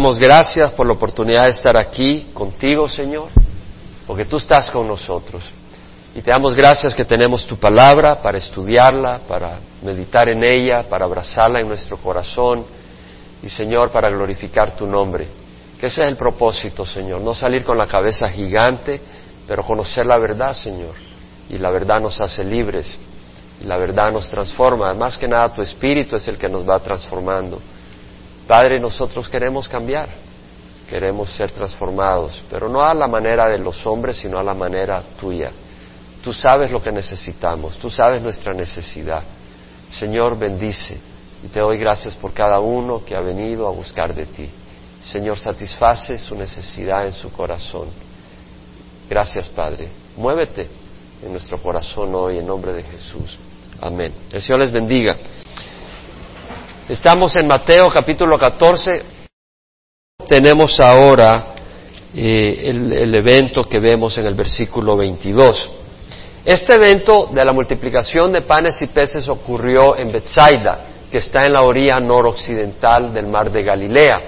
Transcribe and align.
damos 0.00 0.18
gracias 0.18 0.72
por 0.72 0.86
la 0.86 0.94
oportunidad 0.94 1.44
de 1.44 1.50
estar 1.50 1.76
aquí 1.76 2.30
contigo, 2.32 2.88
Señor, 2.88 3.28
porque 4.06 4.24
tú 4.24 4.38
estás 4.38 4.70
con 4.70 4.88
nosotros. 4.88 5.44
Y 6.14 6.22
te 6.22 6.30
damos 6.30 6.54
gracias 6.54 6.94
que 6.94 7.04
tenemos 7.04 7.46
tu 7.46 7.58
palabra 7.58 8.18
para 8.18 8.38
estudiarla, 8.38 9.20
para 9.28 9.58
meditar 9.82 10.30
en 10.30 10.42
ella, 10.42 10.84
para 10.88 11.04
abrazarla 11.04 11.60
en 11.60 11.68
nuestro 11.68 11.98
corazón 11.98 12.64
y, 13.42 13.50
Señor, 13.50 13.90
para 13.90 14.08
glorificar 14.08 14.74
tu 14.74 14.86
nombre. 14.86 15.28
Que 15.78 15.88
ese 15.88 16.00
es 16.00 16.08
el 16.08 16.16
propósito, 16.16 16.86
Señor, 16.86 17.20
no 17.20 17.34
salir 17.34 17.62
con 17.62 17.76
la 17.76 17.86
cabeza 17.86 18.26
gigante, 18.30 19.02
pero 19.46 19.62
conocer 19.62 20.06
la 20.06 20.16
verdad, 20.16 20.54
Señor. 20.54 20.94
Y 21.50 21.58
la 21.58 21.68
verdad 21.70 22.00
nos 22.00 22.18
hace 22.22 22.42
libres 22.42 22.96
y 23.62 23.66
la 23.66 23.76
verdad 23.76 24.10
nos 24.10 24.30
transforma. 24.30 24.94
Más 24.94 25.18
que 25.18 25.28
nada 25.28 25.52
tu 25.52 25.60
espíritu 25.60 26.16
es 26.16 26.26
el 26.26 26.38
que 26.38 26.48
nos 26.48 26.66
va 26.66 26.78
transformando. 26.78 27.60
Padre, 28.50 28.80
nosotros 28.80 29.28
queremos 29.28 29.68
cambiar, 29.68 30.08
queremos 30.88 31.30
ser 31.30 31.52
transformados, 31.52 32.42
pero 32.50 32.68
no 32.68 32.82
a 32.82 32.92
la 32.92 33.06
manera 33.06 33.48
de 33.48 33.58
los 33.58 33.86
hombres, 33.86 34.16
sino 34.16 34.40
a 34.40 34.42
la 34.42 34.54
manera 34.54 35.00
tuya. 35.20 35.52
Tú 36.20 36.32
sabes 36.32 36.68
lo 36.72 36.82
que 36.82 36.90
necesitamos, 36.90 37.78
tú 37.78 37.88
sabes 37.88 38.20
nuestra 38.20 38.52
necesidad. 38.52 39.22
Señor, 39.92 40.36
bendice 40.36 40.98
y 41.44 41.46
te 41.46 41.60
doy 41.60 41.78
gracias 41.78 42.16
por 42.16 42.32
cada 42.32 42.58
uno 42.58 43.04
que 43.04 43.14
ha 43.14 43.20
venido 43.20 43.68
a 43.68 43.70
buscar 43.70 44.12
de 44.12 44.26
ti. 44.26 44.50
Señor, 45.00 45.38
satisface 45.38 46.18
su 46.18 46.34
necesidad 46.34 47.06
en 47.06 47.12
su 47.12 47.30
corazón. 47.30 47.86
Gracias, 49.08 49.48
Padre. 49.48 49.90
Muévete 50.16 50.68
en 51.22 51.30
nuestro 51.30 51.62
corazón 51.62 52.12
hoy 52.16 52.38
en 52.38 52.48
nombre 52.48 52.72
de 52.72 52.82
Jesús. 52.82 53.38
Amén. 53.80 54.12
El 54.32 54.42
Señor 54.42 54.58
les 54.58 54.72
bendiga. 54.72 55.16
Estamos 56.90 57.36
en 57.36 57.46
Mateo 57.46 57.88
capítulo 57.88 58.36
14. 58.36 58.98
Tenemos 60.26 60.80
ahora 60.80 61.54
eh, 62.12 62.62
el, 62.64 62.92
el 62.92 63.14
evento 63.14 63.62
que 63.62 63.78
vemos 63.78 64.18
en 64.18 64.26
el 64.26 64.34
versículo 64.34 64.96
22. 64.96 65.70
Este 66.44 66.74
evento 66.74 67.28
de 67.30 67.44
la 67.44 67.52
multiplicación 67.52 68.32
de 68.32 68.42
panes 68.42 68.82
y 68.82 68.88
peces 68.88 69.28
ocurrió 69.28 69.96
en 69.96 70.10
Bethsaida, 70.10 70.80
que 71.12 71.18
está 71.18 71.44
en 71.44 71.52
la 71.52 71.62
orilla 71.62 72.00
noroccidental 72.00 73.14
del 73.14 73.28
mar 73.28 73.52
de 73.52 73.62
Galilea, 73.62 74.22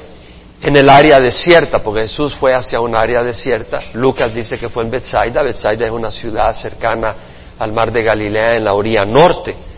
en 0.62 0.76
el 0.76 0.88
área 0.88 1.18
desierta, 1.18 1.80
porque 1.80 2.02
Jesús 2.02 2.32
fue 2.32 2.54
hacia 2.54 2.78
un 2.78 2.94
área 2.94 3.24
desierta. 3.24 3.82
Lucas 3.94 4.32
dice 4.32 4.56
que 4.56 4.68
fue 4.68 4.84
en 4.84 4.90
Bethsaida. 4.92 5.42
Bethsaida 5.42 5.86
es 5.86 5.90
una 5.90 6.12
ciudad 6.12 6.54
cercana 6.54 7.16
al 7.58 7.72
mar 7.72 7.90
de 7.90 8.04
Galilea 8.04 8.50
en 8.50 8.64
la 8.64 8.74
orilla 8.74 9.04
norte. 9.04 9.71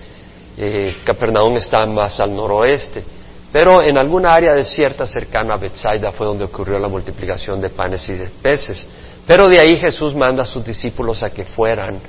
Eh, 0.57 0.97
Capernaum 1.05 1.57
está 1.57 1.85
más 1.87 2.21
al 2.21 2.35
noroeste. 2.35 3.05
Pero 3.53 3.83
en 3.83 3.97
alguna 3.97 4.35
área 4.35 4.53
desierta 4.53 5.07
cercana 5.07 5.55
a 5.55 5.59
Bethsaida 5.59 6.11
fue 6.11 6.27
donde 6.27 6.45
ocurrió 6.45 6.77
la 6.79 6.89
multiplicación 6.89 7.61
de 7.61 7.71
panes 7.71 8.09
y 8.09 8.15
de 8.15 8.29
peces. 8.29 8.85
Pero 9.27 9.47
de 9.47 9.61
ahí 9.61 9.77
Jesús 9.79 10.15
manda 10.15 10.43
a 10.43 10.47
sus 10.47 10.65
discípulos 10.65 11.23
a 11.23 11.31
que 11.31 11.45
fueran 11.45 12.01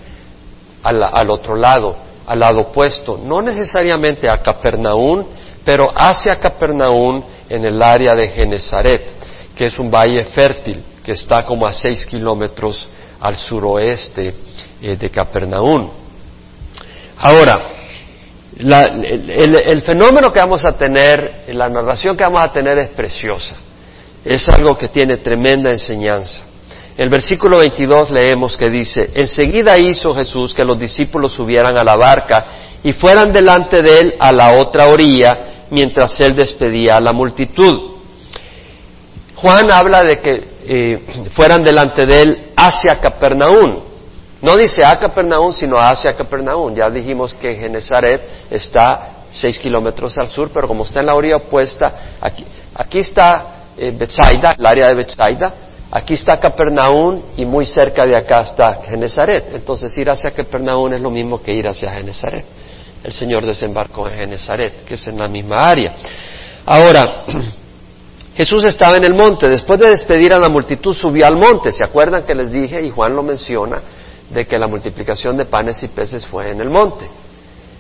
al, 0.82 1.30
otro 1.30 1.56
lado, 1.56 1.96
al 2.26 2.40
lado 2.40 2.62
opuesto, 2.62 3.20
no 3.24 3.42
necesariamente 3.42 4.28
a 4.30 4.42
Capernaum, 4.42 5.24
pero 5.64 5.92
hacia 5.96 6.40
Capernaum 6.40 7.24
en 7.48 7.66
el 7.66 7.82
área 7.82 8.16
de 8.16 8.28
Genezaret, 8.30 9.04
que 9.56 9.66
es 9.66 9.80
un 9.80 9.90
valle 9.90 10.26
fértil 10.26 10.84
que 11.04 11.12
está 11.12 11.46
como 11.46 11.68
a 11.68 11.74
seis 11.74 12.06
kilómetros 12.06 12.88
al 13.20 13.36
suroeste 13.36 14.36
eh, 14.82 14.96
de 14.96 15.10
Capernaum. 15.10 15.92
Ahora, 17.18 17.75
el, 18.58 19.82
fenómeno 19.82 20.32
que 20.32 20.40
vamos 20.40 20.66
a 20.66 20.78
tener, 20.78 21.44
la 21.50 21.70
narración 21.70 22.16
que 22.16 22.24
vamos 22.24 22.44
a 22.44 22.52
tener 22.52 22.78
es 22.78 22.90
preciosa. 22.90 23.58
Es 24.24 24.48
algo 24.50 24.78
que 24.78 24.88
tiene 24.88 25.18
tremenda 25.18 25.70
enseñanza. 25.70 26.46
En 26.98 27.04
el 27.04 27.10
versículo 27.10 27.58
22 27.58 28.10
leemos 28.12 28.58
que 28.58 28.70
dice, 28.70 29.12
enseguida 29.14 29.78
hizo 29.78 30.16
Jesús 30.16 30.54
que 30.54 30.64
los 30.64 30.80
discípulos 30.80 31.34
subieran 31.34 31.78
a 31.78 31.84
la 31.84 31.98
barca 31.98 32.46
y 32.82 32.94
fueran 32.94 33.32
delante 33.32 33.82
de 33.82 34.00
él 34.00 34.16
a 34.18 34.32
la 34.32 34.54
otra 34.54 34.88
orilla 34.88 35.66
mientras 35.70 36.18
él 36.22 36.34
despedía 36.36 36.96
a 36.96 37.02
la 37.02 37.12
multitud. 37.12 37.96
Juan 39.36 39.70
habla 39.70 40.04
de 40.04 40.22
que 40.22 40.48
eh, 40.68 41.06
fueran 41.36 41.62
delante 41.62 42.06
de 42.06 42.22
él 42.22 42.52
hacia 42.56 43.00
Capernaum. 43.00 43.82
No 44.46 44.56
dice 44.56 44.86
a 44.86 44.96
Capernaum, 45.00 45.52
sino 45.52 45.76
hacia 45.80 46.16
Capernaum. 46.16 46.76
Ya 46.76 46.88
dijimos 46.88 47.34
que 47.34 47.56
Genezaret 47.56 48.22
está 48.52 49.24
seis 49.32 49.58
kilómetros 49.58 50.16
al 50.20 50.28
sur, 50.28 50.52
pero 50.54 50.68
como 50.68 50.84
está 50.84 51.00
en 51.00 51.08
la 51.08 51.16
orilla 51.16 51.38
opuesta, 51.38 52.16
aquí, 52.22 53.00
está 53.00 53.72
eh, 53.76 53.92
Bethsaida, 53.98 54.56
el 54.56 54.64
área 54.64 54.88
de 54.90 54.96
Bethsaida, 54.96 55.54
Aquí 55.90 56.16
está 56.16 56.40
Capernaum 56.40 57.22
y 57.38 57.46
muy 57.46 57.66
cerca 57.66 58.06
de 58.06 58.18
acá 58.18 58.42
está 58.42 58.82
Genezaret. 58.84 59.54
Entonces 59.54 59.98
ir 59.98 60.10
hacia 60.10 60.32
Capernaum 60.32 60.92
es 60.92 61.00
lo 61.00 61.10
mismo 61.10 61.42
que 61.42 61.54
ir 61.54 61.68
hacia 61.68 61.92
Genezaret. 61.94 62.46
El 63.02 63.14
Señor 63.14 63.46
desembarcó 63.46 64.08
en 64.10 64.16
Genezaret, 64.16 64.84
que 64.84 64.96
es 64.96 65.08
en 65.08 65.18
la 65.18 65.28
misma 65.28 65.70
área. 65.70 65.94
Ahora, 66.66 67.24
Jesús 68.36 68.66
estaba 68.66 68.98
en 68.98 69.06
el 69.06 69.14
monte. 69.14 69.48
Después 69.48 69.80
de 69.80 69.90
despedir 69.90 70.34
a 70.34 70.40
la 70.40 70.50
multitud, 70.50 70.94
subió 70.94 71.26
al 71.26 71.38
monte. 71.38 71.72
¿Se 71.72 71.84
acuerdan 71.84 72.26
que 72.26 72.36
les 72.36 72.52
dije, 72.52 72.84
y 72.84 72.90
Juan 72.90 73.16
lo 73.16 73.24
menciona, 73.24 73.82
de 74.30 74.46
que 74.46 74.58
la 74.58 74.68
multiplicación 74.68 75.38
de 75.38 75.46
panes 75.46 75.82
y 75.84 75.88
peces 75.88 76.26
fue 76.26 76.52
en 76.52 76.62
el 76.62 76.70
monte? 76.70 77.10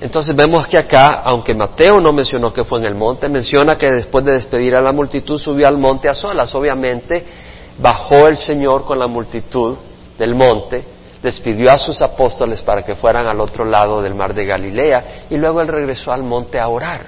Entonces 0.01 0.35
vemos 0.35 0.67
que 0.67 0.77
acá, 0.77 1.21
aunque 1.23 1.53
Mateo 1.53 2.01
no 2.01 2.11
mencionó 2.11 2.51
que 2.51 2.65
fue 2.65 2.79
en 2.79 2.85
el 2.85 2.95
monte, 2.95 3.29
menciona 3.29 3.77
que 3.77 3.89
después 3.89 4.25
de 4.25 4.33
despedir 4.33 4.75
a 4.75 4.81
la 4.81 4.91
multitud 4.91 5.39
subió 5.39 5.67
al 5.67 5.77
monte 5.77 6.09
a 6.09 6.13
solas. 6.13 6.53
Obviamente 6.53 7.23
bajó 7.77 8.27
el 8.27 8.35
Señor 8.35 8.83
con 8.83 8.99
la 8.99 9.07
multitud 9.07 9.77
del 10.17 10.35
monte, 10.35 10.83
despidió 11.21 11.71
a 11.71 11.77
sus 11.77 12.01
apóstoles 12.01 12.61
para 12.61 12.83
que 12.83 12.95
fueran 12.95 13.25
al 13.27 13.39
otro 13.39 13.63
lado 13.63 14.01
del 14.01 14.15
mar 14.15 14.33
de 14.33 14.45
Galilea 14.45 15.25
y 15.29 15.37
luego 15.37 15.61
él 15.61 15.67
regresó 15.67 16.11
al 16.11 16.23
monte 16.23 16.59
a 16.59 16.67
orar, 16.67 17.05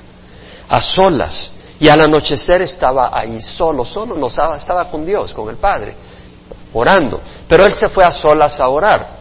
a 0.70 0.82
solas. 0.82 1.52
Y 1.80 1.90
al 1.90 2.02
anochecer 2.02 2.64
estaba 2.64 3.12
ahí 3.14 3.40
solo, 3.42 3.86
solo, 3.86 4.16
no 4.16 4.28
estaba, 4.28 4.58
estaba 4.58 4.90
con 4.90 5.06
Dios, 5.06 5.32
con 5.34 5.48
el 5.50 5.58
Padre, 5.58 5.94
orando. 6.74 7.22
Pero 7.48 7.66
él 7.66 7.76
se 7.76 7.90
fue 7.90 8.04
a 8.04 8.12
solas 8.12 8.60
a 8.60 8.68
orar. 8.70 9.17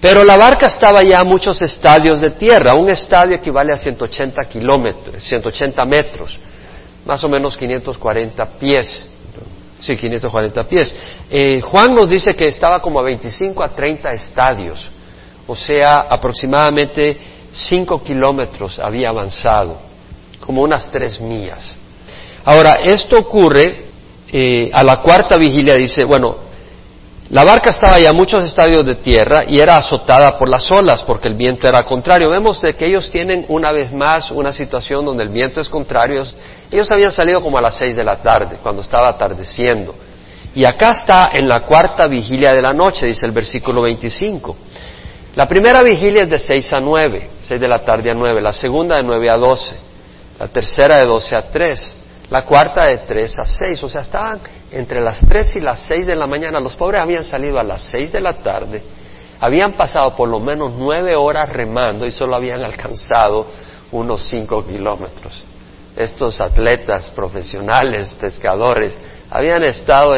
Pero 0.00 0.22
la 0.22 0.36
barca 0.36 0.66
estaba 0.66 1.02
ya 1.02 1.20
a 1.20 1.24
muchos 1.24 1.60
estadios 1.60 2.20
de 2.20 2.30
tierra. 2.30 2.74
Un 2.74 2.88
estadio 2.88 3.34
equivale 3.34 3.72
a 3.72 3.76
180 3.76 4.44
kilómetros, 4.44 5.22
180 5.22 5.84
metros, 5.84 6.38
más 7.04 7.22
o 7.24 7.28
menos 7.28 7.56
540 7.56 8.46
pies. 8.58 9.08
Sí, 9.80 9.96
540 9.96 10.64
pies. 10.64 10.94
Eh, 11.30 11.60
Juan 11.60 11.94
nos 11.94 12.10
dice 12.10 12.34
que 12.34 12.48
estaba 12.48 12.80
como 12.80 13.00
a 13.00 13.02
25 13.02 13.62
a 13.62 13.68
30 13.68 14.12
estadios, 14.12 14.90
o 15.46 15.54
sea, 15.54 16.06
aproximadamente 16.08 17.16
5 17.50 18.02
kilómetros 18.02 18.78
había 18.80 19.08
avanzado, 19.10 19.80
como 20.40 20.62
unas 20.62 20.90
3 20.90 21.20
millas. 21.20 21.76
Ahora, 22.44 22.80
esto 22.84 23.16
ocurre 23.18 23.86
eh, 24.32 24.70
a 24.72 24.82
la 24.82 24.96
cuarta 24.96 25.36
vigilia, 25.36 25.74
dice, 25.74 26.04
bueno, 26.04 26.47
la 27.30 27.44
barca 27.44 27.68
estaba 27.68 27.98
ya 27.98 28.08
a 28.08 28.14
muchos 28.14 28.42
estadios 28.42 28.86
de 28.86 28.94
tierra 28.94 29.44
y 29.46 29.58
era 29.60 29.76
azotada 29.76 30.38
por 30.38 30.48
las 30.48 30.70
olas 30.70 31.02
porque 31.02 31.28
el 31.28 31.34
viento 31.34 31.68
era 31.68 31.82
contrario. 31.82 32.30
Vemos 32.30 32.62
que 32.62 32.86
ellos 32.86 33.10
tienen 33.10 33.44
una 33.48 33.70
vez 33.70 33.92
más 33.92 34.30
una 34.30 34.50
situación 34.50 35.04
donde 35.04 35.24
el 35.24 35.28
viento 35.28 35.60
es 35.60 35.68
contrario. 35.68 36.24
Ellos 36.70 36.90
habían 36.90 37.12
salido 37.12 37.42
como 37.42 37.58
a 37.58 37.60
las 37.60 37.76
seis 37.76 37.96
de 37.96 38.02
la 38.02 38.16
tarde, 38.22 38.56
cuando 38.62 38.80
estaba 38.80 39.10
atardeciendo. 39.10 39.94
Y 40.54 40.64
acá 40.64 40.92
está 40.92 41.30
en 41.34 41.46
la 41.46 41.66
cuarta 41.66 42.06
vigilia 42.06 42.54
de 42.54 42.62
la 42.62 42.72
noche, 42.72 43.04
dice 43.04 43.26
el 43.26 43.32
versículo 43.32 43.82
25. 43.82 44.56
La 45.36 45.46
primera 45.46 45.82
vigilia 45.82 46.22
es 46.22 46.30
de 46.30 46.38
seis 46.38 46.72
a 46.72 46.80
nueve, 46.80 47.28
seis 47.40 47.60
de 47.60 47.68
la 47.68 47.84
tarde 47.84 48.10
a 48.10 48.14
nueve. 48.14 48.40
La 48.40 48.54
segunda 48.54 48.96
de 48.96 49.02
nueve 49.02 49.28
a 49.28 49.36
doce. 49.36 49.76
La 50.38 50.48
tercera 50.48 50.96
de 50.96 51.04
doce 51.04 51.36
a 51.36 51.46
tres 51.46 51.94
la 52.30 52.44
cuarta 52.44 52.84
de 52.84 52.98
tres 52.98 53.38
a 53.38 53.46
seis, 53.46 53.82
o 53.82 53.88
sea, 53.88 54.02
estaban 54.02 54.40
entre 54.70 55.00
las 55.00 55.20
tres 55.20 55.56
y 55.56 55.60
las 55.60 55.80
seis 55.80 56.06
de 56.06 56.14
la 56.14 56.26
mañana. 56.26 56.60
Los 56.60 56.76
pobres 56.76 57.00
habían 57.00 57.24
salido 57.24 57.58
a 57.58 57.62
las 57.62 57.82
seis 57.82 58.12
de 58.12 58.20
la 58.20 58.34
tarde, 58.34 58.82
habían 59.40 59.74
pasado 59.74 60.14
por 60.14 60.28
lo 60.28 60.38
menos 60.38 60.74
nueve 60.76 61.16
horas 61.16 61.48
remando 61.48 62.04
y 62.04 62.10
solo 62.10 62.34
habían 62.34 62.62
alcanzado 62.62 63.46
unos 63.92 64.22
cinco 64.22 64.66
kilómetros. 64.66 65.44
Estos 65.96 66.40
atletas 66.40 67.10
profesionales, 67.10 68.14
pescadores, 68.20 68.96
habían 69.30 69.64
estado 69.64 70.14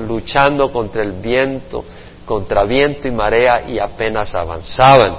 luchando 0.00 0.70
contra 0.70 1.02
el 1.02 1.12
viento, 1.12 1.84
contra 2.24 2.64
viento 2.64 3.08
y 3.08 3.10
marea 3.10 3.62
y 3.66 3.78
apenas 3.78 4.34
avanzaban. 4.34 5.16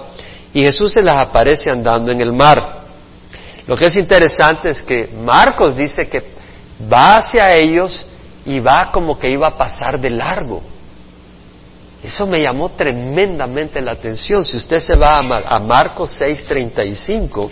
Y 0.53 0.63
Jesús 0.63 0.93
se 0.93 1.01
les 1.01 1.13
aparece 1.13 1.69
andando 1.69 2.11
en 2.11 2.21
el 2.21 2.33
mar. 2.33 2.68
Lo 3.69 3.77
que 3.77 3.85
es 3.85 3.95
interesante 3.97 4.69
es 4.69 4.81
que 4.81 5.07
Marcos 5.09 5.77
dice 5.77 6.09
que 6.09 6.23
va 6.91 7.17
hacia 7.17 7.55
ellos 7.55 8.03
y 8.43 8.59
va 8.59 8.91
como 8.91 9.19
que 9.19 9.29
iba 9.29 9.45
a 9.45 9.55
pasar 9.55 9.99
de 9.99 10.09
largo. 10.09 10.63
Eso 12.01 12.25
me 12.25 12.41
llamó 12.41 12.69
tremendamente 12.69 13.79
la 13.79 13.91
atención. 13.91 14.43
Si 14.43 14.57
usted 14.57 14.79
se 14.79 14.95
va 14.95 15.17
a, 15.17 15.59
Marcos 15.59 16.19
6:35, 16.19 17.51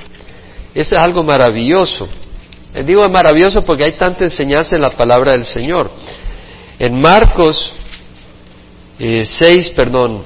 eso 0.73 0.95
es 0.95 0.99
algo 0.99 1.21
maravilloso. 1.21 2.07
Les 2.73 2.83
digo 2.83 3.07
maravilloso 3.09 3.63
porque 3.63 3.83
hay 3.83 3.95
tanta 3.95 4.23
enseñanza 4.23 4.75
en 4.75 4.81
la 4.81 4.89
palabra 4.89 5.33
del 5.33 5.45
Señor. 5.45 5.91
En 6.79 6.99
Marcos 6.99 7.75
eh, 8.97 9.23
6, 9.23 9.69
perdón, 9.69 10.23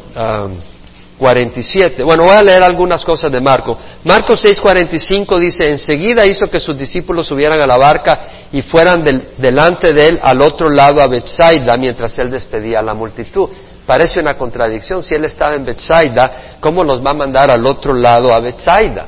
47. 1.22 2.04
Bueno, 2.04 2.24
voy 2.24 2.36
a 2.36 2.42
leer 2.42 2.64
algunas 2.64 3.04
cosas 3.04 3.32
de 3.32 3.40
Marcos. 3.40 3.78
Marcos 4.04 4.42
6, 4.42 4.60
45 4.60 5.38
dice, 5.38 5.70
enseguida 5.70 6.26
hizo 6.26 6.48
que 6.48 6.60
sus 6.60 6.76
discípulos 6.76 7.28
subieran 7.28 7.62
a 7.62 7.68
la 7.68 7.78
barca 7.78 8.48
y 8.52 8.64
fueran 8.64 9.04
delante 9.38 9.94
de 9.94 10.08
él 10.08 10.20
al 10.20 10.42
otro 10.42 10.68
lado 10.68 11.00
a 11.00 11.06
Bethsaida 11.06 11.78
mientras 11.78 12.18
él 12.18 12.32
despedía 12.32 12.80
a 12.80 12.82
la 12.82 12.96
multitud. 12.96 13.48
Parece 13.86 14.20
una 14.20 14.34
contradicción. 14.34 15.04
Si 15.04 15.14
él 15.14 15.24
estaba 15.26 15.54
en 15.54 15.64
Bethsaida, 15.64 16.58
¿cómo 16.60 16.84
los 16.84 17.06
va 17.06 17.12
a 17.12 17.14
mandar 17.14 17.52
al 17.52 17.64
otro 17.68 17.94
lado 17.94 18.34
a 18.34 18.40
Bethsaida? 18.40 19.06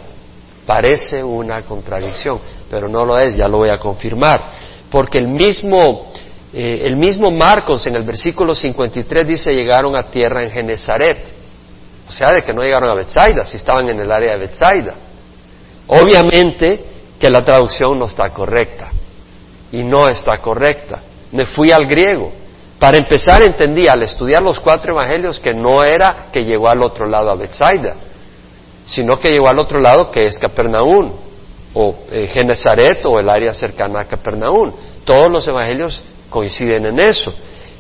Parece 0.68 1.24
una 1.24 1.64
contradicción, 1.64 2.40
pero 2.70 2.88
no 2.88 3.06
lo 3.06 3.18
es, 3.18 3.36
ya 3.38 3.48
lo 3.48 3.58
voy 3.58 3.70
a 3.70 3.80
confirmar. 3.80 4.40
Porque 4.92 5.18
el 5.18 5.30
mismo, 5.30 6.12
eh, 6.54 6.84
el 6.84 6.96
mismo 6.96 7.32
Marcos 7.32 7.88
en 7.88 7.96
el 7.96 8.04
versículo 8.04 8.54
53 8.54 9.26
dice 9.26 9.52
llegaron 9.52 9.96
a 9.96 10.04
tierra 10.04 10.44
en 10.44 10.52
Genezaret. 10.52 11.43
O 12.08 12.12
sea, 12.12 12.32
de 12.32 12.44
que 12.44 12.54
no 12.54 12.62
llegaron 12.62 12.90
a 12.90 12.96
Bethsaida, 12.96 13.46
si 13.46 13.58
estaban 13.58 13.90
en 13.90 14.00
el 14.00 14.12
área 14.12 14.34
de 14.34 14.38
Bethsaida. 14.40 14.96
Obviamente 15.88 16.86
que 17.20 17.30
la 17.30 17.44
traducción 17.44 17.98
no 17.98 18.06
está 18.06 18.30
correcta. 18.32 18.90
Y 19.72 19.84
no 19.84 20.08
está 20.08 20.38
correcta. 20.40 21.02
Me 21.32 21.46
fui 21.46 21.72
al 21.72 21.86
griego. 21.86 22.32
Para 22.78 22.98
empezar 22.98 23.42
entendí 23.42 23.88
al 23.88 24.04
estudiar 24.04 24.42
los 24.42 24.60
cuatro 24.60 24.94
evangelios 24.94 25.40
que 25.40 25.54
no 25.54 25.84
era 25.84 26.28
que 26.32 26.44
llegó 26.44 26.68
al 26.68 26.82
otro 26.82 27.06
lado 27.06 27.32
a 27.32 27.36
Bethsaida, 27.36 27.96
sino 28.86 29.18
que 29.20 29.32
llegó 29.32 29.48
al 29.48 29.58
otro 29.58 29.80
lado 29.80 30.12
que 30.12 30.26
es 30.26 30.38
Capernaum, 30.38 31.14
o 31.74 31.96
eh, 32.12 32.30
Genezaret 32.32 33.06
o 33.06 33.20
el 33.20 33.30
área 33.30 33.54
cercana 33.54 34.02
a 34.02 34.06
Capernaum. 34.06 34.72
Todos 35.04 35.32
los 35.32 35.48
evangelios 35.48 36.02
coinciden 36.30 36.86
en 36.86 37.00
eso. 37.00 37.34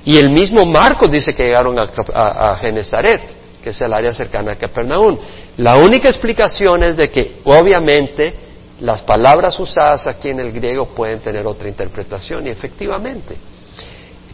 Y 0.05 0.17
el 0.17 0.31
mismo 0.31 0.65
Marcos 0.65 1.09
dice 1.11 1.33
que 1.33 1.43
llegaron 1.43 1.77
a, 1.79 1.89
a, 2.13 2.57
Genezaret, 2.57 3.21
que 3.63 3.69
es 3.69 3.81
el 3.81 3.93
área 3.93 4.13
cercana 4.13 4.51
a 4.51 4.55
Capernaum. 4.57 5.17
La 5.57 5.77
única 5.77 6.09
explicación 6.09 6.83
es 6.83 6.97
de 6.97 7.09
que 7.09 7.37
obviamente 7.45 8.33
las 8.81 9.01
palabras 9.01 9.57
usadas 9.59 10.05
aquí 10.07 10.29
en 10.29 10.41
el 10.41 10.51
griego 10.51 10.93
pueden 10.93 11.19
tener 11.19 11.47
otra 11.47 11.69
interpretación 11.69 12.45
y 12.45 12.49
efectivamente. 12.49 13.37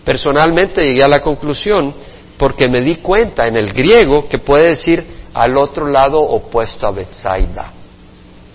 Personalmente 0.03 0.83
llegué 0.83 1.03
a 1.03 1.07
la 1.07 1.21
conclusión 1.21 1.93
porque 2.37 2.67
me 2.67 2.81
di 2.81 2.95
cuenta 2.95 3.47
en 3.47 3.57
el 3.57 3.71
griego 3.71 4.27
que 4.27 4.39
puede 4.39 4.69
decir 4.69 5.05
al 5.33 5.55
otro 5.57 5.87
lado 5.87 6.19
opuesto 6.19 6.87
a 6.87 6.91
Bethsaida. 6.91 7.73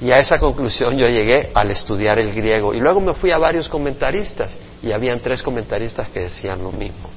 Y 0.00 0.10
a 0.10 0.18
esa 0.18 0.38
conclusión 0.38 0.96
yo 0.96 1.08
llegué 1.08 1.50
al 1.54 1.70
estudiar 1.70 2.18
el 2.18 2.34
griego. 2.34 2.74
Y 2.74 2.80
luego 2.80 3.00
me 3.00 3.14
fui 3.14 3.30
a 3.30 3.38
varios 3.38 3.68
comentaristas 3.68 4.58
y 4.82 4.90
habían 4.90 5.20
tres 5.20 5.42
comentaristas 5.42 6.08
que 6.08 6.20
decían 6.20 6.62
lo 6.62 6.72
mismo. 6.72 7.08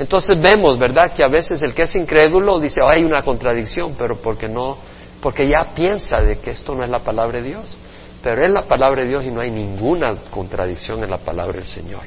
Entonces 0.00 0.40
vemos, 0.40 0.78
¿verdad?, 0.78 1.12
que 1.12 1.22
a 1.22 1.28
veces 1.28 1.62
el 1.62 1.74
que 1.74 1.82
es 1.82 1.94
incrédulo 1.94 2.58
dice, 2.58 2.80
oh, 2.82 2.88
hay 2.88 3.04
una 3.04 3.22
contradicción, 3.22 3.94
pero 3.96 4.16
porque 4.16 4.48
no, 4.48 4.78
porque 5.20 5.48
ya 5.48 5.74
piensa 5.74 6.20
de 6.22 6.38
que 6.38 6.50
esto 6.50 6.74
no 6.74 6.82
es 6.82 6.90
la 6.90 7.00
palabra 7.00 7.38
de 7.38 7.44
Dios. 7.44 7.76
Pero 8.22 8.44
es 8.44 8.50
la 8.50 8.62
palabra 8.62 9.02
de 9.02 9.08
Dios 9.08 9.24
y 9.24 9.30
no 9.30 9.40
hay 9.40 9.50
ninguna 9.50 10.14
contradicción 10.30 11.02
en 11.04 11.10
la 11.10 11.18
palabra 11.18 11.56
del 11.56 11.66
Señor. 11.66 12.02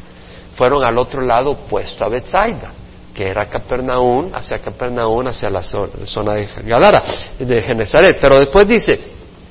Fueron 0.55 0.83
al 0.83 0.97
otro 0.97 1.21
lado 1.21 1.51
opuesto 1.51 2.03
a 2.05 2.09
Bethsaida 2.09 2.73
que 3.13 3.27
era 3.27 3.45
Capernaum, 3.47 4.31
hacia 4.33 4.59
Capernaum, 4.59 5.27
hacia 5.27 5.49
la 5.49 5.61
zona 5.61 6.33
de 6.33 6.49
Gadara, 6.65 7.03
de 7.37 7.61
Genezaret. 7.61 8.17
Pero 8.19 8.39
después 8.39 8.67
dice, 8.67 8.99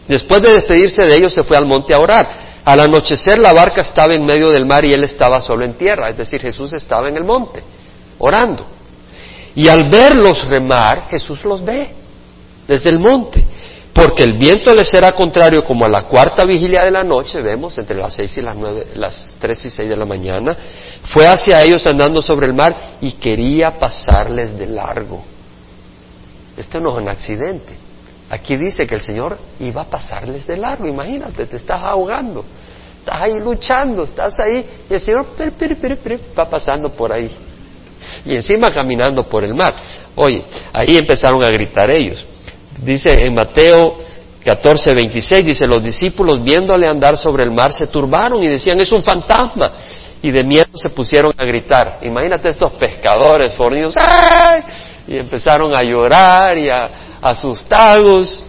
después 0.08 0.42
de 0.42 0.54
despedirse 0.54 1.06
de 1.06 1.14
ellos 1.14 1.32
se 1.32 1.44
fue 1.44 1.56
al 1.56 1.66
monte 1.66 1.94
a 1.94 1.98
orar. 1.98 2.42
Al 2.64 2.80
anochecer 2.80 3.38
la 3.38 3.52
barca 3.52 3.82
estaba 3.82 4.14
en 4.14 4.24
medio 4.24 4.50
del 4.50 4.66
mar 4.66 4.84
y 4.84 4.92
él 4.92 5.04
estaba 5.04 5.40
solo 5.40 5.64
en 5.64 5.74
tierra, 5.74 6.10
es 6.10 6.16
decir, 6.16 6.40
Jesús 6.40 6.72
estaba 6.72 7.08
en 7.08 7.16
el 7.16 7.24
monte, 7.24 7.62
orando. 8.19 8.67
Y 9.55 9.69
al 9.69 9.91
verlos 9.91 10.49
remar, 10.49 11.09
Jesús 11.11 11.44
los 11.44 11.64
ve 11.64 11.94
desde 12.67 12.91
el 12.91 12.99
monte 12.99 13.47
porque 13.93 14.23
el 14.23 14.38
viento 14.38 14.75
les 14.75 14.93
era 14.94 15.12
contrario 15.12 15.64
como 15.64 15.85
a 15.85 15.88
la 15.88 16.05
cuarta 16.05 16.47
vigilia 16.47 16.82
de 16.82 16.91
la 16.91 17.05
noche, 17.05 17.43
vemos, 17.43 17.76
entre 17.76 17.97
las 17.97 18.14
seis 18.14 18.37
y 18.38 18.41
las 18.41 18.56
nueve, 18.56 18.87
las 18.94 19.37
tres 19.38 19.62
y 19.67 19.70
seis 19.70 19.88
de 19.88 19.97
la 19.97 20.06
mañana, 20.06 20.56
fue 21.05 21.26
hacia 21.26 21.62
ellos 21.62 21.87
andando 21.87 22.23
sobre 22.23 22.47
el 22.47 22.55
mar 22.55 22.97
y 23.03 23.12
quería 23.12 23.79
pasarles 23.79 24.56
de 24.59 24.67
largo. 24.67 25.23
Esto 26.56 26.81
no 26.81 26.93
es 26.93 27.03
un 27.03 27.09
accidente. 27.09 27.75
Aquí 28.31 28.56
dice 28.56 28.87
que 28.87 28.94
el 28.94 29.03
Señor 29.03 29.38
iba 29.61 29.82
a 29.82 29.91
pasarles 29.91 30.47
de 30.47 30.56
largo. 30.56 30.87
Imagínate, 30.87 31.44
te 31.44 31.56
estás 31.56 31.82
ahogando, 31.82 32.44
estás 32.99 33.20
ahí 33.20 33.38
luchando, 33.41 34.05
estás 34.05 34.41
ahí 34.41 34.64
y 34.88 34.94
el 34.94 35.00
Señor 35.00 35.26
va 36.38 36.49
pasando 36.49 36.88
por 36.88 37.12
ahí. 37.12 37.31
Y 38.24 38.36
encima 38.36 38.70
caminando 38.70 39.24
por 39.24 39.44
el 39.44 39.54
mar. 39.54 39.74
Oye, 40.14 40.44
ahí 40.72 40.96
empezaron 40.96 41.44
a 41.44 41.50
gritar 41.50 41.90
ellos. 41.90 42.24
Dice 42.82 43.10
en 43.10 43.34
Mateo 43.34 43.96
14, 44.44 44.94
26, 44.94 45.46
dice, 45.46 45.66
los 45.66 45.82
discípulos 45.82 46.42
viéndole 46.42 46.86
andar 46.88 47.16
sobre 47.16 47.44
el 47.44 47.50
mar 47.50 47.72
se 47.72 47.86
turbaron 47.86 48.42
y 48.42 48.48
decían, 48.48 48.80
es 48.80 48.90
un 48.92 49.02
fantasma. 49.02 49.72
Y 50.22 50.30
de 50.30 50.44
miedo 50.44 50.70
se 50.74 50.90
pusieron 50.90 51.32
a 51.36 51.44
gritar. 51.44 51.98
Imagínate 52.02 52.48
estos 52.48 52.72
pescadores 52.72 53.54
fornidos, 53.54 53.96
¡ay! 53.96 54.62
Y 55.08 55.16
empezaron 55.16 55.75
a 55.75 55.82
llorar 55.82 56.56
y 56.58 56.68
a, 56.68 57.18
asustados. 57.20 58.42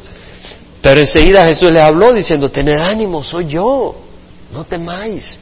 Pero 0.82 1.00
enseguida 1.00 1.46
Jesús 1.46 1.72
les 1.72 1.82
habló 1.82 2.12
diciendo, 2.14 2.50
tened 2.50 2.80
ánimo, 2.80 3.24
soy 3.24 3.48
yo, 3.48 3.96
no 4.52 4.66
temáis. 4.66 5.40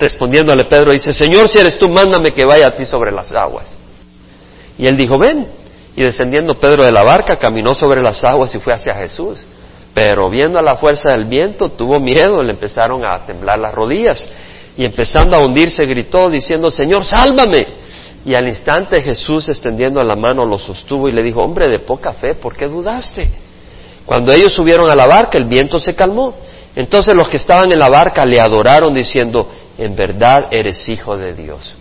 Respondiéndole 0.00 0.64
Pedro 0.64 0.92
dice, 0.92 1.12
Señor, 1.12 1.46
si 1.50 1.58
eres 1.58 1.78
tú, 1.78 1.90
mándame 1.90 2.32
que 2.32 2.46
vaya 2.46 2.68
a 2.68 2.70
ti 2.74 2.86
sobre 2.86 3.12
las 3.12 3.32
aguas. 3.32 3.76
Y 4.78 4.86
él 4.86 4.96
dijo, 4.96 5.18
ven. 5.18 5.46
Y 5.94 6.02
descendiendo 6.02 6.58
Pedro 6.58 6.84
de 6.84 6.90
la 6.90 7.02
barca, 7.02 7.36
caminó 7.36 7.74
sobre 7.74 8.00
las 8.00 8.24
aguas 8.24 8.54
y 8.54 8.60
fue 8.60 8.72
hacia 8.72 8.94
Jesús. 8.94 9.44
Pero 9.92 10.30
viendo 10.30 10.62
la 10.62 10.76
fuerza 10.76 11.12
del 11.12 11.26
viento, 11.26 11.68
tuvo 11.72 12.00
miedo, 12.00 12.42
le 12.42 12.52
empezaron 12.52 13.04
a 13.04 13.22
temblar 13.24 13.58
las 13.58 13.74
rodillas. 13.74 14.26
Y 14.74 14.86
empezando 14.86 15.36
a 15.36 15.44
hundirse, 15.44 15.84
gritó 15.84 16.30
diciendo, 16.30 16.70
Señor, 16.70 17.04
sálvame. 17.04 17.66
Y 18.24 18.34
al 18.34 18.46
instante 18.46 19.02
Jesús, 19.02 19.50
extendiendo 19.50 20.02
la 20.02 20.16
mano, 20.16 20.46
lo 20.46 20.56
sostuvo 20.56 21.08
y 21.08 21.12
le 21.12 21.22
dijo, 21.22 21.42
hombre 21.42 21.68
de 21.68 21.80
poca 21.80 22.14
fe, 22.14 22.34
¿por 22.34 22.56
qué 22.56 22.66
dudaste? 22.66 23.30
Cuando 24.06 24.32
ellos 24.32 24.54
subieron 24.54 24.88
a 24.88 24.94
la 24.94 25.06
barca, 25.06 25.36
el 25.36 25.44
viento 25.44 25.78
se 25.78 25.94
calmó. 25.94 26.34
Entonces 26.74 27.14
los 27.14 27.28
que 27.28 27.36
estaban 27.36 27.70
en 27.72 27.78
la 27.78 27.88
barca 27.88 28.24
le 28.24 28.40
adoraron 28.40 28.94
diciendo, 28.94 29.50
en 29.80 29.96
verdad 29.96 30.48
eres 30.50 30.88
hijo 30.88 31.16
de 31.16 31.34
Dios. 31.34 31.74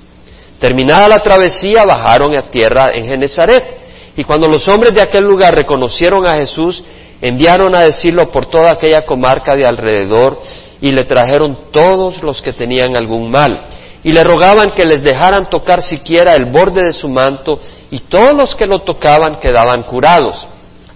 Terminada 0.60 1.08
la 1.08 1.20
travesía, 1.20 1.84
bajaron 1.86 2.36
a 2.36 2.44
tierra 2.44 2.92
en 2.94 3.06
Genezaret. 3.06 3.78
Y 4.16 4.24
cuando 4.24 4.48
los 4.48 4.68
hombres 4.68 4.94
de 4.94 5.02
aquel 5.02 5.24
lugar 5.24 5.54
reconocieron 5.56 6.26
a 6.26 6.36
Jesús, 6.36 6.84
enviaron 7.22 7.76
a 7.76 7.82
decirlo 7.82 8.32
por 8.32 8.46
toda 8.46 8.72
aquella 8.72 9.06
comarca 9.06 9.56
de 9.56 9.66
alrededor 9.66 10.42
y 10.82 10.92
le 10.92 11.04
trajeron 11.04 11.58
todos 11.72 12.24
los 12.24 12.42
que 12.42 12.54
tenían 12.54 12.96
algún 12.96 13.30
mal. 13.30 13.68
Y 14.02 14.14
le 14.14 14.24
rogaban 14.24 14.72
que 14.72 14.86
les 14.86 15.04
dejaran 15.04 15.50
tocar 15.50 15.82
siquiera 15.82 16.34
el 16.34 16.46
borde 16.46 16.86
de 16.86 16.94
su 16.94 17.10
manto 17.10 17.60
y 17.92 18.00
todos 18.00 18.34
los 18.34 18.56
que 18.56 18.66
lo 18.66 18.80
tocaban 18.80 19.40
quedaban 19.40 19.84
curados. 19.84 20.48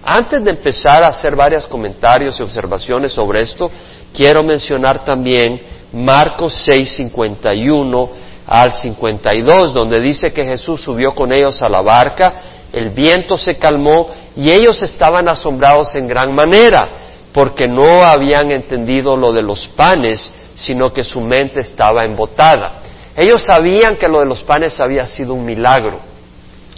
Antes 0.02 0.42
de 0.42 0.50
empezar 0.50 1.02
a 1.02 1.08
hacer 1.08 1.36
varios 1.36 1.66
comentarios 1.66 2.38
y 2.38 2.42
observaciones 2.42 3.12
sobre 3.12 3.42
esto, 3.42 3.70
quiero 4.14 4.42
mencionar 4.42 5.04
también 5.04 5.73
Marcos 5.94 6.54
6, 6.64 6.96
51 6.96 8.10
al 8.46 8.72
52, 8.74 9.72
donde 9.72 10.00
dice 10.00 10.32
que 10.32 10.44
Jesús 10.44 10.82
subió 10.82 11.14
con 11.14 11.32
ellos 11.32 11.62
a 11.62 11.68
la 11.68 11.80
barca 11.80 12.34
el 12.74 12.90
viento 12.90 13.38
se 13.38 13.56
calmó 13.56 14.10
y 14.36 14.50
ellos 14.50 14.82
estaban 14.82 15.28
asombrados 15.28 15.94
en 15.94 16.08
gran 16.08 16.34
manera, 16.34 16.88
porque 17.32 17.68
no 17.68 18.02
habían 18.02 18.50
entendido 18.50 19.16
lo 19.16 19.32
de 19.32 19.42
los 19.42 19.68
panes, 19.68 20.32
sino 20.56 20.92
que 20.92 21.04
su 21.04 21.20
mente 21.20 21.60
estaba 21.60 22.04
embotada. 22.04 22.80
Ellos 23.16 23.42
sabían 23.42 23.94
que 23.94 24.08
lo 24.08 24.18
de 24.18 24.26
los 24.26 24.42
panes 24.42 24.80
había 24.80 25.06
sido 25.06 25.34
un 25.34 25.44
milagro. 25.44 26.00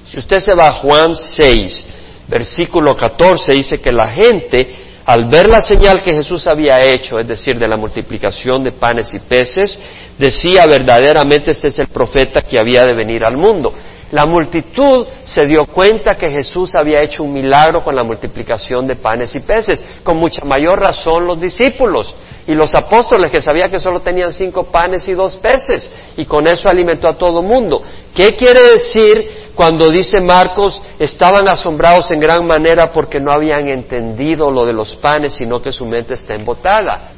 Si 0.04 0.18
usted 0.18 0.38
se 0.40 0.54
va 0.54 0.68
a 0.68 0.73
Juan 0.73 1.16
6, 1.16 1.87
versículo 2.28 2.94
14, 2.94 3.52
dice 3.54 3.78
que 3.78 3.90
la 3.90 4.08
gente, 4.08 4.86
al 5.07 5.27
ver 5.29 5.49
la 5.49 5.61
señal 5.61 6.03
que 6.03 6.13
Jesús 6.13 6.49
había 6.49 6.81
hecho, 6.81 7.21
es 7.21 7.29
decir, 7.29 7.59
de 7.59 7.69
la 7.69 7.77
multiplicación 7.77 8.65
de 8.65 8.73
panes 8.73 9.15
y 9.15 9.21
peces, 9.21 9.79
decía 10.19 10.67
verdaderamente 10.67 11.53
este 11.53 11.69
es 11.69 11.79
el 11.79 11.89
profeta 11.89 12.43
que 12.43 12.59
había 12.59 12.85
de 12.85 12.95
venir 12.95 13.25
al 13.25 13.37
mundo. 13.37 13.73
La 14.11 14.27
multitud 14.27 15.07
se 15.23 15.47
dio 15.47 15.67
cuenta 15.67 16.17
que 16.17 16.31
Jesús 16.31 16.75
había 16.75 17.03
hecho 17.03 17.23
un 17.23 17.33
milagro 17.33 17.85
con 17.85 17.95
la 17.95 18.03
multiplicación 18.03 18.87
de 18.87 18.97
panes 18.97 19.35
y 19.37 19.41
peces, 19.41 19.83
con 20.03 20.17
mucha 20.17 20.45
mayor 20.45 20.81
razón 20.81 21.25
los 21.25 21.41
discípulos 21.41 22.15
y 22.47 22.55
los 22.55 22.75
apóstoles 22.75 23.31
que 23.31 23.41
sabían 23.41 23.71
que 23.71 23.81
solo 23.81 24.00
tenían 24.00 24.33
cinco 24.33 24.65
panes 24.65 25.09
y 25.09 25.15
dos 25.15 25.37
peces 25.37 25.91
y 26.17 26.25
con 26.26 26.47
eso 26.47 26.69
alimentó 26.69 27.09
a 27.09 27.19
todo 27.19 27.43
mundo. 27.43 27.83
¿Qué 28.15 28.37
quiere 28.37 28.62
decir 28.73 29.50
cuando 29.55 29.91
dice 29.91 30.21
Marcos 30.21 30.81
estaban 30.99 31.49
asombrados 31.49 32.11
en 32.12 32.21
gran 32.21 32.47
manera 32.47 32.93
porque 32.93 33.19
no 33.19 33.33
habían 33.33 33.69
entendido 33.69 34.50
lo 34.50 34.65
de 34.65 34.73
los 34.73 34.95
panes, 34.97 35.35
sino 35.35 35.61
que 35.61 35.73
su 35.73 35.85
mente 35.87 36.15
está 36.15 36.35
embotada? 36.35 37.12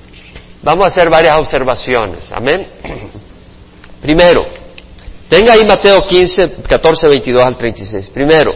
Vamos 0.63 0.87
a 0.87 0.89
hacer 0.89 1.11
varias 1.11 1.39
observaciones. 1.39 2.33
Amén. 2.33 2.67
Primero, 4.01 4.45
tenga 5.29 5.53
ahí 5.53 5.65
Mateo 5.67 6.03
15, 6.03 6.63
14, 6.67 7.09
22 7.09 7.43
al 7.43 7.57
36. 7.57 8.09
Primero, 8.09 8.53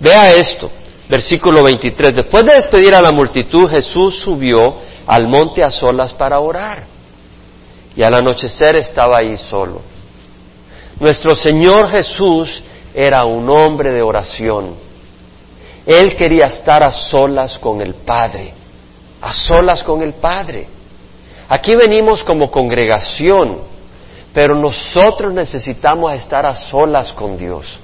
vea 0.00 0.32
esto, 0.32 0.70
versículo 1.10 1.62
23. 1.64 2.14
Después 2.14 2.44
de 2.44 2.54
despedir 2.54 2.94
a 2.94 3.02
la 3.02 3.10
multitud, 3.10 3.68
Jesús 3.68 4.20
subió 4.22 4.76
al 5.06 5.26
monte 5.26 5.64
a 5.64 5.70
solas 5.70 6.12
para 6.14 6.38
orar. 6.38 6.86
Y 7.96 8.02
al 8.02 8.14
anochecer 8.14 8.76
estaba 8.76 9.18
ahí 9.18 9.36
solo. 9.36 9.82
Nuestro 11.00 11.34
Señor 11.34 11.90
Jesús 11.90 12.62
era 12.94 13.24
un 13.24 13.50
hombre 13.50 13.92
de 13.92 14.02
oración. 14.02 14.76
Él 15.84 16.14
quería 16.14 16.46
estar 16.46 16.82
a 16.82 16.90
solas 16.90 17.58
con 17.58 17.80
el 17.80 17.94
Padre, 17.94 18.52
a 19.20 19.32
solas 19.32 19.82
con 19.82 20.02
el 20.02 20.14
Padre. 20.14 20.68
Aquí 21.48 21.74
venimos 21.74 22.22
como 22.22 22.50
congregación, 22.50 23.58
pero 24.32 24.54
nosotros 24.54 25.34
necesitamos 25.34 26.14
estar 26.14 26.46
a 26.46 26.54
solas 26.54 27.12
con 27.12 27.36
Dios. 27.36 27.80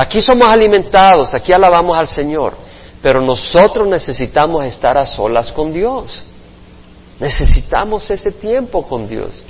Aquí 0.00 0.22
somos 0.22 0.48
alimentados, 0.48 1.34
aquí 1.34 1.52
alabamos 1.52 1.94
al 1.98 2.08
Señor, 2.08 2.54
pero 3.02 3.20
nosotros 3.20 3.86
necesitamos 3.86 4.64
estar 4.64 4.96
a 4.96 5.04
solas 5.04 5.52
con 5.52 5.74
Dios. 5.74 6.24
Necesitamos 7.18 8.10
ese 8.10 8.32
tiempo 8.32 8.86
con 8.86 9.06
Dios. 9.06 9.44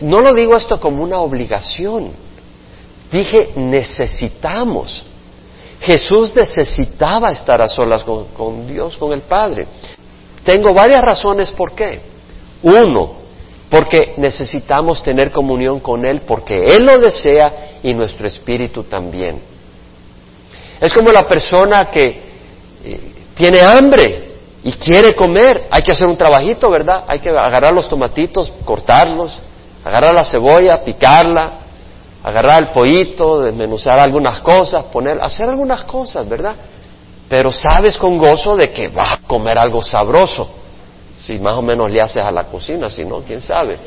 No 0.00 0.18
lo 0.18 0.34
digo 0.34 0.56
esto 0.56 0.80
como 0.80 1.04
una 1.04 1.20
obligación, 1.20 2.10
dije 3.12 3.52
necesitamos. 3.54 5.06
Jesús 5.80 6.34
necesitaba 6.34 7.30
estar 7.30 7.62
a 7.62 7.68
solas 7.68 8.02
con, 8.02 8.66
Dios, 8.66 8.96
con 8.96 9.12
el 9.12 9.22
Padre. 9.22 9.68
Tengo 10.42 10.74
varias 10.74 11.04
razones 11.04 11.52
por 11.52 11.70
qué. 11.70 12.00
Uno, 12.64 13.12
porque 13.70 14.14
necesitamos 14.16 15.04
tener 15.04 15.30
comunión 15.30 15.78
con 15.78 16.04
Él, 16.04 16.22
porque 16.22 16.64
Él 16.68 16.84
lo 16.84 16.98
desea 16.98 17.78
y 17.80 17.94
nuestro 17.94 18.26
espíritu 18.26 18.82
también. 18.82 19.56
Es 20.80 20.92
como 20.92 21.10
la 21.10 21.26
persona 21.26 21.88
que 21.90 22.22
eh, 22.84 23.00
tiene 23.34 23.60
hambre 23.60 24.32
y 24.62 24.72
quiere 24.72 25.14
comer. 25.14 25.68
Hay 25.70 25.82
que 25.82 25.92
hacer 25.92 26.06
un 26.06 26.16
trabajito, 26.16 26.70
¿verdad? 26.70 27.04
Hay 27.06 27.20
que 27.20 27.30
agarrar 27.30 27.72
los 27.72 27.88
tomatitos, 27.88 28.52
cortarlos, 28.64 29.40
agarrar 29.84 30.14
la 30.14 30.24
cebolla, 30.24 30.82
picarla, 30.84 31.52
agarrar 32.22 32.64
el 32.64 32.72
pollito, 32.72 33.40
desmenuzar 33.40 33.98
algunas 33.98 34.40
cosas, 34.40 34.84
poner, 34.84 35.18
hacer 35.22 35.48
algunas 35.48 35.84
cosas, 35.84 36.28
¿verdad? 36.28 36.54
Pero 37.28 37.52
sabes 37.52 37.96
con 37.96 38.18
gozo 38.18 38.56
de 38.56 38.70
que 38.70 38.88
vas 38.88 39.12
a 39.12 39.22
comer 39.26 39.58
algo 39.58 39.82
sabroso. 39.82 40.48
Si 41.18 41.38
más 41.38 41.54
o 41.54 41.62
menos 41.62 41.90
le 41.90 42.00
haces 42.00 42.22
a 42.22 42.30
la 42.30 42.44
cocina, 42.44 42.88
si 42.88 43.04
no, 43.04 43.20
quién 43.20 43.40
sabe. 43.40 43.78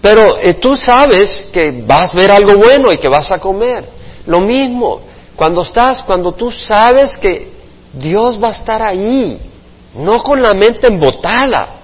Pero 0.00 0.38
eh, 0.38 0.54
tú 0.54 0.74
sabes 0.76 1.48
que 1.52 1.82
vas 1.86 2.12
a 2.12 2.16
ver 2.16 2.30
algo 2.30 2.54
bueno 2.54 2.92
y 2.92 2.98
que 2.98 3.08
vas 3.08 3.30
a 3.30 3.38
comer. 3.38 3.84
Lo 4.26 4.40
mismo, 4.40 5.00
cuando 5.40 5.62
estás, 5.62 6.02
cuando 6.02 6.32
tú 6.32 6.50
sabes 6.50 7.16
que 7.16 7.50
Dios 7.94 8.38
va 8.42 8.48
a 8.48 8.52
estar 8.52 8.82
ahí, 8.82 9.40
no 9.94 10.22
con 10.22 10.42
la 10.42 10.52
mente 10.52 10.86
embotada, 10.86 11.80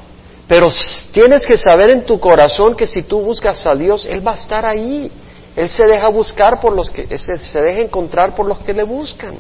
pero 0.47 0.71
tienes 1.11 1.47
que 1.47 1.57
saber 1.57 1.89
en 1.89 2.05
tu 2.05 2.21
corazón 2.21 2.77
que 2.77 2.87
si 2.87 3.05
tú 3.05 3.23
buscas 3.23 3.67
a 3.67 3.75
Dios, 3.75 4.05
Él 4.05 4.21
va 4.21 4.33
a 4.33 4.35
estar 4.35 4.67
ahí. 4.67 5.11
Él 5.57 5.71
se 5.71 5.87
deja 5.87 6.09
buscar 6.09 6.61
por 6.61 6.77
los 6.77 6.91
que, 6.91 7.17
se, 7.17 7.63
deja 7.63 7.81
encontrar 7.81 8.35
por 8.35 8.45
los 8.45 8.59
que 8.59 8.75
le 8.75 8.83
buscan. 8.83 9.37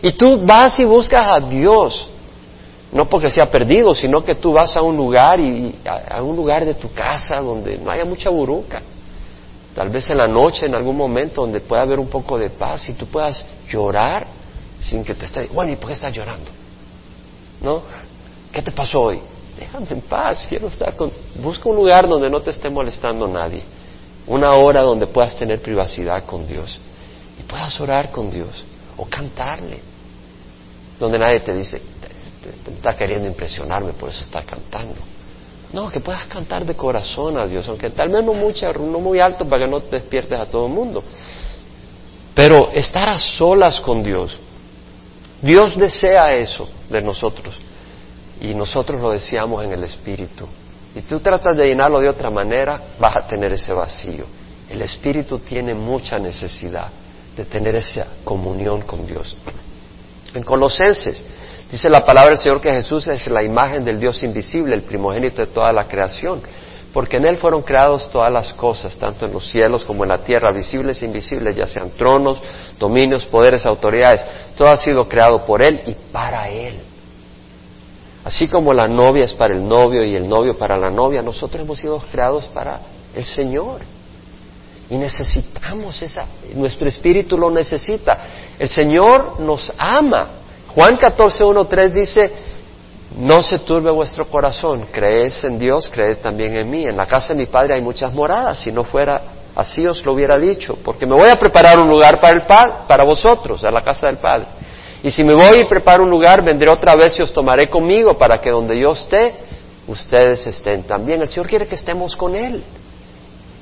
Y 0.00 0.12
tú 0.12 0.46
vas 0.46 0.78
y 0.78 0.84
buscas 0.84 1.26
a 1.26 1.40
Dios, 1.40 2.08
no 2.92 3.08
porque 3.08 3.30
sea 3.30 3.50
perdido, 3.50 3.96
sino 3.96 4.24
que 4.24 4.36
tú 4.36 4.52
vas 4.52 4.76
a 4.76 4.82
un 4.82 4.96
lugar 4.96 5.40
y, 5.40 5.74
a, 5.84 6.22
un 6.22 6.36
lugar 6.36 6.64
de 6.64 6.74
tu 6.74 6.92
casa 6.92 7.40
donde 7.40 7.78
no 7.78 7.90
haya 7.90 8.04
mucha 8.04 8.30
buruca. 8.30 8.80
Tal 9.80 9.88
vez 9.88 10.10
en 10.10 10.18
la 10.18 10.28
noche, 10.28 10.66
en 10.66 10.74
algún 10.74 10.94
momento, 10.94 11.40
donde 11.40 11.62
pueda 11.62 11.80
haber 11.80 11.98
un 11.98 12.08
poco 12.08 12.36
de 12.36 12.50
paz 12.50 12.86
y 12.90 12.92
tú 12.92 13.06
puedas 13.06 13.42
llorar 13.66 14.26
sin 14.78 15.02
que 15.02 15.14
te 15.14 15.24
esté, 15.24 15.46
bueno, 15.46 15.72
¿y 15.72 15.76
por 15.76 15.86
qué 15.86 15.94
estás 15.94 16.12
llorando? 16.12 16.50
¿No? 17.62 17.80
¿Qué 18.52 18.60
te 18.60 18.72
pasó 18.72 19.00
hoy? 19.00 19.22
déjame 19.58 19.86
en 19.88 20.02
paz, 20.02 20.44
quiero 20.46 20.68
estar 20.68 20.94
con... 20.94 21.10
Busca 21.36 21.70
un 21.70 21.76
lugar 21.76 22.06
donde 22.06 22.28
no 22.28 22.42
te 22.42 22.50
esté 22.50 22.68
molestando 22.68 23.26
nadie, 23.26 23.62
una 24.26 24.52
hora 24.52 24.82
donde 24.82 25.06
puedas 25.06 25.34
tener 25.34 25.62
privacidad 25.62 26.26
con 26.26 26.46
Dios 26.46 26.78
y 27.38 27.42
puedas 27.44 27.80
orar 27.80 28.10
con 28.10 28.30
Dios 28.30 28.62
o 28.98 29.06
cantarle, 29.06 29.80
donde 30.98 31.18
nadie 31.18 31.40
te 31.40 31.54
dice, 31.54 31.80
te, 31.80 32.70
está 32.70 32.92
queriendo 32.92 33.26
impresionarme, 33.26 33.94
por 33.94 34.10
eso 34.10 34.24
está 34.24 34.42
cantando. 34.42 35.00
No, 35.72 35.88
que 35.88 36.00
puedas 36.00 36.24
cantar 36.26 36.64
de 36.64 36.74
corazón 36.74 37.38
a 37.38 37.46
Dios, 37.46 37.68
aunque 37.68 37.90
tal 37.90 38.08
vez 38.08 38.24
no, 38.24 38.34
mucha, 38.34 38.72
no 38.72 38.98
muy 38.98 39.20
alto 39.20 39.48
para 39.48 39.64
que 39.64 39.70
no 39.70 39.80
te 39.80 39.96
despiertes 39.96 40.38
a 40.38 40.46
todo 40.46 40.66
el 40.66 40.72
mundo. 40.72 41.04
Pero 42.34 42.70
estar 42.70 43.08
a 43.08 43.18
solas 43.18 43.78
con 43.80 44.02
Dios, 44.02 44.38
Dios 45.40 45.76
desea 45.78 46.34
eso 46.34 46.68
de 46.88 47.00
nosotros 47.00 47.54
y 48.40 48.54
nosotros 48.54 49.00
lo 49.00 49.10
deseamos 49.10 49.64
en 49.64 49.72
el 49.72 49.84
Espíritu. 49.84 50.46
Y 50.94 51.02
tú 51.02 51.20
tratas 51.20 51.56
de 51.56 51.66
llenarlo 51.66 52.00
de 52.00 52.08
otra 52.08 52.30
manera, 52.30 52.80
vas 52.98 53.16
a 53.16 53.26
tener 53.26 53.52
ese 53.52 53.72
vacío. 53.72 54.24
El 54.68 54.82
Espíritu 54.82 55.38
tiene 55.38 55.74
mucha 55.74 56.18
necesidad 56.18 56.88
de 57.36 57.44
tener 57.44 57.76
esa 57.76 58.06
comunión 58.24 58.82
con 58.82 59.06
Dios. 59.06 59.36
En 60.34 60.42
Colosenses 60.42 61.24
dice 61.70 61.88
la 61.88 62.04
palabra 62.04 62.30
del 62.30 62.38
Señor 62.38 62.60
que 62.60 62.70
Jesús 62.70 63.06
es 63.08 63.26
la 63.28 63.42
imagen 63.42 63.84
del 63.84 64.00
Dios 64.00 64.22
invisible, 64.22 64.74
el 64.74 64.82
primogénito 64.82 65.40
de 65.40 65.48
toda 65.48 65.72
la 65.72 65.84
creación, 65.84 66.40
porque 66.92 67.18
en 67.18 67.26
Él 67.26 67.36
fueron 67.36 67.62
creados 67.62 68.10
todas 68.10 68.32
las 68.32 68.52
cosas, 68.54 68.96
tanto 68.96 69.26
en 69.26 69.32
los 69.32 69.48
cielos 69.48 69.84
como 69.84 70.04
en 70.04 70.10
la 70.10 70.18
tierra, 70.18 70.52
visibles 70.52 71.00
e 71.02 71.06
invisibles, 71.06 71.56
ya 71.56 71.66
sean 71.66 71.90
tronos, 71.90 72.42
dominios, 72.78 73.24
poderes, 73.26 73.64
autoridades, 73.66 74.24
todo 74.56 74.68
ha 74.68 74.76
sido 74.76 75.08
creado 75.08 75.44
por 75.46 75.62
Él 75.62 75.80
y 75.86 75.94
para 76.12 76.48
Él. 76.48 76.80
Así 78.24 78.48
como 78.48 78.72
la 78.72 78.86
novia 78.86 79.24
es 79.24 79.32
para 79.32 79.54
el 79.54 79.66
novio 79.66 80.04
y 80.04 80.14
el 80.14 80.28
novio 80.28 80.58
para 80.58 80.76
la 80.76 80.90
novia, 80.90 81.22
nosotros 81.22 81.62
hemos 81.62 81.78
sido 81.78 81.98
creados 81.98 82.46
para 82.48 82.80
el 83.14 83.24
Señor. 83.24 83.80
Y 84.90 84.96
necesitamos 84.96 86.02
esa, 86.02 86.26
nuestro 86.54 86.88
espíritu 86.88 87.38
lo 87.38 87.50
necesita. 87.50 88.18
El 88.58 88.68
Señor 88.68 89.40
nos 89.40 89.72
ama. 89.78 90.30
Juan 90.74 90.96
14, 90.96 91.44
1, 91.44 91.64
3 91.66 91.94
dice, 91.94 92.32
no 93.16 93.42
se 93.42 93.58
turbe 93.60 93.90
vuestro 93.90 94.26
corazón, 94.28 94.86
crees 94.92 95.42
en 95.44 95.58
Dios, 95.58 95.90
creed 95.92 96.18
también 96.18 96.54
en 96.56 96.70
mí. 96.70 96.86
En 96.86 96.96
la 96.96 97.06
casa 97.06 97.32
de 97.34 97.40
mi 97.40 97.46
Padre 97.46 97.74
hay 97.74 97.82
muchas 97.82 98.14
moradas, 98.14 98.60
si 98.60 98.70
no 98.70 98.84
fuera 98.84 99.22
así 99.54 99.86
os 99.86 100.04
lo 100.04 100.14
hubiera 100.14 100.38
dicho, 100.38 100.78
porque 100.82 101.06
me 101.06 101.14
voy 101.14 101.28
a 101.28 101.36
preparar 101.36 101.78
un 101.80 101.88
lugar 101.88 102.20
para, 102.20 102.34
el 102.34 102.42
para 102.86 103.04
vosotros, 103.04 103.64
a 103.64 103.70
la 103.70 103.82
casa 103.82 104.06
del 104.06 104.18
Padre. 104.18 104.46
Y 105.02 105.10
si 105.10 105.24
me 105.24 105.34
voy 105.34 105.60
y 105.60 105.64
preparo 105.64 106.04
un 106.04 106.10
lugar, 106.10 106.44
vendré 106.44 106.68
otra 106.68 106.94
vez 106.94 107.18
y 107.18 107.22
os 107.22 107.32
tomaré 107.32 107.68
conmigo 107.68 108.16
para 108.18 108.38
que 108.38 108.50
donde 108.50 108.78
yo 108.78 108.92
esté, 108.92 109.34
ustedes 109.86 110.46
estén 110.46 110.82
también. 110.84 111.22
El 111.22 111.28
Señor 111.28 111.48
quiere 111.48 111.66
que 111.66 111.74
estemos 111.74 112.14
con 112.16 112.34
Él. 112.36 112.62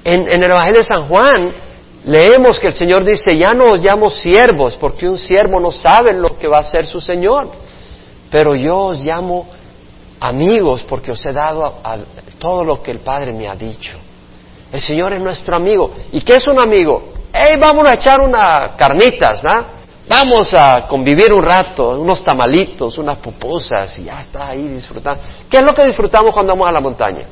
En, 0.04 0.28
el 0.28 0.50
Evangelio 0.50 0.78
de 0.78 0.84
San 0.84 1.06
Juan 1.08 1.52
leemos 2.04 2.58
que 2.58 2.68
el 2.68 2.74
Señor 2.74 3.04
dice, 3.04 3.36
ya 3.36 3.54
no 3.54 3.72
os 3.72 3.84
llamo 3.84 4.10
siervos, 4.10 4.76
porque 4.76 5.08
un 5.08 5.18
siervo 5.18 5.60
no 5.60 5.70
sabe 5.70 6.12
lo 6.12 6.36
que 6.38 6.48
va 6.48 6.58
a 6.58 6.60
hacer 6.60 6.86
su 6.86 7.00
Señor, 7.00 7.50
pero 8.30 8.54
yo 8.54 8.86
os 8.86 9.04
llamo 9.04 9.48
amigos 10.20 10.84
porque 10.88 11.12
os 11.12 11.24
he 11.24 11.32
dado 11.32 11.76
todo 12.38 12.64
lo 12.64 12.82
que 12.82 12.90
el 12.90 13.00
Padre 13.00 13.32
me 13.32 13.48
ha 13.48 13.54
dicho. 13.54 13.98
El 14.72 14.80
Señor 14.80 15.12
es 15.14 15.20
nuestro 15.20 15.56
amigo. 15.56 15.90
¿Y 16.12 16.20
qué 16.20 16.36
es 16.36 16.46
un 16.46 16.60
amigo? 16.60 17.14
¡Ey, 17.32 17.56
vamos 17.58 17.88
a 17.88 17.94
echar 17.94 18.20
unas 18.20 18.72
carnitas, 18.76 19.42
¿no? 19.44 19.78
Vamos 20.08 20.54
a 20.54 20.86
convivir 20.86 21.34
un 21.34 21.42
rato, 21.42 21.90
unos 22.00 22.24
tamalitos, 22.24 22.96
unas 22.96 23.18
pupusas 23.18 23.98
y 23.98 24.04
ya 24.04 24.20
está 24.20 24.48
ahí 24.48 24.66
disfrutando. 24.68 25.22
¿Qué 25.50 25.58
es 25.58 25.64
lo 25.64 25.74
que 25.74 25.84
disfrutamos 25.84 26.32
cuando 26.32 26.52
vamos 26.52 26.68
a 26.68 26.72
la 26.72 26.80
montaña? 26.80 27.26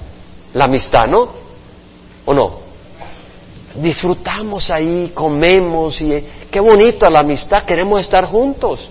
La 0.52 0.64
amistad, 0.64 1.06
¿no? 1.06 1.28
¿O 2.26 2.34
no? 2.34 2.65
Disfrutamos 3.80 4.70
ahí, 4.70 5.12
comemos 5.14 6.00
y 6.00 6.24
qué 6.50 6.60
bonito 6.60 7.08
la 7.10 7.20
amistad, 7.20 7.64
queremos 7.64 8.00
estar 8.00 8.26
juntos. 8.26 8.88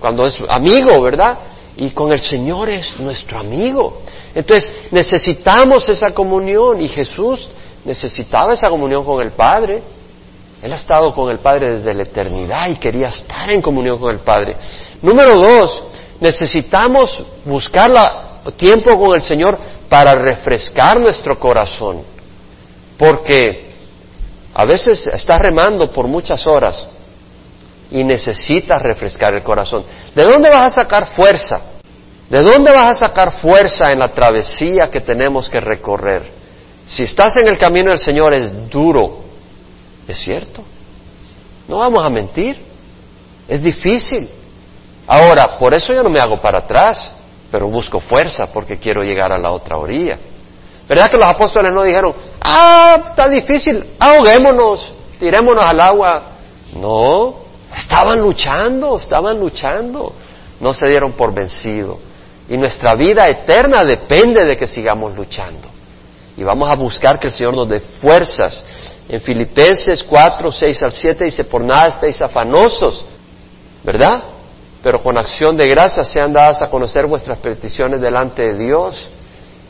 Cuando 0.00 0.26
es 0.26 0.38
amigo, 0.48 1.00
¿verdad? 1.02 1.38
Y 1.76 1.90
con 1.90 2.12
el 2.12 2.18
Señor 2.18 2.68
es 2.68 2.98
nuestro 2.98 3.40
amigo. 3.40 4.02
Entonces 4.34 4.72
necesitamos 4.90 5.88
esa 5.88 6.10
comunión 6.10 6.80
y 6.80 6.88
Jesús 6.88 7.48
necesitaba 7.84 8.54
esa 8.54 8.68
comunión 8.68 9.04
con 9.04 9.20
el 9.22 9.32
Padre. 9.32 9.82
Él 10.62 10.72
ha 10.72 10.76
estado 10.76 11.14
con 11.14 11.30
el 11.30 11.38
Padre 11.38 11.76
desde 11.76 11.94
la 11.94 12.02
eternidad 12.02 12.68
y 12.68 12.76
quería 12.76 13.08
estar 13.08 13.50
en 13.50 13.60
comunión 13.60 13.98
con 13.98 14.12
el 14.12 14.20
Padre. 14.20 14.56
Número 15.02 15.36
dos, 15.36 15.84
necesitamos 16.20 17.22
buscar 17.44 17.90
tiempo 18.56 18.98
con 18.98 19.14
el 19.14 19.20
Señor 19.20 19.58
para 19.88 20.14
refrescar 20.14 20.98
nuestro 21.00 21.38
corazón. 21.38 22.02
Porque 22.96 23.63
a 24.54 24.64
veces 24.64 25.06
estás 25.08 25.38
remando 25.38 25.90
por 25.90 26.06
muchas 26.06 26.46
horas 26.46 26.86
y 27.90 28.04
necesitas 28.04 28.82
refrescar 28.82 29.34
el 29.34 29.42
corazón. 29.42 29.84
¿De 30.14 30.22
dónde 30.24 30.48
vas 30.48 30.72
a 30.72 30.82
sacar 30.82 31.06
fuerza 31.14 31.74
¿De 32.28 32.42
dónde 32.42 32.72
vas 32.72 32.90
a 32.90 33.06
sacar 33.06 33.32
fuerza 33.32 33.92
en 33.92 33.98
la 33.98 34.08
travesía 34.08 34.90
que 34.90 35.00
tenemos 35.00 35.48
que 35.50 35.60
recorrer? 35.60 36.22
Si 36.86 37.04
estás 37.04 37.36
en 37.36 37.48
el 37.48 37.58
camino 37.58 37.90
del 37.90 37.98
Señor 37.98 38.32
es 38.32 38.68
duro, 38.70 39.24
es 40.08 40.18
cierto. 40.18 40.62
No 41.68 41.78
vamos 41.78 42.04
a 42.04 42.08
mentir, 42.08 42.58
es 43.46 43.62
difícil. 43.62 44.28
Ahora, 45.06 45.58
por 45.58 45.74
eso 45.74 45.92
yo 45.92 46.02
no 46.02 46.10
me 46.10 46.18
hago 46.18 46.40
para 46.40 46.58
atrás, 46.58 47.14
pero 47.50 47.68
busco 47.68 48.00
fuerza 48.00 48.46
porque 48.52 48.78
quiero 48.78 49.02
llegar 49.02 49.32
a 49.32 49.38
la 49.38 49.52
otra 49.52 49.76
orilla. 49.76 50.18
¿Verdad 50.88 51.10
que 51.10 51.16
los 51.16 51.28
apóstoles 51.28 51.72
no 51.74 51.82
dijeron, 51.82 52.14
ah, 52.44 53.02
está 53.06 53.28
difícil, 53.28 53.94
ahoguémonos, 53.98 54.94
tirémonos 55.18 55.64
al 55.64 55.80
agua? 55.80 56.22
No, 56.76 57.36
estaban 57.76 58.20
luchando, 58.20 58.98
estaban 58.98 59.40
luchando, 59.40 60.12
no 60.60 60.74
se 60.74 60.86
dieron 60.86 61.14
por 61.14 61.34
vencido. 61.34 61.98
Y 62.48 62.56
nuestra 62.58 62.94
vida 62.94 63.26
eterna 63.26 63.84
depende 63.84 64.44
de 64.44 64.56
que 64.56 64.66
sigamos 64.66 65.16
luchando. 65.16 65.68
Y 66.36 66.42
vamos 66.42 66.70
a 66.70 66.74
buscar 66.74 67.18
que 67.18 67.28
el 67.28 67.32
Señor 67.32 67.54
nos 67.54 67.68
dé 67.68 67.80
fuerzas. 67.80 68.62
En 69.08 69.20
Filipenses 69.20 70.02
4, 70.02 70.50
6 70.50 70.82
al 70.82 70.92
7 70.92 71.24
dice, 71.24 71.44
por 71.44 71.64
nada 71.64 71.88
estáis 71.88 72.20
afanosos, 72.20 73.06
¿verdad? 73.82 74.22
Pero 74.82 75.02
con 75.02 75.16
acción 75.16 75.56
de 75.56 75.66
gracia 75.68 76.04
sean 76.04 76.32
dadas 76.32 76.60
a 76.60 76.68
conocer 76.68 77.06
vuestras 77.06 77.38
peticiones 77.38 78.00
delante 78.00 78.42
de 78.42 78.58
Dios 78.58 79.10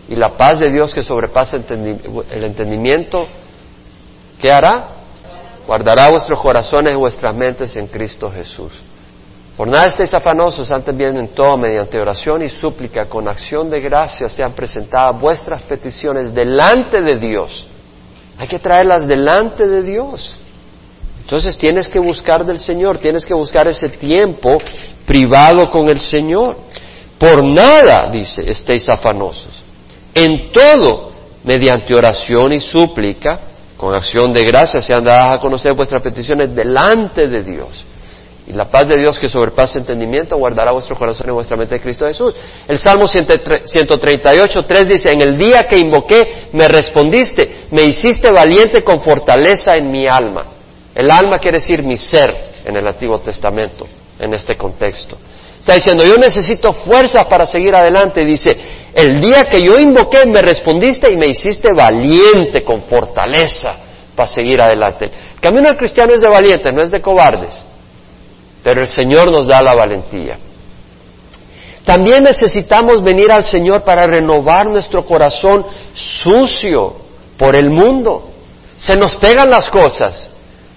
y 0.09 0.17
la 0.17 0.37
paz 0.37 0.59
de 0.59 0.71
Dios 0.71 0.95
que 0.95 1.03
sobrepasa 1.03 1.57
el 1.57 2.45
entendimiento, 2.45 3.27
¿qué 4.41 4.53
hará? 4.53 4.89
Guardará 5.67 6.11
vuestros 6.11 6.41
corazones 6.41 6.93
y 6.93 6.97
vuestras 6.97 7.35
mentes 7.35 7.75
en 7.77 7.87
Cristo 7.87 8.31
Jesús. 8.31 8.73
Por 9.57 9.69
nada 9.69 9.87
estéis 9.87 10.13
afanosos, 10.13 10.71
antes 10.73 10.97
bien 10.97 11.17
en 11.17 11.29
todo, 11.29 11.57
mediante 11.57 12.01
oración 12.01 12.43
y 12.43 12.49
súplica, 12.49 13.07
con 13.07 13.29
acción 13.29 13.71
de 13.71 13.81
gracia 13.81 14.29
sean 14.29 14.53
presentadas 14.53 15.19
vuestras 15.19 15.63
peticiones 15.63 16.35
delante 16.35 17.01
de 17.03 17.17
Dios. 17.19 17.69
Hay 18.37 18.49
que 18.49 18.59
traerlas 18.59 19.07
delante 19.07 19.67
de 19.67 19.83
Dios. 19.83 20.37
Entonces 21.21 21.57
tienes 21.57 21.89
que 21.89 22.01
buscar 22.01 22.45
del 22.45 22.59
Señor, 22.59 22.99
tienes 22.99 23.25
que 23.25 23.35
buscar 23.35 23.69
ese 23.69 23.89
tiempo 23.89 24.59
privado 25.07 25.71
con 25.71 25.89
el 25.89 26.01
Señor. 26.01 26.59
Por 27.17 27.43
nada, 27.43 28.11
dice, 28.11 28.43
estéis 28.51 28.89
afanosos. 28.89 29.64
En 30.15 30.53
todo, 30.53 31.13
mediante 31.43 31.95
oración 31.95 32.53
y 32.53 32.61
súplica, 32.61 33.41
con 33.77 33.95
acción 33.95 34.33
de 34.33 34.45
gracia, 34.45 34.81
sean 34.81 35.05
dadas 35.05 35.35
a 35.35 35.41
conocer 35.41 35.75
vuestras 35.75 36.03
peticiones 36.03 36.55
delante 36.55 37.27
de 37.27 37.43
Dios. 37.43 37.85
Y 38.47 38.53
la 38.53 38.67
paz 38.67 38.87
de 38.87 38.99
Dios 38.99 39.19
que 39.19 39.29
sobrepasa 39.29 39.79
entendimiento 39.79 40.37
guardará 40.37 40.71
vuestro 40.71 40.97
corazón 40.97 41.29
y 41.29 41.33
vuestra 41.33 41.57
mente 41.57 41.77
de 41.77 41.81
Cristo 41.81 42.07
Jesús. 42.07 42.35
El 42.69 42.79
Salmo 42.79 43.09
138, 43.09 44.63
3 44.65 44.89
dice, 44.89 45.13
en 45.13 45.23
el 45.23 45.37
día 45.37 45.67
que 45.67 45.79
invoqué, 45.79 46.49
me 46.53 46.69
respondiste, 46.69 47.67
me 47.71 47.85
hiciste 47.85 48.31
valiente 48.31 48.85
con 48.85 49.01
fortaleza 49.01 49.77
en 49.77 49.91
mi 49.91 50.07
alma. 50.07 50.45
El 50.95 51.11
alma 51.11 51.39
quiere 51.39 51.59
decir 51.59 51.83
mi 51.83 51.97
ser 51.97 52.53
en 52.65 52.77
el 52.77 52.87
Antiguo 52.87 53.19
Testamento, 53.19 53.87
en 54.19 54.35
este 54.35 54.57
contexto. 54.57 55.17
Está 55.65 55.77
diciendo, 55.77 56.05
yo 56.05 56.19
necesito 56.19 56.75
fuerzas 56.75 57.25
para 57.25 57.47
seguir 57.47 57.75
adelante. 57.75 58.23
Dice, 58.23 58.55
el 58.93 59.19
día 59.19 59.45
que 59.45 59.63
yo 59.63 59.79
invoqué, 59.79 60.27
me 60.27 60.43
respondiste 60.43 61.11
y 61.11 61.17
me 61.17 61.29
hiciste 61.31 61.71
valiente 61.75 62.63
con 62.63 62.83
fortaleza 62.83 63.75
para 64.15 64.29
seguir 64.29 64.61
adelante. 64.61 65.07
El 65.07 65.41
camino 65.41 65.71
del 65.71 65.79
cristiano 65.79 66.13
es 66.13 66.21
de 66.21 66.29
valientes, 66.29 66.71
no 66.71 66.83
es 66.83 66.91
de 66.91 67.01
cobardes. 67.01 67.65
Pero 68.63 68.83
el 68.83 68.89
Señor 68.89 69.33
nos 69.33 69.47
da 69.47 69.63
la 69.63 69.75
valentía. 69.75 70.39
También 71.83 72.25
necesitamos 72.25 73.03
venir 73.03 73.33
al 73.33 73.43
Señor 73.43 73.85
para 73.85 74.07
renovar 74.07 74.67
nuestro 74.67 75.07
corazón 75.07 75.65
sucio 75.95 76.95
por 77.39 77.57
el 77.57 77.71
mundo. 77.71 78.33
Se 78.77 78.99
nos 78.99 79.15
pegan 79.15 79.49
las 79.49 79.71
cosas. 79.71 80.31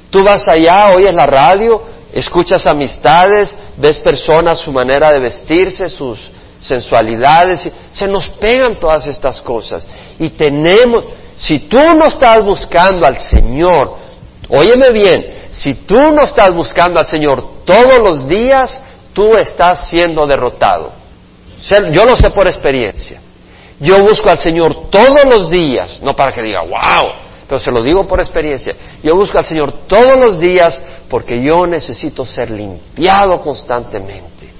Tú 0.10 0.24
vas 0.24 0.48
allá, 0.48 0.91
oyes 0.96 1.13
la 1.13 1.25
radio, 1.25 1.97
escuchas 2.20 2.65
amistades, 2.65 3.58
ves 3.78 4.00
personas, 4.00 4.60
su 4.60 4.72
manera 4.72 5.12
de 5.12 5.20
vestirse, 5.20 5.88
sus 5.88 6.32
sensualidades, 6.60 7.70
se 7.91 8.08
nos 8.08 8.28
pegan 8.30 8.80
todas 8.80 9.06
estas 9.06 9.39
cosas. 9.41 9.88
Y 10.18 10.30
tenemos, 10.30 11.06
si 11.36 11.60
tú 11.60 11.80
no 11.80 12.08
estás 12.08 12.44
buscando 12.44 13.06
al 13.06 13.20
Señor, 13.20 13.96
óyeme 14.50 14.91
bien, 14.91 15.38
si 15.52 15.76
tú 15.76 16.00
no 16.12 16.24
estás 16.24 16.52
buscando 16.52 17.00
al 17.00 17.06
Señor 17.06 17.63
todos 17.65 18.00
los 18.00 18.28
días, 18.28 18.80
tú 19.13 19.36
estás 19.36 19.88
siendo 19.89 20.26
derrotado. 20.26 20.91
Yo 21.91 22.06
lo 22.06 22.15
sé 22.15 22.30
por 22.32 22.48
experiencia. 22.48 23.22
Yo 23.80 24.02
busco 24.02 24.30
al 24.30 24.39
Señor 24.39 24.89
todos 24.89 25.24
los 25.26 25.52
días, 25.52 26.00
no 26.02 26.15
para 26.15 26.32
que 26.32 26.41
diga, 26.41 26.62
wow, 26.62 27.27
pero 27.48 27.60
se 27.60 27.72
lo 27.72 27.82
digo 27.82 28.06
por 28.06 28.20
experiencia. 28.20 28.76
Yo 29.02 29.16
busco 29.16 29.38
al 29.38 29.46
Señor 29.46 29.88
todos 29.88 30.18
los 30.18 30.40
días 30.40 30.82
porque 31.10 31.42
yo 31.42 31.66
necesito 31.66 32.26
ser 32.26 32.52
limpiado 32.52 33.42
constantemente, 33.42 34.52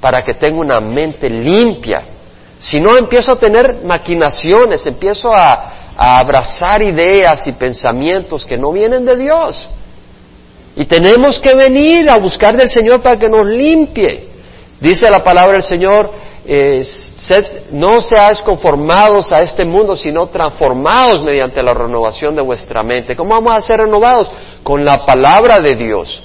para 0.00 0.22
que 0.22 0.34
tenga 0.34 0.58
una 0.58 0.80
mente 0.80 1.30
limpia. 1.30 2.02
Si 2.58 2.80
no, 2.80 2.96
empiezo 2.96 3.32
a 3.32 3.36
tener 3.36 3.84
maquinaciones, 3.84 4.86
empiezo 4.86 5.30
a, 5.34 5.78
abrazar 5.94 6.82
ideas 6.82 7.46
y 7.46 7.52
pensamientos 7.52 8.46
que 8.46 8.56
no 8.56 8.72
vienen 8.72 9.04
de 9.04 9.14
Dios. 9.14 9.68
Y 10.74 10.86
tenemos 10.86 11.38
que 11.38 11.54
venir 11.54 12.08
a 12.08 12.16
buscar 12.16 12.56
del 12.56 12.70
Señor 12.70 13.02
para 13.02 13.18
que 13.18 13.28
nos 13.28 13.46
limpie. 13.46 14.28
Dice 14.80 15.10
la 15.10 15.22
palabra 15.22 15.52
del 15.52 15.62
Señor, 15.62 16.10
eh, 16.44 16.84
no 17.70 18.00
seáis 18.00 18.40
conformados 18.40 19.30
a 19.32 19.42
este 19.42 19.64
mundo, 19.64 19.96
sino 19.96 20.26
transformados 20.26 21.22
mediante 21.22 21.62
la 21.62 21.72
renovación 21.72 22.34
de 22.34 22.42
vuestra 22.42 22.82
mente. 22.82 23.14
¿Cómo 23.14 23.30
vamos 23.30 23.56
a 23.56 23.62
ser 23.62 23.78
renovados? 23.78 24.30
Con 24.62 24.84
la 24.84 25.04
palabra 25.04 25.60
de 25.60 25.76
Dios. 25.76 26.22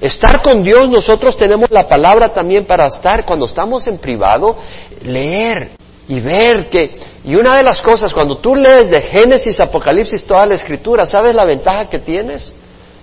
Estar 0.00 0.42
con 0.42 0.62
Dios, 0.62 0.88
nosotros 0.90 1.36
tenemos 1.36 1.70
la 1.70 1.88
palabra 1.88 2.28
también 2.28 2.66
para 2.66 2.86
estar, 2.86 3.24
cuando 3.24 3.46
estamos 3.46 3.86
en 3.86 3.98
privado, 3.98 4.56
leer 5.02 5.70
y 6.06 6.20
ver 6.20 6.68
que, 6.68 6.98
y 7.24 7.34
una 7.34 7.56
de 7.56 7.62
las 7.62 7.80
cosas, 7.80 8.12
cuando 8.12 8.38
tú 8.38 8.54
lees 8.54 8.88
de 8.90 9.00
Génesis, 9.00 9.58
Apocalipsis, 9.58 10.24
toda 10.24 10.46
la 10.46 10.54
escritura, 10.54 11.06
¿sabes 11.06 11.34
la 11.34 11.44
ventaja 11.44 11.88
que 11.88 11.98
tienes? 11.98 12.52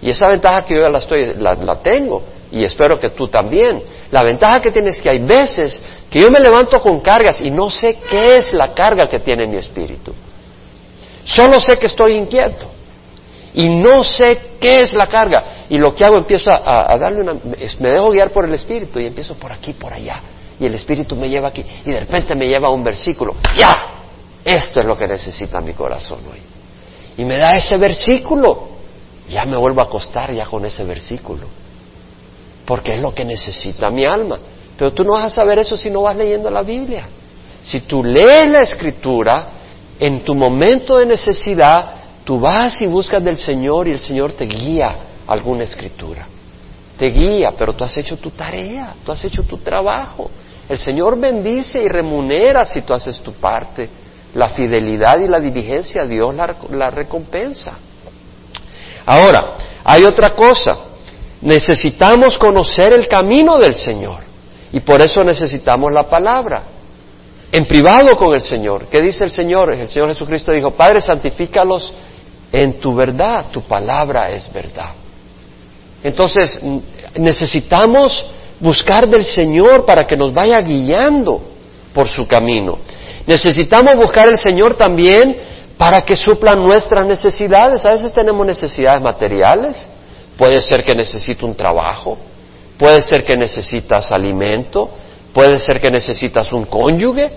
Y 0.04 0.10
esa 0.10 0.28
ventaja 0.28 0.66
que 0.66 0.76
yo 0.76 0.82
ya 0.82 0.90
la, 0.90 1.00
estoy, 1.00 1.34
la 1.36 1.76
tengo, 1.82 2.22
y 2.54 2.64
espero 2.64 3.00
que 3.00 3.10
tú 3.10 3.28
también. 3.28 3.82
La 4.12 4.22
ventaja 4.22 4.62
que 4.62 4.72
tienes 4.72 4.98
es 4.98 5.02
que 5.02 5.10
hay 5.10 5.20
veces 5.20 5.82
que 6.10 6.20
yo 6.20 6.30
me 6.30 6.40
levanto 6.40 6.80
con 6.80 7.00
cargas 7.00 7.42
y 7.42 7.50
no 7.50 7.72
sé 7.72 8.00
qué 8.08 8.38
es 8.38 8.54
la 8.54 8.76
carga 8.76 9.08
que 9.08 9.20
tiene 9.20 9.48
mi 9.48 9.58
espíritu. 9.58 10.14
Solo 11.26 11.60
sé 11.60 11.80
que 11.80 11.88
estoy 11.88 12.16
inquieto 12.16 12.68
y 13.56 13.70
no 13.70 14.04
sé 14.04 14.58
qué 14.60 14.82
es 14.82 14.94
la 14.94 15.08
carga. 15.08 15.66
Y 15.68 15.80
lo 15.80 15.96
que 15.96 16.06
hago 16.06 16.16
empiezo 16.16 16.52
a, 16.52 16.96
darle 16.96 17.22
una... 17.22 17.34
Me 17.80 17.90
dejo 17.90 18.12
guiar 18.12 18.30
por 18.30 18.46
el 18.46 18.54
espíritu 18.54 19.00
y 19.00 19.08
empiezo 19.08 19.34
por 19.34 19.52
aquí, 19.52 19.74
por 19.74 19.92
allá. 19.92 20.22
Y 20.60 20.68
el 20.68 20.76
espíritu 20.76 21.16
me 21.16 21.28
lleva 21.28 21.48
aquí 21.48 21.66
y 21.84 21.90
de 21.90 22.02
repente 22.02 22.36
me 22.36 22.46
lleva 22.46 22.68
a 22.68 22.72
un 22.72 22.84
versículo. 22.84 23.36
¡Ya! 23.58 23.88
Esto 24.46 24.80
es 24.80 24.86
lo 24.86 24.96
que 24.96 25.08
necesita 25.08 25.60
mi 25.60 25.74
corazón 25.74 26.20
hoy. 26.32 26.42
Y 27.18 27.26
me 27.26 27.38
da 27.38 27.56
ese 27.56 27.78
versículo. 27.78 28.74
Ya 29.30 29.46
me 29.46 29.58
vuelvo 29.58 29.82
a 29.82 29.86
acostar 29.86 30.34
ya 30.34 30.46
con 30.46 30.66
ese 30.66 30.84
versículo 30.84 31.64
porque 32.66 32.94
es 32.96 33.02
lo 33.02 33.14
que 33.14 33.26
necesita 33.26 33.92
mi 33.92 34.06
alma. 34.06 34.40
Pero 34.78 34.94
tú 34.94 35.04
no 35.04 35.14
vas 35.14 35.26
a 35.26 35.30
saber 35.30 35.60
eso 35.60 35.78
si 35.78 35.90
no 35.90 36.02
vas 36.02 36.16
leyendo 36.16 36.50
la 36.50 36.64
Biblia. 36.64 37.08
Si 37.62 37.82
tú 37.82 38.04
lees 38.04 38.50
la 38.50 38.62
escritura, 38.62 39.48
en 40.00 40.24
tu 40.24 40.34
momento 40.34 40.98
de 40.98 41.06
necesidad, 41.06 41.92
tú 42.24 42.40
vas 42.40 42.82
y 42.82 42.88
buscas 42.88 43.24
del 43.24 43.38
Señor 43.38 43.88
y 43.88 43.92
el 43.92 44.00
Señor 44.00 44.34
te 44.34 44.46
guía 44.46 44.94
alguna 45.28 45.64
escritura. 45.64 46.28
Te 46.98 47.08
guía, 47.08 47.54
pero 47.58 47.74
tú 47.74 47.84
has 47.84 47.96
hecho 47.98 48.18
tu 48.18 48.32
tarea, 48.32 48.96
tú 49.06 49.12
has 49.12 49.24
hecho 49.24 49.44
tu 49.44 49.58
trabajo. 49.58 50.30
El 50.68 50.78
Señor 50.78 51.20
bendice 51.20 51.82
y 51.82 51.88
remunera 51.88 52.66
si 52.66 52.82
tú 52.82 52.94
haces 52.94 53.20
tu 53.20 53.34
parte. 53.34 53.90
La 54.36 54.50
fidelidad 54.50 55.20
y 55.20 55.28
la 55.28 55.40
diligencia, 55.40 56.06
Dios 56.06 56.34
la 56.36 56.90
recompensa. 56.90 57.78
Ahora, 59.06 59.58
hay 59.84 60.04
otra 60.06 60.32
cosa. 60.32 60.78
Necesitamos 61.42 62.38
conocer 62.38 62.94
el 62.94 63.08
camino 63.08 63.58
del 63.58 63.76
Señor 63.76 64.22
y 64.72 64.80
por 64.80 65.02
eso 65.02 65.24
necesitamos 65.24 65.92
la 65.92 66.04
palabra. 66.04 66.64
En 67.52 67.66
privado 67.66 68.16
con 68.16 68.34
el 68.34 68.42
Señor. 68.42 68.88
¿Qué 68.88 69.02
dice 69.02 69.26
el 69.26 69.30
Señor? 69.30 69.74
El 69.74 69.88
Señor 69.88 70.10
Jesucristo 70.10 70.52
dijo, 70.52 70.72
Padre, 70.72 71.02
santifícalos 71.02 71.94
en 72.52 72.80
tu 72.80 72.96
verdad, 72.96 73.46
tu 73.52 73.62
palabra 73.62 74.32
es 74.32 74.52
verdad. 74.52 74.94
Entonces, 76.04 76.60
necesitamos 77.16 78.26
buscar 78.60 79.08
del 79.08 79.26
Señor 79.26 79.86
para 79.86 80.08
que 80.08 80.16
nos 80.16 80.34
vaya 80.34 80.60
guiando 80.62 81.44
por 81.94 82.08
su 82.08 82.28
camino. 82.28 82.80
Necesitamos 83.28 83.96
buscar 83.96 84.28
el 84.28 84.38
Señor 84.38 84.76
también 84.76 85.53
para 85.78 86.02
que 86.02 86.16
suplan 86.16 86.60
nuestras 86.64 87.06
necesidades. 87.06 87.86
A 87.86 87.92
veces 87.92 88.14
tenemos 88.14 88.46
necesidades 88.46 89.02
materiales, 89.02 89.90
Puede 90.38 90.64
ser 90.64 90.84
que 90.84 90.96
necesite 90.96 91.46
un 91.46 91.54
trabajo, 91.54 92.18
puede 92.76 93.04
ser 93.04 93.24
que 93.24 93.38
necesitas 93.38 94.12
alimento, 94.12 94.90
Puede 95.34 95.58
ser 95.58 95.82
que 95.82 95.90
necesitas 95.90 96.54
un 96.54 96.66
cónyuge, 96.66 97.32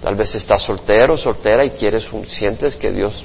tal 0.00 0.14
vez 0.14 0.32
estás 0.36 0.62
soltero, 0.62 1.16
soltera 1.16 1.64
y 1.64 1.70
quieres 1.70 2.10
un, 2.12 2.26
sientes 2.26 2.76
que 2.76 2.92
Dios, 2.92 3.24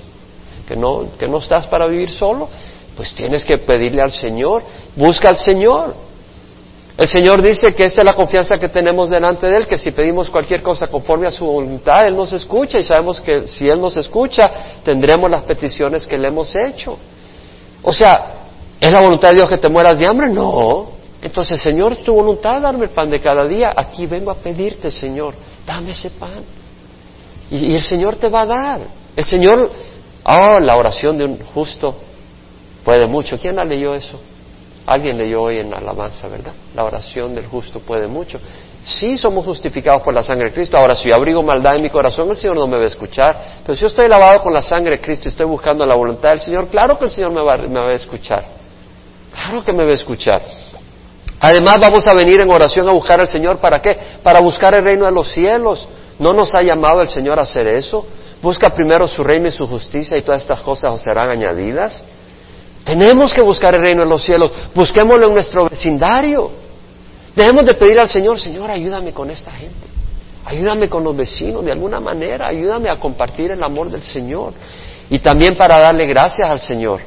que 0.67 0.75
no, 0.75 1.05
que 1.19 1.27
no 1.27 1.37
estás 1.37 1.67
para 1.67 1.85
vivir 1.85 2.09
solo, 2.09 2.49
pues 2.95 3.13
tienes 3.13 3.45
que 3.45 3.59
pedirle 3.59 4.01
al 4.01 4.11
Señor, 4.11 4.63
busca 4.95 5.29
al 5.29 5.37
Señor. 5.37 5.93
El 6.97 7.07
Señor 7.07 7.43
dice 7.43 7.75
que 7.75 7.85
esta 7.85 8.01
es 8.01 8.05
la 8.05 8.15
confianza 8.15 8.57
que 8.57 8.69
tenemos 8.69 9.11
delante 9.11 9.45
de 9.45 9.55
Él, 9.55 9.67
que 9.67 9.77
si 9.77 9.91
pedimos 9.91 10.31
cualquier 10.31 10.63
cosa 10.63 10.87
conforme 10.87 11.27
a 11.27 11.31
su 11.31 11.45
voluntad, 11.45 12.07
Él 12.07 12.15
nos 12.15 12.33
escucha 12.33 12.79
y 12.79 12.83
sabemos 12.83 13.21
que 13.21 13.47
si 13.47 13.67
Él 13.67 13.79
nos 13.79 13.95
escucha, 13.97 14.51
tendremos 14.83 15.29
las 15.29 15.43
peticiones 15.43 16.07
que 16.07 16.17
le 16.17 16.29
hemos 16.29 16.55
hecho. 16.55 16.97
O 17.83 17.93
sea, 17.93 18.47
¿es 18.81 18.91
la 18.91 18.99
voluntad 18.99 19.29
de 19.29 19.35
Dios 19.35 19.49
que 19.49 19.59
te 19.59 19.69
mueras 19.69 19.99
de 19.99 20.07
hambre? 20.07 20.29
No. 20.29 20.87
Entonces, 21.21 21.61
Señor, 21.61 21.97
tu 21.97 22.15
voluntad 22.15 22.59
darme 22.61 22.85
el 22.85 22.89
pan 22.89 23.11
de 23.11 23.21
cada 23.21 23.45
día. 23.47 23.71
Aquí 23.75 24.07
vengo 24.07 24.31
a 24.31 24.35
pedirte, 24.35 24.89
Señor, 24.89 25.35
dame 25.67 25.91
ese 25.91 26.09
pan. 26.09 26.43
Y, 27.51 27.67
y 27.67 27.75
el 27.75 27.81
Señor 27.81 28.15
te 28.15 28.27
va 28.27 28.41
a 28.41 28.45
dar. 28.47 28.81
El 29.15 29.23
Señor, 29.23 29.71
oh, 30.23 30.59
la 30.59 30.75
oración 30.75 31.15
de 31.19 31.25
un 31.25 31.37
justo 31.53 31.95
puede 32.83 33.05
mucho. 33.05 33.37
¿Quién 33.37 33.55
la 33.55 33.63
leyó 33.63 33.93
eso? 33.93 34.19
Alguien 34.87 35.17
leyó 35.17 35.41
hoy 35.41 35.59
en 35.59 35.73
alabanza, 35.73 36.29
¿verdad? 36.29 36.53
La 36.73 36.85
oración 36.85 37.35
del 37.35 37.45
justo 37.45 37.81
puede 37.81 38.07
mucho. 38.07 38.39
Sí 38.85 39.17
somos 39.17 39.45
justificados 39.45 40.01
por 40.01 40.13
la 40.13 40.23
sangre 40.23 40.47
de 40.47 40.53
Cristo. 40.53 40.77
Ahora, 40.77 40.95
si 40.95 41.09
yo 41.09 41.15
abrigo 41.15 41.43
maldad 41.43 41.75
en 41.75 41.81
mi 41.81 41.89
corazón, 41.89 42.29
el 42.29 42.37
Señor 42.37 42.55
no 42.55 42.67
me 42.67 42.77
va 42.77 42.83
a 42.83 42.87
escuchar. 42.87 43.37
Pero 43.65 43.75
si 43.75 43.81
yo 43.81 43.87
estoy 43.87 44.07
lavado 44.07 44.41
con 44.41 44.53
la 44.53 44.61
sangre 44.61 44.95
de 44.95 45.01
Cristo 45.01 45.27
y 45.27 45.31
estoy 45.31 45.45
buscando 45.45 45.85
la 45.85 45.93
voluntad 45.93 46.29
del 46.29 46.39
Señor, 46.39 46.67
claro 46.67 46.97
que 46.97 47.03
el 47.03 47.11
Señor 47.11 47.33
me 47.33 47.43
va, 47.43 47.57
me 47.57 47.79
va 47.81 47.89
a 47.89 47.93
escuchar. 47.93 48.45
Claro 49.33 49.61
que 49.61 49.73
me 49.73 49.83
va 49.83 49.91
a 49.91 49.93
escuchar. 49.93 50.45
Además, 51.41 51.79
vamos 51.81 52.07
a 52.07 52.13
venir 52.13 52.39
en 52.39 52.49
oración 52.49 52.87
a 52.87 52.93
buscar 52.93 53.19
al 53.19 53.27
Señor. 53.27 53.57
¿Para 53.57 53.81
qué? 53.81 53.97
Para 54.23 54.39
buscar 54.39 54.73
el 54.73 54.85
reino 54.85 55.05
de 55.05 55.11
los 55.11 55.27
cielos. 55.27 55.85
¿No 56.17 56.31
nos 56.31 56.55
ha 56.55 56.61
llamado 56.61 57.01
el 57.01 57.09
Señor 57.09 57.39
a 57.39 57.41
hacer 57.41 57.67
eso? 57.67 58.07
Busca 58.41 58.69
primero 58.69 59.05
su 59.05 59.21
reino 59.21 59.49
y 59.49 59.51
su 59.51 59.67
justicia 59.67 60.17
y 60.17 60.21
todas 60.21 60.43
estas 60.43 60.61
cosas 60.61 60.93
os 60.93 61.01
serán 61.01 61.29
añadidas. 61.29 62.05
Tenemos 62.87 63.33
que 63.33 63.41
buscar 63.41 63.75
el 63.75 63.81
reino 63.81 64.03
de 64.03 64.09
los 64.09 64.23
cielos. 64.23 64.49
Busquémoslo 64.73 65.27
en 65.27 65.33
nuestro 65.33 65.67
vecindario. 65.69 66.49
Dejemos 67.35 67.65
de 67.65 67.73
pedir 67.73 67.99
al 67.99 68.07
Señor, 68.07 68.39
Señor, 68.39 68.71
ayúdame 68.71 69.11
con 69.11 69.29
esta 69.29 69.51
gente. 69.51 69.87
Ayúdame 70.45 70.87
con 70.87 71.03
los 71.03 71.13
vecinos 71.13 71.65
de 71.65 71.73
alguna 71.73 71.99
manera. 71.99 72.47
Ayúdame 72.47 72.89
a 72.89 72.97
compartir 72.97 73.51
el 73.51 73.61
amor 73.61 73.89
del 73.89 74.03
Señor. 74.03 74.53
Y 75.09 75.19
también 75.19 75.57
para 75.57 75.77
darle 75.79 76.05
gracias 76.05 76.49
al 76.49 76.61
Señor. 76.61 77.01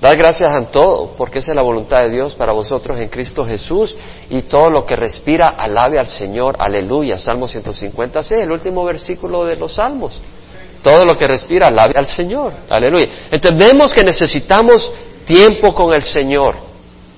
Dar 0.00 0.16
gracias 0.16 0.52
en 0.52 0.66
todo, 0.66 1.14
porque 1.16 1.38
esa 1.38 1.52
es 1.52 1.56
la 1.56 1.62
voluntad 1.62 2.02
de 2.02 2.10
Dios 2.10 2.34
para 2.34 2.52
vosotros 2.52 2.98
en 2.98 3.08
Cristo 3.08 3.44
Jesús. 3.44 3.94
Y 4.28 4.42
todo 4.42 4.70
lo 4.70 4.84
que 4.84 4.96
respira, 4.96 5.50
alabe 5.50 6.00
al 6.00 6.08
Señor. 6.08 6.56
Aleluya. 6.58 7.16
Salmo 7.16 7.46
156, 7.46 8.42
el 8.42 8.50
último 8.50 8.84
versículo 8.84 9.44
de 9.44 9.54
los 9.54 9.76
Salmos. 9.76 10.20
Todo 10.84 11.06
lo 11.06 11.16
que 11.16 11.26
respira, 11.26 11.68
alabe 11.68 11.94
al 11.96 12.06
Señor. 12.06 12.52
Aleluya. 12.68 13.08
Entonces 13.30 13.58
vemos 13.58 13.94
que 13.94 14.04
necesitamos 14.04 14.92
tiempo 15.24 15.74
con 15.74 15.94
el 15.94 16.02
Señor. 16.02 16.56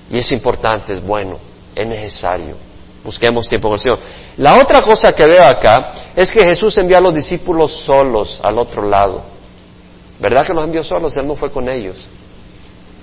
Y 0.09 0.19
es 0.19 0.31
importante, 0.31 0.93
es 0.93 1.03
bueno, 1.03 1.37
es 1.75 1.85
necesario. 1.85 2.55
Busquemos 3.03 3.49
tiempo 3.49 3.67
con 3.67 3.75
el 3.75 3.83
Señor. 3.83 3.99
La 4.37 4.55
otra 4.55 4.81
cosa 4.81 5.11
que 5.11 5.25
veo 5.25 5.43
acá 5.43 5.91
es 6.15 6.31
que 6.31 6.45
Jesús 6.45 6.77
envió 6.77 6.97
a 6.97 7.01
los 7.01 7.13
discípulos 7.13 7.83
solos 7.85 8.39
al 8.41 8.57
otro 8.57 8.83
lado. 8.83 9.23
¿Verdad 10.17 10.47
que 10.47 10.53
los 10.53 10.63
envió 10.63 10.81
solos? 10.81 11.17
Él 11.17 11.27
no 11.27 11.35
fue 11.35 11.51
con 11.51 11.67
ellos. 11.67 12.07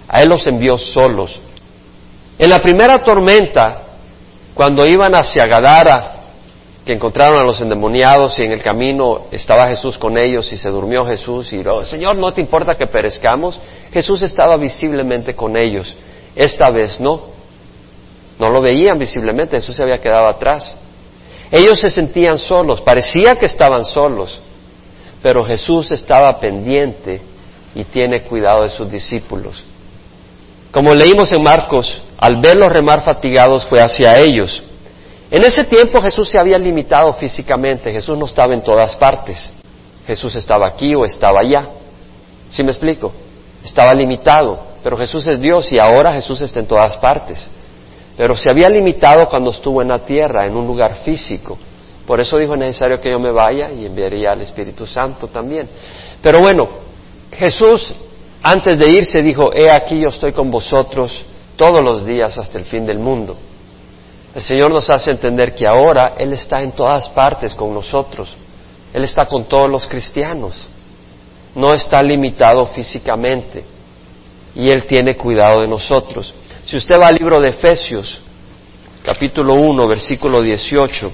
A 0.08 0.22
Él 0.22 0.30
los 0.30 0.46
envió 0.46 0.78
solos. 0.78 1.42
En 2.38 2.48
la 2.48 2.60
primera 2.60 3.04
tormenta, 3.04 3.82
cuando 4.54 4.86
iban 4.86 5.14
hacia 5.14 5.44
Gadara, 5.44 6.23
que 6.84 6.92
encontraron 6.92 7.38
a 7.38 7.44
los 7.44 7.60
endemoniados 7.62 8.38
y 8.38 8.42
en 8.42 8.52
el 8.52 8.62
camino 8.62 9.22
estaba 9.30 9.68
Jesús 9.68 9.96
con 9.96 10.18
ellos 10.18 10.52
y 10.52 10.58
se 10.58 10.68
durmió 10.68 11.06
Jesús 11.06 11.50
y 11.54 11.62
oh, 11.66 11.82
Señor, 11.84 12.16
¿no 12.16 12.32
te 12.32 12.42
importa 12.42 12.74
que 12.74 12.86
perezcamos? 12.86 13.58
Jesús 13.90 14.20
estaba 14.20 14.56
visiblemente 14.58 15.34
con 15.34 15.56
ellos. 15.56 15.96
Esta 16.36 16.70
vez 16.70 17.00
no. 17.00 17.32
No 18.38 18.50
lo 18.50 18.60
veían 18.60 18.98
visiblemente, 18.98 19.56
Jesús 19.56 19.76
se 19.76 19.82
había 19.82 19.98
quedado 19.98 20.26
atrás. 20.26 20.76
Ellos 21.50 21.80
se 21.80 21.88
sentían 21.88 22.36
solos, 22.36 22.80
parecía 22.82 23.36
que 23.36 23.46
estaban 23.46 23.84
solos, 23.84 24.42
pero 25.22 25.44
Jesús 25.44 25.90
estaba 25.92 26.38
pendiente 26.38 27.22
y 27.74 27.84
tiene 27.84 28.24
cuidado 28.24 28.62
de 28.62 28.68
sus 28.68 28.90
discípulos. 28.90 29.64
Como 30.70 30.92
leímos 30.92 31.30
en 31.32 31.42
Marcos, 31.42 32.02
al 32.18 32.40
verlos 32.40 32.68
remar 32.68 33.02
fatigados 33.02 33.64
fue 33.64 33.80
hacia 33.80 34.18
ellos 34.18 34.62
en 35.34 35.42
ese 35.42 35.64
tiempo 35.64 36.00
Jesús 36.00 36.28
se 36.28 36.38
había 36.38 36.58
limitado 36.58 37.12
físicamente, 37.14 37.90
Jesús 37.90 38.16
no 38.16 38.26
estaba 38.26 38.54
en 38.54 38.62
todas 38.62 38.94
partes. 38.96 39.52
Jesús 40.06 40.36
estaba 40.36 40.68
aquí 40.68 40.94
o 40.94 41.04
estaba 41.04 41.40
allá. 41.40 41.70
¿Sí 42.50 42.62
me 42.62 42.70
explico? 42.70 43.12
Estaba 43.64 43.92
limitado, 43.94 44.64
pero 44.84 44.96
Jesús 44.96 45.26
es 45.26 45.40
Dios 45.40 45.72
y 45.72 45.78
ahora 45.78 46.12
Jesús 46.12 46.40
está 46.42 46.60
en 46.60 46.66
todas 46.66 46.96
partes. 46.98 47.50
Pero 48.16 48.36
se 48.36 48.48
había 48.48 48.68
limitado 48.68 49.28
cuando 49.28 49.50
estuvo 49.50 49.82
en 49.82 49.88
la 49.88 49.98
tierra, 49.98 50.46
en 50.46 50.54
un 50.54 50.66
lugar 50.68 50.98
físico. 51.04 51.58
Por 52.06 52.20
eso 52.20 52.38
dijo, 52.38 52.52
es 52.52 52.60
necesario 52.60 53.00
que 53.00 53.10
yo 53.10 53.18
me 53.18 53.32
vaya 53.32 53.72
y 53.72 53.86
enviaría 53.86 54.30
al 54.30 54.42
Espíritu 54.42 54.86
Santo 54.86 55.26
también. 55.26 55.68
Pero 56.22 56.38
bueno, 56.38 56.68
Jesús 57.32 57.92
antes 58.40 58.78
de 58.78 58.88
irse 58.88 59.22
dijo, 59.22 59.52
he 59.54 59.70
aquí 59.70 59.98
yo 59.98 60.10
estoy 60.10 60.32
con 60.32 60.50
vosotros 60.50 61.24
todos 61.56 61.82
los 61.82 62.04
días 62.04 62.36
hasta 62.36 62.58
el 62.58 62.66
fin 62.66 62.84
del 62.84 62.98
mundo. 62.98 63.36
El 64.34 64.42
Señor 64.42 64.72
nos 64.72 64.90
hace 64.90 65.12
entender 65.12 65.54
que 65.54 65.66
ahora 65.66 66.14
Él 66.18 66.32
está 66.32 66.60
en 66.60 66.72
todas 66.72 67.08
partes 67.10 67.54
con 67.54 67.72
nosotros. 67.72 68.36
Él 68.92 69.04
está 69.04 69.26
con 69.26 69.44
todos 69.44 69.70
los 69.70 69.86
cristianos. 69.86 70.68
No 71.54 71.72
está 71.72 72.02
limitado 72.02 72.66
físicamente. 72.66 73.64
Y 74.56 74.70
Él 74.70 74.86
tiene 74.86 75.16
cuidado 75.16 75.60
de 75.60 75.68
nosotros. 75.68 76.34
Si 76.66 76.76
usted 76.76 76.96
va 77.00 77.08
al 77.08 77.14
libro 77.14 77.40
de 77.40 77.50
Efesios, 77.50 78.22
capítulo 79.04 79.54
1, 79.54 79.86
versículo 79.86 80.42
18, 80.42 81.12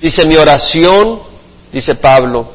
dice, 0.00 0.24
mi 0.24 0.36
oración, 0.36 1.20
dice 1.70 1.94
Pablo, 1.96 2.52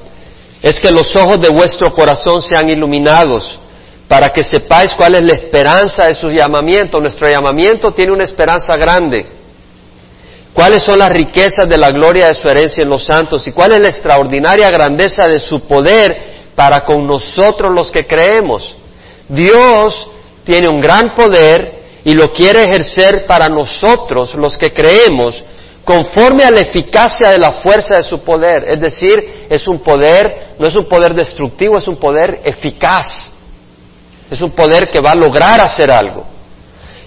es 0.63 0.79
que 0.79 0.91
los 0.91 1.15
ojos 1.15 1.39
de 1.39 1.49
vuestro 1.49 1.91
corazón 1.91 2.41
sean 2.41 2.67
iluminados 2.69 3.59
para 4.07 4.29
que 4.29 4.43
sepáis 4.43 4.91
cuál 4.97 5.15
es 5.15 5.21
la 5.23 5.33
esperanza 5.33 6.07
de 6.07 6.15
su 6.15 6.29
llamamiento. 6.29 6.99
Nuestro 6.99 7.29
llamamiento 7.29 7.91
tiene 7.91 8.13
una 8.13 8.23
esperanza 8.23 8.75
grande 8.77 9.34
cuáles 10.55 10.83
son 10.83 10.97
las 10.97 11.09
riquezas 11.09 11.67
de 11.67 11.77
la 11.77 11.89
gloria 11.89 12.29
de 12.29 12.33
su 12.33 12.47
herencia 12.47 12.81
en 12.81 12.89
los 12.89 13.03
santos 13.03 13.45
y 13.45 13.51
cuál 13.51 13.73
es 13.73 13.81
la 13.81 13.89
extraordinaria 13.89 14.71
grandeza 14.71 15.27
de 15.27 15.37
su 15.37 15.59
poder 15.67 16.53
para 16.55 16.81
con 16.81 17.05
nosotros 17.05 17.75
los 17.75 17.91
que 17.91 18.07
creemos. 18.07 18.73
Dios 19.27 20.09
tiene 20.45 20.67
un 20.69 20.79
gran 20.79 21.13
poder 21.13 21.83
y 22.05 22.13
lo 22.13 22.31
quiere 22.31 22.63
ejercer 22.63 23.25
para 23.25 23.49
nosotros 23.49 24.33
los 24.35 24.57
que 24.57 24.71
creemos 24.71 25.43
conforme 25.83 26.45
a 26.45 26.51
la 26.51 26.61
eficacia 26.61 27.31
de 27.31 27.37
la 27.37 27.51
fuerza 27.51 27.97
de 27.97 28.03
su 28.03 28.19
poder. 28.19 28.63
Es 28.69 28.79
decir, 28.79 29.47
es 29.49 29.67
un 29.67 29.79
poder, 29.79 30.55
no 30.57 30.67
es 30.67 30.75
un 30.75 30.85
poder 30.85 31.13
destructivo, 31.13 31.77
es 31.77 31.87
un 31.87 31.97
poder 31.97 32.39
eficaz. 32.45 33.29
Es 34.31 34.41
un 34.41 34.51
poder 34.51 34.87
que 34.87 35.01
va 35.01 35.11
a 35.11 35.15
lograr 35.15 35.59
hacer 35.59 35.91
algo 35.91 36.34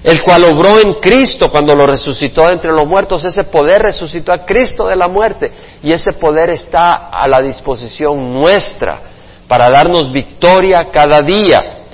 el 0.02 0.22
cual 0.22 0.44
obró 0.44 0.78
en 0.78 0.94
Cristo 0.94 1.50
cuando 1.50 1.74
lo 1.74 1.86
resucitó 1.86 2.48
entre 2.50 2.72
los 2.72 2.86
muertos. 2.86 3.24
Ese 3.24 3.44
poder 3.44 3.82
resucitó 3.82 4.32
a 4.32 4.44
Cristo 4.44 4.86
de 4.86 4.96
la 4.96 5.08
muerte 5.08 5.50
y 5.82 5.92
ese 5.92 6.12
poder 6.12 6.50
está 6.50 7.08
a 7.08 7.26
la 7.26 7.40
disposición 7.40 8.32
nuestra 8.32 9.02
para 9.48 9.70
darnos 9.70 10.12
victoria 10.12 10.88
cada 10.90 11.20
día. 11.20 11.84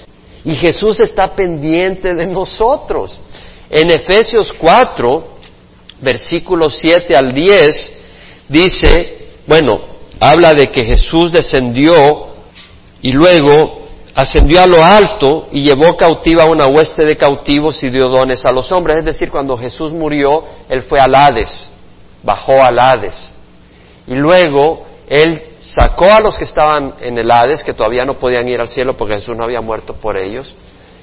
Y 0.44 0.54
Jesús 0.56 1.00
está 1.00 1.34
pendiente 1.34 2.14
de 2.14 2.26
nosotros. 2.26 3.18
En 3.70 3.90
Efesios 3.90 4.52
4, 4.52 5.28
versículos 6.00 6.76
7 6.78 7.16
al 7.16 7.32
10, 7.32 7.92
dice, 8.48 9.28
bueno, 9.46 9.80
habla 10.20 10.52
de 10.52 10.70
que 10.70 10.84
Jesús 10.84 11.32
descendió 11.32 12.34
y 13.00 13.12
luego 13.12 13.83
ascendió 14.14 14.62
a 14.62 14.66
lo 14.66 14.84
alto 14.84 15.48
y 15.50 15.62
llevó 15.62 15.96
cautiva 15.96 16.44
una 16.46 16.66
hueste 16.66 17.04
de 17.04 17.16
cautivos 17.16 17.82
y 17.82 17.90
dio 17.90 18.08
dones 18.08 18.44
a 18.46 18.52
los 18.52 18.70
hombres. 18.70 18.98
Es 18.98 19.04
decir, 19.04 19.30
cuando 19.30 19.56
Jesús 19.56 19.92
murió, 19.92 20.44
Él 20.68 20.82
fue 20.82 21.00
al 21.00 21.14
Hades, 21.14 21.70
bajó 22.22 22.62
al 22.62 22.78
Hades. 22.78 23.32
Y 24.06 24.14
luego 24.14 24.84
Él 25.08 25.42
sacó 25.58 26.12
a 26.12 26.20
los 26.20 26.38
que 26.38 26.44
estaban 26.44 26.94
en 27.00 27.18
el 27.18 27.30
Hades, 27.30 27.64
que 27.64 27.72
todavía 27.72 28.04
no 28.04 28.14
podían 28.14 28.48
ir 28.48 28.60
al 28.60 28.68
cielo 28.68 28.96
porque 28.96 29.16
Jesús 29.16 29.36
no 29.36 29.44
había 29.44 29.60
muerto 29.60 29.94
por 29.94 30.16
ellos, 30.16 30.54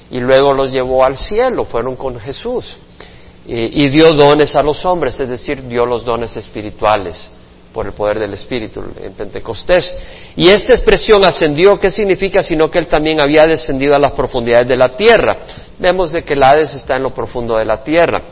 y 0.09 0.19
luego 0.19 0.53
los 0.53 0.71
llevó 0.71 1.03
al 1.03 1.17
cielo, 1.17 1.65
fueron 1.65 1.95
con 1.95 2.19
Jesús. 2.19 2.77
Y, 3.45 3.85
y 3.85 3.89
dio 3.89 4.13
dones 4.13 4.55
a 4.55 4.61
los 4.61 4.85
hombres, 4.85 5.19
es 5.19 5.27
decir, 5.27 5.67
dio 5.67 5.85
los 5.85 6.05
dones 6.05 6.37
espirituales 6.37 7.31
por 7.73 7.85
el 7.85 7.93
poder 7.93 8.19
del 8.19 8.33
Espíritu 8.33 8.83
en 9.01 9.13
Pentecostés. 9.13 9.95
Y 10.35 10.49
esta 10.49 10.73
expresión 10.73 11.23
ascendió, 11.23 11.79
¿qué 11.79 11.89
significa? 11.89 12.41
Sino 12.41 12.69
que 12.69 12.79
él 12.79 12.87
también 12.87 13.21
había 13.21 13.45
descendido 13.45 13.95
a 13.95 13.99
las 13.99 14.11
profundidades 14.11 14.67
de 14.67 14.77
la 14.77 14.95
tierra. 14.95 15.37
Vemos 15.79 16.11
de 16.11 16.23
que 16.23 16.33
el 16.33 16.43
Hades 16.43 16.73
está 16.73 16.97
en 16.97 17.03
lo 17.03 17.13
profundo 17.13 17.57
de 17.57 17.65
la 17.65 17.83
tierra. 17.83 18.23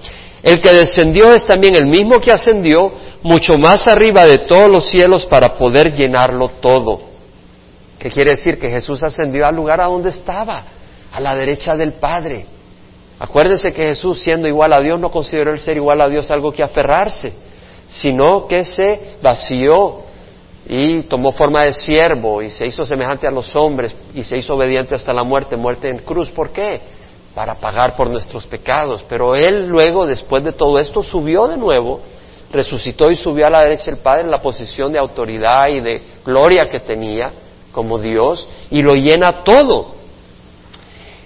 El 0.41 0.61
que 0.61 0.73
descendió 0.73 1.33
es 1.33 1.45
también 1.45 1.75
el 1.75 1.85
mismo 1.85 2.19
que 2.19 2.31
ascendió 2.31 2.91
mucho 3.23 3.57
más 3.57 3.87
arriba 3.87 4.23
de 4.23 4.39
todos 4.39 4.69
los 4.69 4.85
cielos 4.89 5.25
para 5.25 5.55
poder 5.57 5.93
llenarlo 5.93 6.49
todo. 6.61 7.01
¿Qué 7.97 8.09
quiere 8.09 8.31
decir? 8.31 8.57
Que 8.57 8.69
Jesús 8.69 9.03
ascendió 9.03 9.45
al 9.45 9.55
lugar 9.55 9.81
a 9.81 9.85
donde 9.85 10.09
estaba, 10.09 10.63
a 11.11 11.19
la 11.19 11.35
derecha 11.35 11.75
del 11.75 11.93
Padre. 11.93 12.45
Acuérdense 13.19 13.73
que 13.73 13.87
Jesús, 13.87 14.21
siendo 14.21 14.47
igual 14.47 14.71
a 14.71 14.79
Dios, 14.79 14.97
no 14.97 15.11
consideró 15.11 15.51
el 15.51 15.59
ser 15.59 15.75
igual 15.75 15.99
a 15.99 16.07
Dios 16.07 16.31
algo 16.31 16.53
que 16.53 16.63
aferrarse, 16.63 17.33
sino 17.89 18.47
que 18.47 18.63
se 18.63 19.17
vació 19.21 20.03
y 20.67 21.01
tomó 21.03 21.31
forma 21.31 21.63
de 21.63 21.73
siervo 21.73 22.43
y 22.43 22.51
se 22.51 22.67
hizo 22.67 22.85
semejante 22.85 23.25
a 23.25 23.31
los 23.31 23.55
hombres 23.55 23.95
y 24.13 24.21
se 24.21 24.37
hizo 24.37 24.53
obediente 24.53 24.93
hasta 24.93 25.11
la 25.11 25.23
muerte, 25.23 25.57
muerte 25.57 25.89
en 25.89 25.97
cruz. 25.99 26.29
¿Por 26.29 26.51
qué? 26.51 26.79
Para 27.33 27.55
pagar 27.55 27.95
por 27.95 28.09
nuestros 28.09 28.45
pecados. 28.45 29.03
Pero 29.09 29.35
Él 29.35 29.67
luego, 29.67 30.05
después 30.05 30.43
de 30.43 30.51
todo 30.51 30.77
esto, 30.77 31.01
subió 31.01 31.47
de 31.47 31.57
nuevo, 31.57 32.01
resucitó 32.51 33.09
y 33.09 33.15
subió 33.15 33.47
a 33.47 33.49
la 33.49 33.61
derecha 33.61 33.85
del 33.85 33.97
Padre 33.97 34.25
en 34.25 34.31
la 34.31 34.37
posición 34.37 34.91
de 34.93 34.99
autoridad 34.99 35.67
y 35.69 35.79
de 35.79 36.03
gloria 36.23 36.67
que 36.67 36.81
tenía 36.81 37.33
como 37.71 37.97
Dios 37.97 38.47
y 38.69 38.83
lo 38.83 38.93
llena 38.93 39.43
todo. 39.43 39.95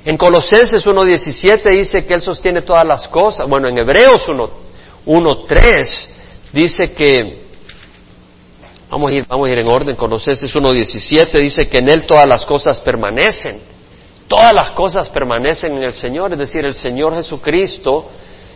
En 0.06 0.16
Colosenses 0.16 0.86
1.17 0.86 1.78
dice 1.78 2.06
que 2.06 2.14
Él 2.14 2.22
sostiene 2.22 2.62
todas 2.62 2.88
las 2.88 3.10
cosas. 3.10 3.48
Bueno, 3.48 3.68
en 3.68 3.78
Hebreos 3.78 4.26
1.3 4.30 6.10
dice 6.54 6.94
que, 6.94 7.44
vamos 8.90 9.12
a, 9.12 9.14
ir, 9.14 9.26
vamos 9.28 9.50
a 9.50 9.52
ir 9.52 9.58
en 9.58 9.68
orden, 9.68 9.96
Colosenses 9.96 10.56
1.17 10.56 11.32
dice 11.40 11.68
que 11.68 11.80
en 11.80 11.90
Él 11.90 12.06
todas 12.06 12.28
las 12.28 12.46
cosas 12.46 12.80
permanecen. 12.82 13.74
Todas 14.28 14.54
las 14.54 14.72
cosas 14.72 15.10
permanecen 15.10 15.74
en 15.74 15.84
el 15.84 15.94
Señor, 15.94 16.32
es 16.34 16.40
decir, 16.40 16.66
el 16.66 16.74
Señor 16.74 17.14
Jesucristo 17.14 18.10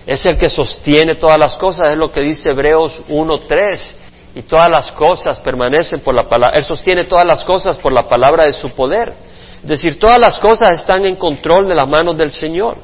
es 0.06 0.26
el 0.26 0.38
que 0.38 0.50
sostiene 0.50 1.16
todas 1.16 1.38
las 1.38 1.58
cosas, 1.58 1.92
es 1.92 1.98
lo 1.98 2.12
que 2.12 2.22
dice 2.22 2.52
Hebreos 2.52 3.04
1.3 3.10 3.96
y 4.36 4.44
todas 4.44 4.70
las 4.70 4.92
cosas 4.94 5.40
permanecen 5.40 6.00
por 6.00 6.16
la 6.16 6.30
palabra, 6.30 6.58
Él 6.58 6.64
sostiene 6.64 7.04
todas 7.04 7.26
las 7.26 7.44
cosas 7.44 7.78
por 7.78 7.92
la 7.92 8.08
palabra 8.08 8.46
de 8.46 8.54
su 8.54 8.70
poder. 8.70 9.14
Es 9.62 9.68
decir, 9.68 10.00
todas 10.00 10.20
las 10.20 10.38
cosas 10.40 10.72
están 10.72 11.06
en 11.06 11.16
control 11.16 11.68
de 11.68 11.76
las 11.76 11.88
manos 11.88 12.18
del 12.18 12.32
Señor. 12.32 12.78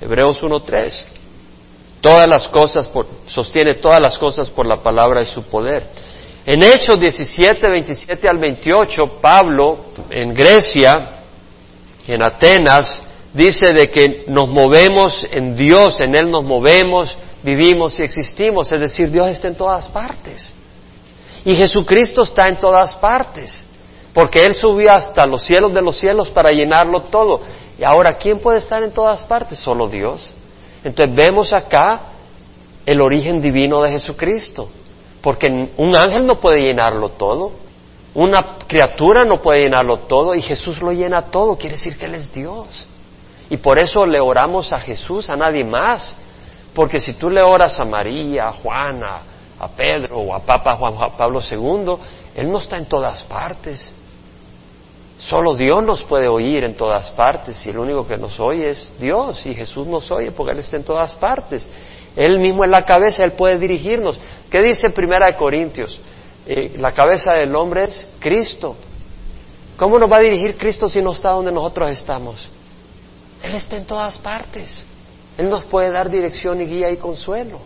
Hebreos 0.00 0.42
1.3. 0.42 1.17
Todas 2.00 2.28
las 2.28 2.48
cosas, 2.48 2.88
por, 2.88 3.06
sostiene 3.26 3.74
todas 3.74 4.00
las 4.00 4.18
cosas 4.18 4.50
por 4.50 4.66
la 4.66 4.82
palabra 4.82 5.20
de 5.20 5.26
su 5.26 5.42
poder. 5.42 5.88
En 6.46 6.62
Hechos 6.62 6.98
17, 6.98 7.68
27 7.68 8.28
al 8.28 8.38
28, 8.38 9.18
Pablo, 9.20 9.86
en 10.08 10.32
Grecia, 10.32 11.22
en 12.06 12.22
Atenas, 12.22 13.02
dice 13.34 13.66
de 13.74 13.90
que 13.90 14.24
nos 14.28 14.48
movemos 14.48 15.26
en 15.30 15.54
Dios, 15.54 16.00
en 16.00 16.14
Él 16.14 16.30
nos 16.30 16.44
movemos, 16.44 17.18
vivimos 17.42 17.98
y 17.98 18.02
existimos. 18.02 18.72
Es 18.72 18.80
decir, 18.80 19.10
Dios 19.10 19.28
está 19.28 19.48
en 19.48 19.56
todas 19.56 19.88
partes. 19.88 20.54
Y 21.44 21.54
Jesucristo 21.54 22.22
está 22.22 22.48
en 22.48 22.56
todas 22.56 22.94
partes, 22.96 23.66
porque 24.12 24.44
Él 24.44 24.54
subió 24.54 24.92
hasta 24.92 25.26
los 25.26 25.42
cielos 25.44 25.72
de 25.72 25.82
los 25.82 25.98
cielos 25.98 26.30
para 26.30 26.50
llenarlo 26.50 27.02
todo. 27.02 27.40
Y 27.78 27.84
ahora, 27.84 28.14
¿quién 28.14 28.38
puede 28.38 28.58
estar 28.58 28.82
en 28.82 28.90
todas 28.90 29.24
partes? 29.24 29.58
Solo 29.58 29.88
Dios. 29.88 30.32
Entonces 30.84 31.14
vemos 31.14 31.52
acá 31.52 32.00
el 32.86 33.00
origen 33.00 33.40
divino 33.40 33.82
de 33.82 33.90
Jesucristo, 33.90 34.68
porque 35.20 35.70
un 35.76 35.96
ángel 35.96 36.26
no 36.26 36.40
puede 36.40 36.62
llenarlo 36.62 37.10
todo, 37.10 37.52
una 38.14 38.56
criatura 38.66 39.24
no 39.24 39.42
puede 39.42 39.62
llenarlo 39.62 39.98
todo, 40.00 40.34
y 40.34 40.42
Jesús 40.42 40.80
lo 40.80 40.92
llena 40.92 41.22
todo, 41.22 41.56
quiere 41.56 41.76
decir 41.76 41.96
que 41.96 42.06
Él 42.06 42.14
es 42.14 42.32
Dios. 42.32 42.86
Y 43.50 43.56
por 43.58 43.78
eso 43.78 44.06
le 44.06 44.20
oramos 44.20 44.72
a 44.72 44.80
Jesús, 44.80 45.28
a 45.30 45.36
nadie 45.36 45.64
más, 45.64 46.16
porque 46.74 47.00
si 47.00 47.14
tú 47.14 47.30
le 47.30 47.42
oras 47.42 47.78
a 47.80 47.84
María, 47.84 48.48
a 48.48 48.52
Juana, 48.52 49.20
a 49.58 49.68
Pedro 49.68 50.18
o 50.18 50.34
a 50.34 50.40
Papa 50.40 50.76
Juan 50.76 50.94
Pablo 51.16 51.40
II, 51.40 51.94
Él 52.36 52.50
no 52.50 52.58
está 52.58 52.78
en 52.78 52.86
todas 52.86 53.22
partes. 53.24 53.92
Solo 55.18 55.56
Dios 55.56 55.82
nos 55.82 56.04
puede 56.04 56.28
oír 56.28 56.62
en 56.62 56.76
todas 56.76 57.10
partes 57.10 57.66
y 57.66 57.70
el 57.70 57.78
único 57.78 58.06
que 58.06 58.16
nos 58.16 58.38
oye 58.38 58.70
es 58.70 58.90
Dios 59.00 59.44
y 59.46 59.54
Jesús 59.54 59.86
nos 59.86 60.08
oye 60.12 60.30
porque 60.30 60.52
Él 60.52 60.60
está 60.60 60.76
en 60.76 60.84
todas 60.84 61.14
partes. 61.16 61.68
Él 62.14 62.38
mismo 62.38 62.64
es 62.64 62.70
la 62.70 62.84
cabeza, 62.84 63.24
Él 63.24 63.32
puede 63.32 63.58
dirigirnos. 63.58 64.18
¿Qué 64.48 64.62
dice 64.62 64.90
Primera 64.90 65.26
de 65.26 65.36
Corintios? 65.36 66.00
Eh, 66.46 66.74
la 66.78 66.92
cabeza 66.92 67.32
del 67.32 67.54
hombre 67.56 67.84
es 67.84 68.08
Cristo. 68.20 68.76
¿Cómo 69.76 69.98
nos 69.98 70.10
va 70.10 70.16
a 70.16 70.20
dirigir 70.20 70.56
Cristo 70.56 70.88
si 70.88 71.02
no 71.02 71.12
está 71.12 71.30
donde 71.30 71.52
nosotros 71.52 71.90
estamos? 71.90 72.48
Él 73.42 73.54
está 73.54 73.76
en 73.76 73.86
todas 73.86 74.18
partes. 74.18 74.86
Él 75.36 75.50
nos 75.50 75.64
puede 75.64 75.90
dar 75.90 76.10
dirección 76.10 76.60
y 76.60 76.66
guía 76.66 76.90
y 76.90 76.96
consuelo. 76.96 77.60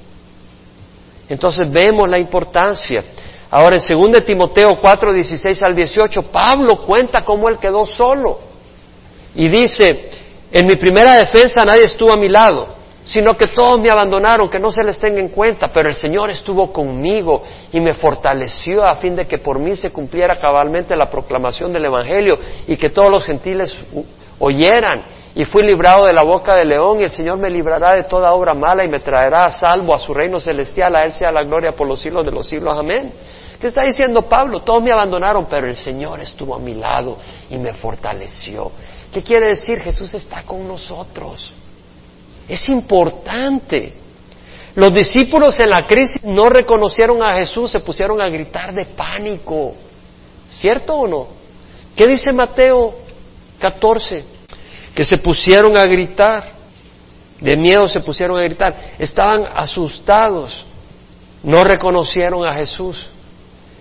Entonces 1.29 1.71
vemos 1.71 2.09
la 2.09 2.19
importancia. 2.19 3.05
Ahora 3.53 3.77
en 3.77 4.11
2 4.11 4.25
Timoteo 4.25 4.79
4, 4.81 5.13
16 5.13 5.63
al 5.63 5.77
18, 5.77 6.23
Pablo 6.33 6.79
cuenta 6.87 7.23
cómo 7.23 7.51
él 7.51 7.59
quedó 7.59 7.85
solo. 7.85 8.39
Y 9.35 9.47
dice, 9.49 10.09
en 10.51 10.67
mi 10.67 10.77
primera 10.77 11.17
defensa 11.17 11.61
nadie 11.63 11.85
estuvo 11.85 12.11
a 12.11 12.17
mi 12.17 12.31
lado, 12.31 12.69
sino 13.05 13.37
que 13.37 13.49
todos 13.49 13.79
me 13.79 13.91
abandonaron, 13.91 14.49
que 14.49 14.59
no 14.59 14.71
se 14.71 14.83
les 14.83 14.99
tenga 14.99 15.21
en 15.21 15.29
cuenta, 15.29 15.69
pero 15.69 15.91
el 15.91 15.95
Señor 15.95 16.31
estuvo 16.31 16.73
conmigo 16.73 17.43
y 17.71 17.79
me 17.81 17.93
fortaleció 17.93 18.87
a 18.87 18.97
fin 18.97 19.15
de 19.15 19.27
que 19.27 19.37
por 19.37 19.59
mí 19.59 19.77
se 19.77 19.91
cumpliera 19.91 20.41
cabalmente 20.41 20.97
la 20.97 21.11
proclamación 21.11 21.75
del 21.75 21.85
Evangelio 21.85 22.39
y 22.67 22.79
que 22.79 22.89
todos 22.89 23.11
los 23.11 23.23
gentiles 23.23 23.77
oyeran 24.45 25.05
y 25.37 25.45
fui 25.45 25.63
librado 25.63 26.05
de 26.07 26.13
la 26.13 26.25
boca 26.25 26.57
del 26.57 26.69
león 26.69 27.01
y 27.01 27.05
el 27.05 27.11
Señor 27.11 27.39
me 27.39 27.49
librará 27.49 27.95
de 27.95 28.03
toda 28.03 28.33
obra 28.33 28.55
mala 28.55 28.85
y 28.85 28.89
me 28.89 28.99
traerá 28.99 29.45
a 29.45 29.51
salvo 29.53 29.95
a 29.95 29.99
su 29.99 30.13
reino 30.13 30.41
celestial, 30.41 30.97
a 30.97 31.05
Él 31.05 31.13
sea 31.13 31.31
la 31.31 31.45
gloria 31.45 31.73
por 31.73 31.87
los 31.87 32.01
siglos 32.01 32.27
de 32.27 32.33
los 32.33 32.47
siglos, 32.49 32.77
amén. 32.77 33.13
¿Qué 33.61 33.69
está 33.69 33.85
diciendo 33.85 34.23
Pablo? 34.23 34.61
Todos 34.61 34.83
me 34.83 34.93
abandonaron, 34.93 35.47
pero 35.49 35.69
el 35.69 35.77
Señor 35.77 36.19
estuvo 36.21 36.57
a 36.57 36.59
mi 36.59 36.75
lado 36.75 37.17
y 37.49 37.57
me 37.57 37.73
fortaleció. 37.73 38.73
¿Qué 39.13 39.23
quiere 39.23 39.47
decir? 39.47 39.79
Jesús 39.81 40.13
está 40.15 40.43
con 40.43 40.67
nosotros. 40.67 41.55
Es 42.49 42.69
importante. 42.69 43.95
Los 44.75 44.93
discípulos 44.93 45.61
en 45.61 45.71
la 45.71 45.87
crisis 45.87 46.25
no 46.25 46.49
reconocieron 46.49 47.23
a 47.23 47.35
Jesús, 47.35 47.71
se 47.71 47.79
pusieron 47.79 48.21
a 48.21 48.29
gritar 48.29 48.75
de 48.75 48.87
pánico. 48.87 49.75
¿Cierto 50.51 50.97
o 50.97 51.07
no? 51.07 51.29
¿Qué 51.95 52.09
dice 52.09 52.33
Mateo 52.33 53.02
14? 53.63 54.43
que 54.95 55.05
se 55.05 55.17
pusieron 55.19 55.77
a 55.77 55.85
gritar, 55.85 56.53
de 57.41 57.57
miedo 57.57 57.87
se 57.89 58.01
pusieron 58.01 58.39
a 58.39 58.43
gritar, 58.43 58.95
estaban 58.99 59.45
asustados, 59.55 60.67
no 61.43 61.65
reconocieron 61.65 62.47
a 62.47 62.53
Jesús. 62.53 63.09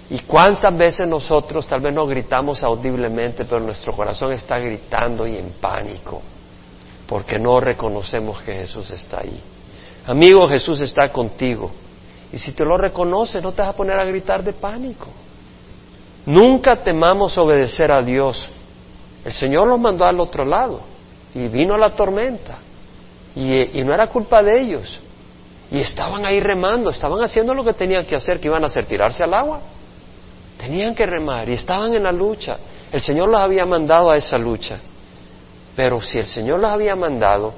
¿Y 0.09 0.19
cuántas 0.19 0.75
veces 0.77 1.07
nosotros 1.07 1.65
tal 1.67 1.79
vez 1.79 1.95
no 1.95 2.05
gritamos 2.05 2.63
audiblemente, 2.63 3.45
pero 3.45 3.61
nuestro 3.61 3.93
corazón 3.93 4.33
está 4.33 4.59
gritando 4.59 5.25
y 5.25 5.37
en 5.37 5.51
pánico, 5.61 6.21
porque 7.07 7.39
no 7.39 7.59
reconocemos 7.59 8.41
que 8.41 8.53
Jesús 8.53 8.89
está 8.89 9.19
ahí? 9.21 9.41
Amigo, 10.05 10.47
Jesús 10.49 10.81
está 10.81 11.09
contigo. 11.09 11.71
Y 12.33 12.37
si 12.37 12.53
te 12.53 12.65
lo 12.65 12.77
reconoces, 12.77 13.41
no 13.43 13.51
te 13.51 13.61
vas 13.61 13.69
a 13.69 13.73
poner 13.73 13.97
a 13.97 14.05
gritar 14.05 14.43
de 14.43 14.53
pánico. 14.53 15.07
Nunca 16.25 16.83
temamos 16.83 17.37
obedecer 17.37 17.91
a 17.91 18.01
Dios. 18.01 18.49
El 19.23 19.33
Señor 19.33 19.67
los 19.67 19.79
mandó 19.79 20.05
al 20.05 20.19
otro 20.19 20.45
lado 20.45 20.81
y 21.33 21.47
vino 21.47 21.77
la 21.77 21.91
tormenta 21.91 22.59
y, 23.35 23.83
no 23.83 23.93
era 23.93 24.07
culpa 24.07 24.43
de 24.43 24.59
ellos. 24.59 24.99
Y 25.71 25.79
estaban 25.79 26.25
ahí 26.25 26.39
remando, 26.39 26.89
estaban 26.89 27.21
haciendo 27.21 27.53
lo 27.53 27.63
que 27.63 27.73
tenían 27.73 28.05
que 28.05 28.15
hacer, 28.15 28.39
que 28.39 28.47
iban 28.47 28.63
a 28.63 28.65
hacer 28.65 28.85
tirarse 28.85 29.23
al 29.23 29.33
agua. 29.33 29.61
Tenían 30.57 30.93
que 30.93 31.05
remar 31.05 31.47
y 31.49 31.53
estaban 31.53 31.93
en 31.93 32.03
la 32.03 32.11
lucha. 32.11 32.57
El 32.91 33.01
Señor 33.01 33.29
los 33.29 33.39
había 33.39 33.65
mandado 33.65 34.11
a 34.11 34.17
esa 34.17 34.37
lucha. 34.37 34.79
Pero 35.75 36.01
si 36.01 36.19
el 36.19 36.25
Señor 36.25 36.59
los 36.59 36.69
había 36.69 36.95
mandado, 36.95 37.53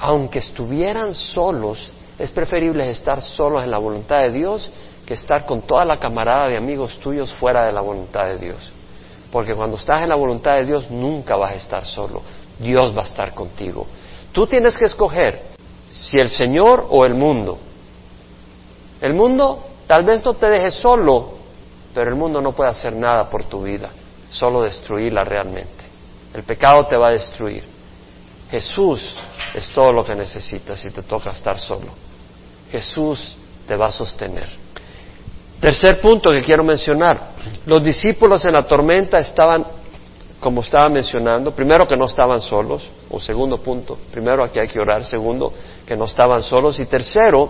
aunque 0.00 0.40
estuvieran 0.40 1.14
solos, 1.14 1.90
es 2.18 2.32
preferible 2.32 2.90
estar 2.90 3.22
solos 3.22 3.62
en 3.62 3.70
la 3.70 3.78
voluntad 3.78 4.22
de 4.22 4.32
Dios 4.32 4.70
que 5.06 5.14
estar 5.14 5.46
con 5.46 5.62
toda 5.62 5.84
la 5.84 5.98
camarada 5.98 6.48
de 6.48 6.56
amigos 6.56 6.98
tuyos 6.98 7.32
fuera 7.34 7.64
de 7.64 7.72
la 7.72 7.80
voluntad 7.80 8.26
de 8.26 8.38
Dios. 8.38 8.72
Porque 9.32 9.54
cuando 9.54 9.78
estás 9.78 10.02
en 10.02 10.10
la 10.10 10.14
voluntad 10.16 10.56
de 10.56 10.66
Dios 10.66 10.90
nunca 10.90 11.36
vas 11.36 11.52
a 11.52 11.56
estar 11.56 11.86
solo. 11.86 12.20
Dios 12.58 12.94
va 12.94 13.00
a 13.00 13.06
estar 13.06 13.34
contigo. 13.34 13.86
Tú 14.30 14.46
tienes 14.46 14.76
que 14.76 14.84
escoger 14.84 15.42
si 15.90 16.18
el 16.20 16.28
Señor 16.28 16.86
o 16.90 17.06
el 17.06 17.14
mundo. 17.14 17.58
El 19.00 19.14
mundo 19.14 19.64
tal 19.86 20.04
vez 20.04 20.22
no 20.22 20.34
te 20.34 20.48
deje 20.48 20.70
solo, 20.70 21.32
pero 21.94 22.10
el 22.10 22.16
mundo 22.16 22.42
no 22.42 22.52
puede 22.52 22.70
hacer 22.70 22.94
nada 22.94 23.28
por 23.28 23.44
tu 23.44 23.62
vida, 23.62 23.90
solo 24.28 24.62
destruirla 24.62 25.24
realmente. 25.24 25.84
El 26.34 26.44
pecado 26.44 26.86
te 26.86 26.96
va 26.96 27.08
a 27.08 27.12
destruir. 27.12 27.64
Jesús 28.50 29.14
es 29.54 29.68
todo 29.70 29.94
lo 29.94 30.04
que 30.04 30.14
necesitas 30.14 30.78
si 30.78 30.90
te 30.90 31.02
toca 31.02 31.30
estar 31.30 31.58
solo. 31.58 31.88
Jesús 32.70 33.34
te 33.66 33.76
va 33.76 33.86
a 33.86 33.90
sostener. 33.90 34.61
Tercer 35.62 36.00
punto 36.00 36.32
que 36.32 36.42
quiero 36.42 36.64
mencionar. 36.64 37.34
Los 37.66 37.84
discípulos 37.84 38.44
en 38.44 38.54
la 38.54 38.64
tormenta 38.64 39.20
estaban 39.20 39.64
como 40.40 40.60
estaba 40.60 40.88
mencionando, 40.88 41.52
primero 41.52 41.86
que 41.86 41.96
no 41.96 42.06
estaban 42.06 42.40
solos, 42.40 42.90
o 43.08 43.20
segundo 43.20 43.58
punto, 43.58 43.96
primero 44.10 44.42
aquí 44.42 44.58
hay 44.58 44.66
que 44.66 44.80
orar, 44.80 45.04
segundo 45.04 45.52
que 45.86 45.96
no 45.96 46.06
estaban 46.06 46.42
solos, 46.42 46.80
y 46.80 46.86
tercero, 46.86 47.48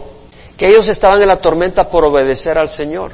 que 0.58 0.66
ellos 0.66 0.86
estaban 0.88 1.22
en 1.22 1.28
la 1.28 1.38
tormenta 1.38 1.88
por 1.88 2.04
obedecer 2.04 2.58
al 2.58 2.68
Señor. 2.68 3.12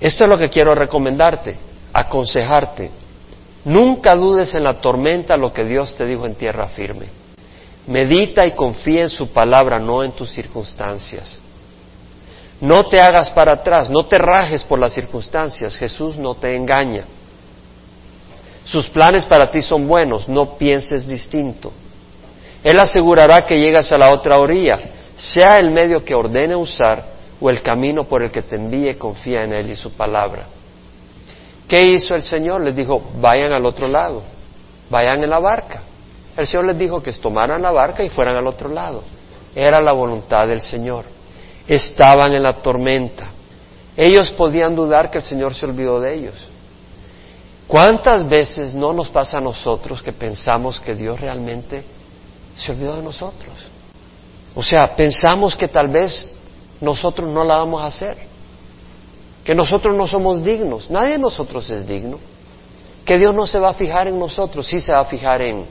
Esto 0.00 0.24
es 0.24 0.30
lo 0.30 0.38
que 0.38 0.48
quiero 0.48 0.74
recomendarte, 0.74 1.54
aconsejarte. 1.92 2.90
Nunca 3.66 4.16
dudes 4.16 4.54
en 4.54 4.64
la 4.64 4.80
tormenta 4.80 5.36
lo 5.36 5.52
que 5.52 5.64
Dios 5.64 5.94
te 5.94 6.06
dijo 6.06 6.24
en 6.24 6.34
tierra 6.34 6.64
firme. 6.68 7.08
Medita 7.86 8.46
y 8.46 8.52
confía 8.52 9.02
en 9.02 9.10
su 9.10 9.28
palabra, 9.34 9.78
no 9.78 10.02
en 10.02 10.12
tus 10.12 10.30
circunstancias. 10.30 11.38
No 12.60 12.86
te 12.86 13.00
hagas 13.00 13.30
para 13.30 13.54
atrás, 13.54 13.90
no 13.90 14.06
te 14.06 14.18
rajes 14.18 14.64
por 14.64 14.78
las 14.78 14.92
circunstancias. 14.92 15.76
Jesús 15.76 16.18
no 16.18 16.34
te 16.34 16.54
engaña. 16.54 17.04
Sus 18.64 18.88
planes 18.88 19.26
para 19.26 19.50
ti 19.50 19.60
son 19.60 19.86
buenos, 19.86 20.28
no 20.28 20.56
pienses 20.56 21.06
distinto. 21.06 21.72
Él 22.62 22.78
asegurará 22.80 23.42
que 23.42 23.58
llegas 23.58 23.92
a 23.92 23.98
la 23.98 24.10
otra 24.10 24.38
orilla, 24.38 24.78
sea 25.16 25.58
el 25.58 25.70
medio 25.70 26.02
que 26.02 26.14
ordene 26.14 26.56
usar 26.56 27.04
o 27.40 27.50
el 27.50 27.60
camino 27.60 28.04
por 28.04 28.22
el 28.22 28.30
que 28.30 28.40
te 28.40 28.56
envíe, 28.56 28.96
confía 28.96 29.44
en 29.44 29.52
Él 29.52 29.70
y 29.70 29.74
su 29.74 29.92
palabra. 29.92 30.46
¿Qué 31.68 31.82
hizo 31.82 32.14
el 32.14 32.22
Señor? 32.22 32.62
Les 32.62 32.74
dijo, 32.74 33.02
vayan 33.20 33.52
al 33.52 33.66
otro 33.66 33.86
lado, 33.86 34.22
vayan 34.88 35.22
en 35.22 35.30
la 35.30 35.40
barca. 35.40 35.82
El 36.36 36.46
Señor 36.46 36.66
les 36.66 36.78
dijo 36.78 37.02
que 37.02 37.12
tomaran 37.12 37.60
la 37.60 37.70
barca 37.70 38.02
y 38.02 38.08
fueran 38.08 38.36
al 38.36 38.46
otro 38.46 38.70
lado. 38.70 39.02
Era 39.54 39.80
la 39.80 39.92
voluntad 39.92 40.46
del 40.46 40.62
Señor. 40.62 41.13
Estaban 41.66 42.32
en 42.32 42.42
la 42.42 42.60
tormenta. 42.60 43.32
Ellos 43.96 44.30
podían 44.32 44.74
dudar 44.74 45.10
que 45.10 45.18
el 45.18 45.24
Señor 45.24 45.54
se 45.54 45.66
olvidó 45.66 46.00
de 46.00 46.14
ellos. 46.14 46.48
¿Cuántas 47.66 48.28
veces 48.28 48.74
no 48.74 48.92
nos 48.92 49.08
pasa 49.08 49.38
a 49.38 49.40
nosotros 49.40 50.02
que 50.02 50.12
pensamos 50.12 50.80
que 50.80 50.94
Dios 50.94 51.18
realmente 51.18 51.84
se 52.54 52.72
olvidó 52.72 52.96
de 52.96 53.02
nosotros? 53.02 53.52
O 54.54 54.62
sea, 54.62 54.94
pensamos 54.94 55.56
que 55.56 55.68
tal 55.68 55.88
vez 55.88 56.30
nosotros 56.80 57.32
no 57.32 57.42
la 57.42 57.58
vamos 57.58 57.82
a 57.82 57.86
hacer, 57.86 58.18
que 59.42 59.54
nosotros 59.54 59.96
no 59.96 60.06
somos 60.06 60.44
dignos, 60.44 60.90
nadie 60.90 61.12
de 61.12 61.18
nosotros 61.18 61.68
es 61.70 61.86
digno, 61.86 62.18
que 63.04 63.18
Dios 63.18 63.34
no 63.34 63.46
se 63.46 63.58
va 63.58 63.70
a 63.70 63.74
fijar 63.74 64.08
en 64.08 64.18
nosotros, 64.18 64.66
sí 64.66 64.80
se 64.80 64.92
va 64.92 65.00
a 65.00 65.04
fijar 65.06 65.42
en, 65.42 65.64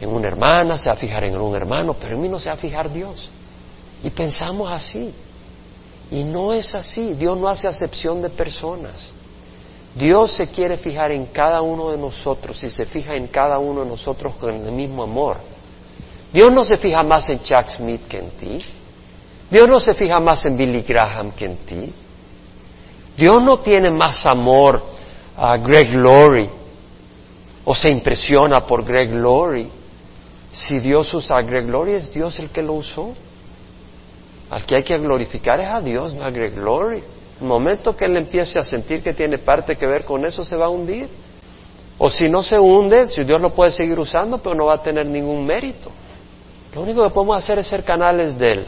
en 0.00 0.08
una 0.08 0.28
hermana, 0.28 0.78
se 0.78 0.88
va 0.88 0.94
a 0.94 0.98
fijar 0.98 1.24
en 1.24 1.38
un 1.38 1.54
hermano, 1.54 1.94
pero 1.94 2.14
en 2.14 2.22
mí 2.22 2.28
no 2.28 2.38
se 2.38 2.48
va 2.48 2.54
a 2.54 2.58
fijar 2.58 2.90
Dios. 2.90 3.28
Y 4.02 4.10
pensamos 4.10 4.70
así. 4.70 5.12
Y 6.12 6.24
no 6.24 6.52
es 6.52 6.74
así, 6.74 7.14
Dios 7.14 7.38
no 7.38 7.48
hace 7.48 7.66
acepción 7.66 8.20
de 8.20 8.28
personas. 8.28 9.12
Dios 9.94 10.32
se 10.32 10.46
quiere 10.46 10.76
fijar 10.76 11.10
en 11.10 11.26
cada 11.26 11.62
uno 11.62 11.90
de 11.90 11.96
nosotros 11.96 12.62
y 12.62 12.68
se 12.68 12.84
fija 12.84 13.14
en 13.14 13.28
cada 13.28 13.58
uno 13.58 13.82
de 13.82 13.88
nosotros 13.88 14.34
con 14.34 14.54
el 14.54 14.72
mismo 14.72 15.02
amor. 15.02 15.38
Dios 16.30 16.52
no 16.52 16.64
se 16.64 16.76
fija 16.76 17.02
más 17.02 17.30
en 17.30 17.42
Chuck 17.42 17.66
Smith 17.68 18.06
que 18.08 18.18
en 18.18 18.30
ti. 18.32 18.58
Dios 19.50 19.66
no 19.66 19.80
se 19.80 19.94
fija 19.94 20.20
más 20.20 20.44
en 20.44 20.54
Billy 20.54 20.82
Graham 20.82 21.32
que 21.32 21.46
en 21.46 21.56
ti. 21.56 21.94
Dios 23.16 23.42
no 23.42 23.60
tiene 23.60 23.90
más 23.90 24.26
amor 24.26 24.84
a 25.34 25.56
Greg 25.56 25.94
Laurie 25.94 26.50
o 27.64 27.74
se 27.74 27.90
impresiona 27.90 28.66
por 28.66 28.84
Greg 28.84 29.14
Laurie. 29.14 29.70
Si 30.52 30.78
Dios 30.78 31.12
usa 31.14 31.38
a 31.38 31.42
Greg 31.42 31.70
Laurie, 31.70 31.96
es 31.96 32.12
Dios 32.12 32.38
el 32.38 32.50
que 32.50 32.60
lo 32.60 32.74
usó. 32.74 33.14
Al 34.52 34.66
que 34.66 34.76
hay 34.76 34.82
que 34.82 34.98
glorificar 34.98 35.60
es 35.60 35.66
a 35.66 35.80
Dios, 35.80 36.12
no 36.12 36.28
Laurie. 36.28 37.02
El 37.40 37.46
momento 37.46 37.96
que 37.96 38.04
él 38.04 38.18
empiece 38.18 38.58
a 38.58 38.64
sentir 38.64 39.02
que 39.02 39.14
tiene 39.14 39.38
parte 39.38 39.76
que 39.76 39.86
ver 39.86 40.04
con 40.04 40.26
eso, 40.26 40.44
se 40.44 40.56
va 40.56 40.66
a 40.66 40.68
hundir. 40.68 41.08
O 41.96 42.10
si 42.10 42.28
no 42.28 42.42
se 42.42 42.58
hunde, 42.58 43.08
si 43.08 43.24
Dios 43.24 43.40
lo 43.40 43.54
puede 43.54 43.70
seguir 43.70 43.98
usando, 43.98 44.36
pero 44.42 44.54
no 44.54 44.66
va 44.66 44.74
a 44.74 44.82
tener 44.82 45.06
ningún 45.06 45.46
mérito. 45.46 45.90
Lo 46.74 46.82
único 46.82 47.02
que 47.02 47.08
podemos 47.08 47.38
hacer 47.38 47.60
es 47.60 47.66
ser 47.66 47.82
canales 47.82 48.36
de 48.36 48.50
Él. 48.50 48.66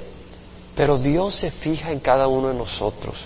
Pero 0.75 0.97
Dios 0.97 1.35
se 1.35 1.51
fija 1.51 1.93
en 1.93 2.01
cada 2.01 2.29
uno 2.29 2.49
de 2.49 2.55
nosotros. 2.55 3.23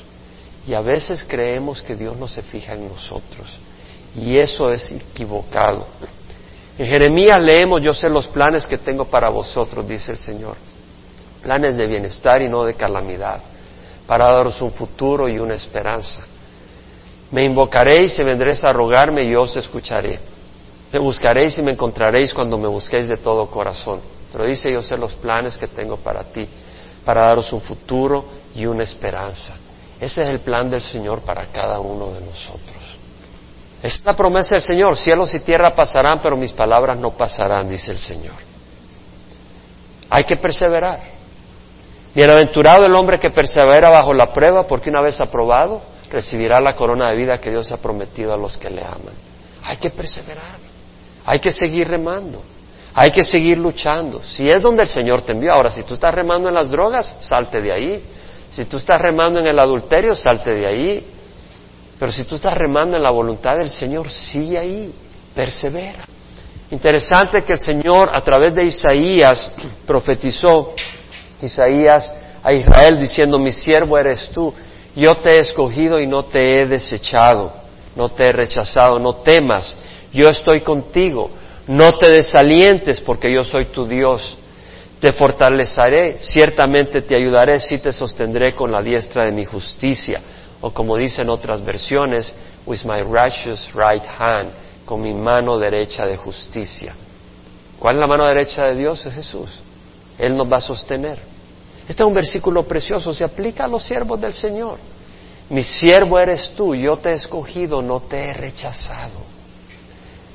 Y 0.67 0.75
a 0.75 0.81
veces 0.81 1.25
creemos 1.29 1.81
que 1.81 1.95
Dios 1.95 2.17
no 2.17 2.27
se 2.27 2.43
fija 2.43 2.75
en 2.75 2.89
nosotros. 2.89 3.57
Y 4.17 4.37
eso 4.37 4.73
es 4.73 4.91
equivocado. 4.91 5.87
En 6.77 6.87
Jeremías 6.87 7.41
leemos, 7.41 7.81
yo 7.85 7.95
sé 7.95 8.09
los 8.09 8.27
planes 8.27 8.67
que 8.67 8.79
tengo 8.79 9.05
para 9.05 9.29
vosotros, 9.29 9.87
dice 9.87 10.11
el 10.11 10.19
Señor. 10.19 10.57
Planes 11.43 11.77
de 11.77 11.87
bienestar 11.87 12.43
y 12.43 12.49
no 12.49 12.65
de 12.65 12.75
calamidad 12.75 13.41
para 14.09 14.33
daros 14.33 14.63
un 14.63 14.73
futuro 14.73 15.29
y 15.29 15.39
una 15.39 15.55
esperanza. 15.55 16.23
Me 17.31 17.45
invocaréis 17.45 18.19
y 18.19 18.25
vendréis 18.25 18.65
a 18.65 18.73
rogarme 18.73 19.25
y 19.25 19.33
yo 19.33 19.43
os 19.43 19.55
escucharé. 19.55 20.19
Me 20.91 20.99
buscaréis 20.99 21.59
y 21.59 21.63
me 21.63 21.73
encontraréis 21.73 22.33
cuando 22.33 22.57
me 22.57 22.69
busquéis 22.69 23.07
de 23.07 23.19
todo 23.19 23.51
corazón. 23.51 24.01
Pero 24.33 24.47
dice 24.47 24.73
yo 24.73 24.81
sé 24.81 24.97
los 24.97 25.13
planes 25.15 25.59
que 25.59 25.67
tengo 25.67 25.99
para 25.99 26.25
ti, 26.25 26.49
para 27.05 27.21
daros 27.21 27.53
un 27.53 27.61
futuro 27.61 28.25
y 28.55 28.65
una 28.65 28.85
esperanza. 28.85 29.59
Ese 30.01 30.23
es 30.23 30.29
el 30.29 30.41
plan 30.41 30.71
del 30.71 30.81
Señor 30.81 31.21
para 31.21 31.45
cada 31.53 31.79
uno 31.79 32.11
de 32.15 32.23
nosotros. 32.23 32.97
Es 33.83 34.03
la 34.07 34.17
promesa 34.17 34.55
del 34.55 34.63
Señor, 34.63 34.97
cielos 34.97 35.35
y 35.35 35.41
tierra 35.41 35.75
pasarán, 35.75 36.19
pero 36.23 36.35
mis 36.35 36.55
palabras 36.55 36.97
no 36.97 37.11
pasarán, 37.11 37.69
dice 37.69 37.91
el 37.91 37.99
Señor. 37.99 38.37
Hay 40.09 40.25
que 40.25 40.37
perseverar. 40.37 41.18
Bienaventurado 42.19 42.85
el 42.85 42.97
hombre 42.97 43.21
que 43.21 43.31
persevera 43.31 43.91
bajo 43.91 44.13
la 44.13 44.33
prueba, 44.33 44.65
porque 44.67 44.91
una 44.91 45.01
vez 45.01 45.21
aprobado, 45.21 45.81
recibirá 46.11 46.61
la 46.61 46.75
corona 46.75 47.11
de 47.11 47.17
vida 47.17 47.39
que 47.39 47.49
Dios 47.49 47.71
ha 47.71 47.77
prometido 47.77 48.35
a 48.35 48.37
los 48.37 48.57
que 48.57 48.69
le 48.69 48.83
aman. 48.83 49.15
Hay 49.63 49.77
que 49.77 49.91
perseverar, 49.91 50.59
hay 51.25 51.39
que 51.39 51.53
seguir 51.53 51.87
remando, 51.87 52.43
hay 52.93 53.13
que 53.13 53.23
seguir 53.23 53.59
luchando. 53.59 54.21
Si 54.25 54.51
es 54.51 54.61
donde 54.61 54.83
el 54.83 54.89
Señor 54.89 55.23
te 55.23 55.31
envió, 55.31 55.53
ahora 55.53 55.71
si 55.71 55.85
tú 55.85 55.95
estás 55.95 56.13
remando 56.13 56.49
en 56.49 56.57
las 56.57 56.69
drogas, 56.69 57.15
salte 57.21 57.63
de 57.63 57.73
ahí. 57.73 58.05
Si 58.51 58.65
tú 58.65 58.79
estás 58.79 59.01
remando 59.01 59.39
en 59.39 59.47
el 59.47 59.61
adulterio, 59.61 60.17
salte 60.17 60.53
de 60.53 60.67
ahí. 60.67 61.07
Pero 62.01 62.11
si 62.11 62.25
tú 62.25 62.35
estás 62.35 62.59
remando 62.59 62.97
en 62.97 63.05
la 63.05 63.13
voluntad 63.13 63.59
del 63.59 63.71
Señor, 63.71 64.11
sigue 64.11 64.59
ahí, 64.59 64.93
persevera. 65.37 66.05
Interesante 66.73 67.45
que 67.45 67.53
el 67.53 67.61
Señor 67.61 68.11
a 68.13 68.21
través 68.23 68.57
de 68.57 68.65
Isaías 68.65 69.53
profetizó 69.87 70.75
Isaías 71.41 72.13
a 72.43 72.53
Israel 72.53 72.99
diciendo, 73.01 73.39
mi 73.39 73.53
siervo 73.53 73.99
eres 73.99 74.31
tú, 74.31 74.53
yo 74.95 75.17
te 75.17 75.37
he 75.37 75.39
escogido 75.41 76.01
y 76.01 76.07
no 76.07 76.25
te 76.25 76.61
he 76.61 76.67
desechado, 76.67 77.53
no 77.95 78.11
te 78.11 78.25
he 78.25 78.33
rechazado, 78.33 78.99
no 78.99 79.17
temas, 79.17 79.77
yo 80.13 80.29
estoy 80.29 80.61
contigo, 80.61 81.31
no 81.67 81.97
te 81.99 82.11
desalientes 82.11 83.01
porque 83.01 83.33
yo 83.33 83.45
soy 83.45 83.67
tu 83.67 83.87
Dios, 83.87 84.37
te 85.01 85.13
fortaleceré, 85.13 86.19
ciertamente 86.19 87.03
te 87.03 87.15
ayudaré, 87.15 87.61
si 87.61 87.79
te 87.79 87.93
sostendré 87.93 88.55
con 88.55 88.73
la 88.73 88.83
diestra 88.83 89.25
de 89.25 89.33
mi 89.33 89.45
justicia, 89.45 90.21
o 90.61 90.73
como 90.73 90.97
dicen 90.97 91.31
otras 91.31 91.65
versiones, 91.65 92.35
with 92.67 92.85
my 92.85 93.03
righteous 93.03 93.71
right 93.75 94.05
hand, 94.19 94.51
con 94.85 95.03
mi 95.03 95.15
mano 95.15 95.59
derecha 95.59 96.07
de 96.07 96.17
justicia. 96.17 96.97
¿Cuál 97.79 97.97
es 97.97 98.01
la 98.01 98.07
mano 98.07 98.25
derecha 98.27 98.65
de 98.65 98.75
Dios? 98.75 99.05
Es 99.07 99.15
Jesús. 99.15 99.61
Él 100.19 100.37
nos 100.37 100.51
va 100.51 100.57
a 100.57 100.61
sostener. 100.61 101.28
Este 101.89 102.03
es 102.03 102.07
un 102.07 102.15
versículo 102.15 102.65
precioso, 102.65 103.15
se 103.15 103.25
aplica 103.25 103.65
a 103.65 103.69
los 103.69 103.83
siervos 103.83 104.21
del 104.21 104.35
Señor. 104.35 104.79
Mi 105.49 105.63
siervo 105.63 106.19
eres 106.19 106.53
tú, 106.55 106.75
yo 106.75 106.99
te 106.99 107.11
he 107.11 107.15
escogido, 107.15 107.81
no 107.81 108.01
te 108.01 108.25
he 108.25 108.35
rechazado. 108.35 109.21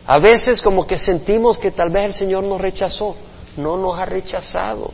A 0.07 0.17
veces 0.17 0.59
como 0.61 0.87
que 0.87 0.97
sentimos 0.97 1.59
que 1.59 1.69
tal 1.69 1.91
vez 1.91 2.05
el 2.05 2.13
Señor 2.13 2.43
nos 2.43 2.59
rechazó, 2.59 3.15
no 3.57 3.77
nos 3.77 3.99
ha 3.99 4.05
rechazado. 4.05 4.91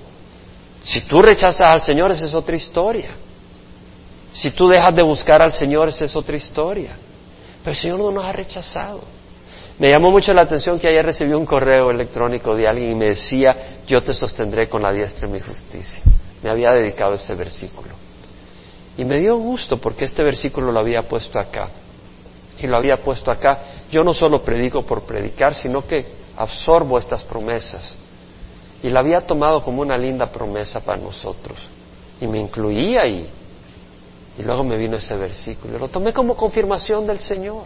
Si 0.84 1.02
tú 1.02 1.22
rechazas 1.22 1.67
al 1.67 1.82
Señor, 1.82 2.12
esa 2.12 2.26
es 2.26 2.34
otra 2.34 2.58
historia. 2.58 3.10
Si 4.34 4.52
tú 4.52 4.67
dejas 4.67 4.93
de 4.93 5.02
buscar 5.02 5.41
al 5.41 5.54
Señor, 5.54 5.88
esa 5.88 6.04
es 6.04 6.15
otra 6.15 6.36
historia. 6.36 6.91
Pero 7.63 7.72
el 7.72 7.78
Señor 7.78 8.00
no 8.00 8.12
nos 8.12 8.26
ha 8.26 8.34
rechazado. 8.34 9.02
Me 9.80 9.89
llamó 9.89 10.12
mucho 10.12 10.34
la 10.34 10.41
atención 10.41 10.78
que 10.78 10.89
ayer 10.89 11.06
recibí 11.06 11.32
un 11.32 11.45
correo 11.45 11.89
electrónico 11.89 12.54
de 12.54 12.67
alguien 12.67 12.91
y 12.91 12.95
me 12.95 13.06
decía, 13.06 13.80
yo 13.88 14.04
te 14.04 14.13
sostendré 14.13 14.67
con 14.67 14.82
la 14.82 14.91
diestra 14.91 15.28
de 15.28 15.34
mi 15.34 15.39
justicia. 15.39 16.04
Me 16.43 16.49
había 16.49 16.71
dedicado 16.71 17.12
a 17.12 17.15
este 17.15 17.36
versículo. 17.36 17.89
Y 18.97 19.06
me 19.06 19.17
dio 19.19 19.38
gusto 19.38 19.78
porque 19.78 20.06
este 20.06 20.23
versículo 20.23 20.71
lo 20.71 20.80
había 20.80 21.08
puesto 21.08 21.39
acá. 21.39 21.70
Y 22.59 22.68
lo 22.68 22.78
había 22.78 22.97
puesto 22.97 23.32
acá. 23.32 23.59
Yo 23.91 24.03
no 24.03 24.13
solo 24.13 24.43
predico 24.43 24.84
por 24.84 25.03
predicar, 25.03 25.55
sino 25.55 25.86
que 25.86 26.05
absorbo 26.36 26.97
estas 26.97 27.24
promesas. 27.24 27.95
Y 28.84 28.89
la 28.89 28.99
había 28.99 29.22
tomado 29.22 29.63
como 29.63 29.82
una 29.82 29.97
linda 29.97 30.26
promesa 30.28 30.82
para 30.82 30.97
nosotros. 31.01 31.57
Y 32.20 32.28
me 32.28 32.39
incluía 32.39 33.01
ahí. 33.01 33.30
Y 34.38 34.43
luego 34.43 34.63
me 34.63 34.78
vino 34.78 34.97
ese 34.97 35.16
versículo. 35.16 35.78
Lo 35.78 35.89
tomé 35.89 36.13
como 36.13 36.36
confirmación 36.36 37.05
del 37.07 37.20
Señor. 37.20 37.63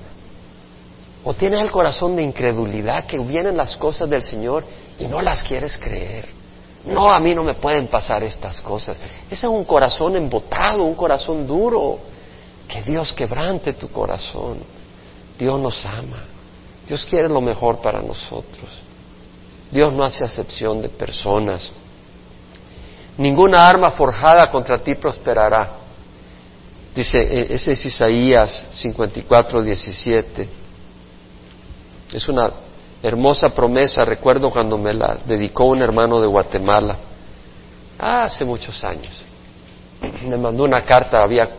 O 1.23 1.33
tienes 1.33 1.61
el 1.61 1.71
corazón 1.71 2.15
de 2.15 2.23
incredulidad 2.23 3.05
que 3.05 3.17
vienen 3.19 3.55
las 3.55 3.77
cosas 3.77 4.09
del 4.09 4.23
Señor 4.23 4.65
y 4.99 5.07
no 5.07 5.21
las 5.21 5.43
quieres 5.43 5.77
creer. 5.77 6.42
No, 6.85 7.09
a 7.09 7.19
mí 7.19 7.33
no 7.33 7.43
me 7.43 7.53
pueden 7.53 7.87
pasar 7.87 8.23
estas 8.23 8.61
cosas. 8.61 8.97
Ese 9.25 9.47
es 9.47 9.51
un 9.51 9.63
corazón 9.63 10.15
embotado, 10.15 10.83
un 10.83 10.95
corazón 10.95 11.47
duro. 11.47 11.99
Que 12.67 12.81
Dios 12.81 13.13
quebrante 13.13 13.73
tu 13.73 13.89
corazón. 13.89 14.59
Dios 15.37 15.59
nos 15.59 15.85
ama. 15.85 16.25
Dios 16.87 17.05
quiere 17.05 17.29
lo 17.29 17.41
mejor 17.41 17.79
para 17.79 18.01
nosotros. 18.01 18.69
Dios 19.71 19.93
no 19.93 20.03
hace 20.03 20.25
acepción 20.25 20.81
de 20.81 20.89
personas. 20.89 21.71
Ninguna 23.17 23.65
arma 23.65 23.91
forjada 23.91 24.49
contra 24.49 24.77
ti 24.77 24.95
prosperará. 24.95 25.71
Dice, 26.93 27.19
e, 27.19 27.53
ese 27.55 27.71
es 27.71 27.85
Isaías 27.85 28.67
54, 28.71 29.61
17. 29.61 30.49
Es 32.11 32.27
una 32.27 32.51
hermosa 33.03 33.49
promesa, 33.49 34.05
recuerdo 34.05 34.49
cuando 34.49 34.77
me 34.77 34.93
la 34.93 35.17
dedicó 35.25 35.65
un 35.65 35.81
hermano 35.81 36.21
de 36.21 36.27
Guatemala, 36.27 36.97
hace 37.99 38.45
muchos 38.45 38.81
años. 38.85 39.11
Me 40.25 40.37
mandó 40.37 40.63
una 40.63 40.83
carta, 40.85 41.21
había 41.21 41.49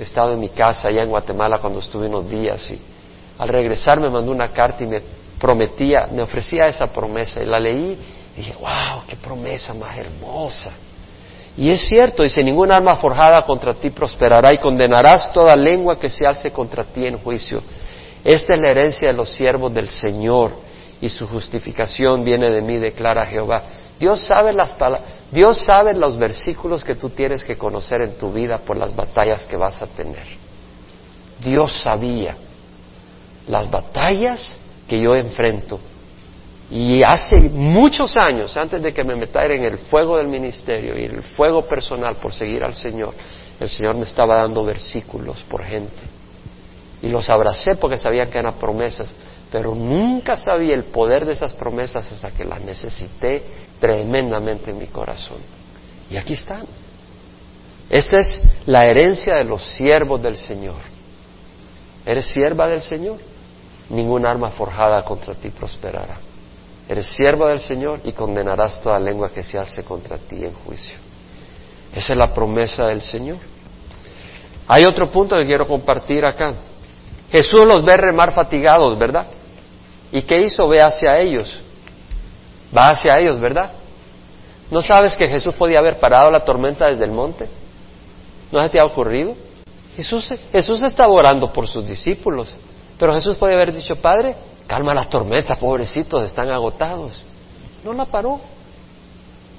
estado 0.00 0.32
en 0.32 0.40
mi 0.40 0.48
casa 0.48 0.88
allá 0.88 1.02
en 1.02 1.08
Guatemala 1.08 1.58
cuando 1.58 1.78
estuve 1.78 2.08
unos 2.08 2.28
días 2.28 2.68
y 2.72 2.80
al 3.38 3.48
regresar 3.48 4.00
me 4.00 4.08
mandó 4.08 4.32
una 4.32 4.48
carta 4.50 4.82
y 4.82 4.88
me 4.88 5.00
prometía, 5.38 6.08
me 6.12 6.22
ofrecía 6.22 6.66
esa 6.66 6.88
promesa 6.88 7.40
y 7.40 7.46
la 7.46 7.60
leí 7.60 7.96
y 8.34 8.38
dije, 8.38 8.54
wow, 8.58 9.04
qué 9.06 9.16
promesa 9.16 9.72
más 9.74 9.96
hermosa. 9.96 10.72
Y 11.56 11.70
es 11.70 11.82
cierto, 11.82 12.22
dice, 12.22 12.42
ningún 12.42 12.72
arma 12.72 12.96
forjada 12.96 13.44
contra 13.44 13.74
ti 13.74 13.90
prosperará 13.90 14.52
y 14.52 14.58
condenarás 14.58 15.32
toda 15.32 15.54
lengua 15.54 15.98
que 15.98 16.10
se 16.10 16.26
alce 16.26 16.50
contra 16.50 16.84
ti 16.84 17.06
en 17.06 17.18
juicio. 17.18 17.62
Esta 18.24 18.54
es 18.54 18.60
la 18.60 18.70
herencia 18.70 19.08
de 19.08 19.14
los 19.14 19.30
siervos 19.30 19.72
del 19.72 19.88
Señor 19.88 20.69
y 21.00 21.08
su 21.08 21.26
justificación 21.26 22.24
viene 22.24 22.50
de 22.50 22.62
mí, 22.62 22.76
declara 22.78 23.26
Jehová. 23.26 23.62
Dios 23.98 24.20
sabe 24.22 24.52
las 24.52 24.74
Dios 25.30 25.58
sabe 25.58 25.94
los 25.94 26.16
versículos 26.16 26.84
que 26.84 26.94
tú 26.94 27.10
tienes 27.10 27.44
que 27.44 27.56
conocer 27.56 28.00
en 28.00 28.16
tu 28.16 28.32
vida 28.32 28.58
por 28.58 28.76
las 28.76 28.94
batallas 28.94 29.46
que 29.46 29.56
vas 29.56 29.80
a 29.82 29.86
tener. 29.86 30.26
Dios 31.42 31.80
sabía 31.82 32.36
las 33.46 33.70
batallas 33.70 34.56
que 34.88 35.00
yo 35.00 35.14
enfrento 35.14 35.80
y 36.70 37.02
hace 37.02 37.40
muchos 37.40 38.16
años, 38.16 38.56
antes 38.56 38.80
de 38.80 38.92
que 38.92 39.02
me 39.02 39.16
metiera 39.16 39.54
en 39.54 39.64
el 39.64 39.78
fuego 39.78 40.16
del 40.18 40.28
ministerio 40.28 40.96
y 40.96 41.02
el 41.02 41.22
fuego 41.22 41.66
personal 41.66 42.16
por 42.16 42.32
seguir 42.32 42.62
al 42.62 42.74
Señor, 42.74 43.12
el 43.58 43.68
Señor 43.68 43.96
me 43.96 44.04
estaba 44.04 44.36
dando 44.36 44.64
versículos 44.64 45.42
por 45.48 45.64
gente. 45.64 46.00
Y 47.02 47.08
los 47.08 47.28
abracé 47.28 47.74
porque 47.74 47.98
sabía 47.98 48.30
que 48.30 48.38
eran 48.38 48.54
promesas, 48.54 49.12
pero 49.50 49.74
nunca 49.74 50.36
sabía 50.36 50.74
el 50.74 50.84
poder 50.84 51.26
de 51.26 51.32
esas 51.32 51.54
promesas 51.54 52.10
hasta 52.12 52.30
que 52.30 52.44
las 52.44 52.60
necesité 52.60 53.42
tremendamente 53.80 54.70
en 54.70 54.78
mi 54.78 54.86
corazón. 54.86 55.38
Y 56.08 56.16
aquí 56.16 56.34
están. 56.34 56.66
Esta 57.88 58.18
es 58.18 58.40
la 58.66 58.86
herencia 58.86 59.36
de 59.36 59.44
los 59.44 59.62
siervos 59.62 60.22
del 60.22 60.36
Señor. 60.36 60.76
¿Eres 62.06 62.26
sierva 62.26 62.68
del 62.68 62.82
Señor? 62.82 63.18
Ningún 63.88 64.24
arma 64.24 64.50
forjada 64.50 65.04
contra 65.04 65.34
ti 65.34 65.50
prosperará. 65.50 66.18
Eres 66.88 67.06
siervo 67.06 67.48
del 67.48 67.58
Señor 67.58 68.00
y 68.04 68.12
condenarás 68.12 68.80
toda 68.80 68.98
lengua 69.00 69.30
que 69.30 69.42
se 69.42 69.58
alce 69.58 69.82
contra 69.82 70.18
ti 70.18 70.44
en 70.44 70.52
juicio. 70.52 70.98
Esa 71.92 72.12
es 72.12 72.18
la 72.18 72.32
promesa 72.32 72.86
del 72.86 73.02
Señor. 73.02 73.38
Hay 74.68 74.84
otro 74.84 75.10
punto 75.10 75.36
que 75.36 75.46
quiero 75.46 75.66
compartir 75.66 76.24
acá. 76.24 76.54
Jesús 77.32 77.64
los 77.64 77.84
ve 77.84 77.96
remar 77.96 78.32
fatigados, 78.32 78.96
¿verdad? 78.96 79.26
¿Y 80.12 80.22
qué 80.22 80.42
hizo? 80.42 80.66
Ve 80.68 80.80
hacia 80.80 81.18
ellos. 81.18 81.60
Va 82.76 82.88
hacia 82.88 83.18
ellos, 83.18 83.38
¿verdad? 83.38 83.72
¿No 84.70 84.82
sabes 84.82 85.16
que 85.16 85.26
Jesús 85.26 85.54
podía 85.54 85.80
haber 85.80 85.98
parado 85.98 86.30
la 86.30 86.40
tormenta 86.40 86.86
desde 86.88 87.04
el 87.04 87.10
monte? 87.10 87.48
¿No 88.52 88.62
se 88.62 88.68
te 88.68 88.80
ha 88.80 88.84
ocurrido? 88.84 89.34
Jesús, 89.96 90.32
Jesús 90.52 90.82
estaba 90.82 91.12
orando 91.12 91.52
por 91.52 91.66
sus 91.66 91.86
discípulos, 91.86 92.48
pero 92.98 93.12
Jesús 93.12 93.36
podía 93.36 93.56
haber 93.56 93.74
dicho, 93.74 93.96
Padre, 93.96 94.36
calma 94.66 94.94
la 94.94 95.08
tormenta, 95.08 95.56
pobrecitos, 95.56 96.22
están 96.22 96.50
agotados. 96.50 97.24
No 97.84 97.92
la 97.92 98.04
paró. 98.04 98.40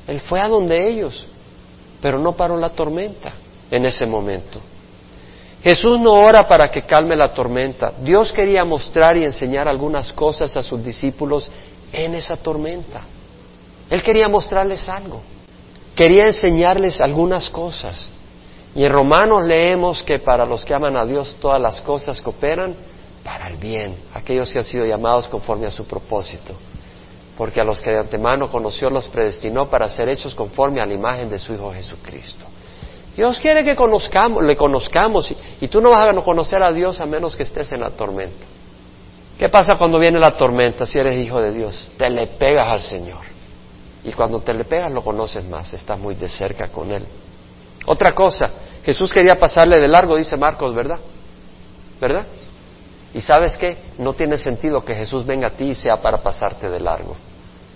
Él 0.08 0.20
fue 0.22 0.40
a 0.40 0.48
donde 0.48 0.90
ellos, 0.90 1.28
pero 2.02 2.18
no 2.20 2.34
paró 2.34 2.58
la 2.58 2.70
tormenta 2.70 3.34
en 3.70 3.86
ese 3.86 4.06
momento. 4.06 4.60
Jesús 5.64 6.00
no 6.00 6.14
ora 6.14 6.48
para 6.48 6.72
que 6.72 6.84
calme 6.84 7.16
la 7.16 7.34
tormenta. 7.34 7.94
Dios 8.02 8.32
quería 8.32 8.66
mostrar 8.66 9.16
y 9.18 9.26
enseñar 9.26 9.68
algunas 9.68 10.12
cosas 10.12 10.58
a 10.58 10.64
sus 10.64 10.84
discípulos 10.84 11.52
en 11.94 12.16
esa 12.16 12.36
tormenta. 12.38 13.04
Él 13.90 14.02
quería 14.02 14.28
mostrarles 14.28 14.90
algo. 14.90 15.22
Quería 15.96 16.26
enseñarles 16.26 17.00
algunas 17.00 17.50
cosas. 17.50 18.10
Y 18.74 18.84
en 18.86 18.92
Romanos 18.92 19.46
leemos 19.46 20.02
que 20.02 20.20
para 20.20 20.46
los 20.46 20.66
que 20.66 20.74
aman 20.74 20.96
a 20.96 21.06
Dios 21.06 21.36
todas 21.40 21.62
las 21.62 21.82
cosas 21.82 22.22
cooperan 22.22 22.76
para 23.24 23.50
el 23.50 23.58
bien, 23.58 23.96
aquellos 24.14 24.52
que 24.52 24.60
han 24.60 24.66
sido 24.66 24.86
llamados 24.86 25.28
conforme 25.28 25.68
a 25.68 25.72
su 25.72 25.86
propósito. 25.86 26.56
Porque 27.38 27.62
a 27.62 27.64
los 27.64 27.82
que 27.82 27.92
de 27.92 28.00
antemano 28.00 28.50
conoció 28.50 28.90
los 28.90 29.08
predestinó 29.10 29.70
para 29.70 29.90
ser 29.90 30.10
hechos 30.10 30.34
conforme 30.34 30.82
a 30.82 30.86
la 30.86 30.94
imagen 30.94 31.30
de 31.30 31.38
su 31.38 31.54
Hijo 31.54 31.72
Jesucristo. 31.72 32.51
Dios 33.16 33.40
quiere 33.40 33.64
que 33.64 33.76
conozcamos, 33.76 34.44
le 34.44 34.56
conozcamos 34.56 35.34
y, 35.60 35.68
tú 35.68 35.82
no 35.82 35.92
vas 35.92 36.08
a 36.08 36.22
conocer 36.22 36.64
a 36.64 36.72
Dios 36.72 37.02
a 37.02 37.06
menos 37.06 37.36
que 37.36 37.44
estés 37.44 37.72
en 37.72 37.82
la 37.82 37.90
tormenta. 37.92 38.46
¿Qué 39.38 39.50
pasa 39.50 39.74
cuando 39.78 40.00
viene 40.00 40.20
la 40.20 40.32
tormenta 40.32 40.86
si 40.86 41.00
eres 41.00 41.18
hijo 41.18 41.42
de 41.42 41.52
Dios? 41.52 41.92
Te 41.98 42.10
le 42.10 42.28
pegas 42.28 42.68
al 42.68 42.82
Señor. 42.82 43.22
Y 44.04 44.12
cuando 44.14 44.40
te 44.40 44.54
le 44.54 44.64
pegas 44.64 44.92
lo 44.92 45.04
conoces 45.04 45.44
más, 45.46 45.74
estás 45.74 46.00
muy 46.00 46.16
de 46.16 46.30
cerca 46.30 46.70
con 46.70 46.92
Él. 46.92 47.06
Otra 47.86 48.14
cosa, 48.14 48.52
Jesús 48.84 49.12
quería 49.12 49.36
pasarle 49.36 49.80
de 49.80 49.88
largo, 49.88 50.16
dice 50.16 50.38
Marcos, 50.38 50.74
¿verdad? 50.74 51.00
¿Verdad? 52.00 52.26
Y 53.14 53.22
sabes 53.22 53.58
qué? 53.58 53.78
No 53.98 54.14
tiene 54.14 54.38
sentido 54.38 54.86
que 54.86 54.96
Jesús 54.96 55.26
venga 55.26 55.48
a 55.48 55.52
ti 55.52 55.66
y 55.66 55.76
sea 55.76 55.98
para 55.98 56.18
pasarte 56.18 56.70
de 56.70 56.80
largo. 56.80 57.16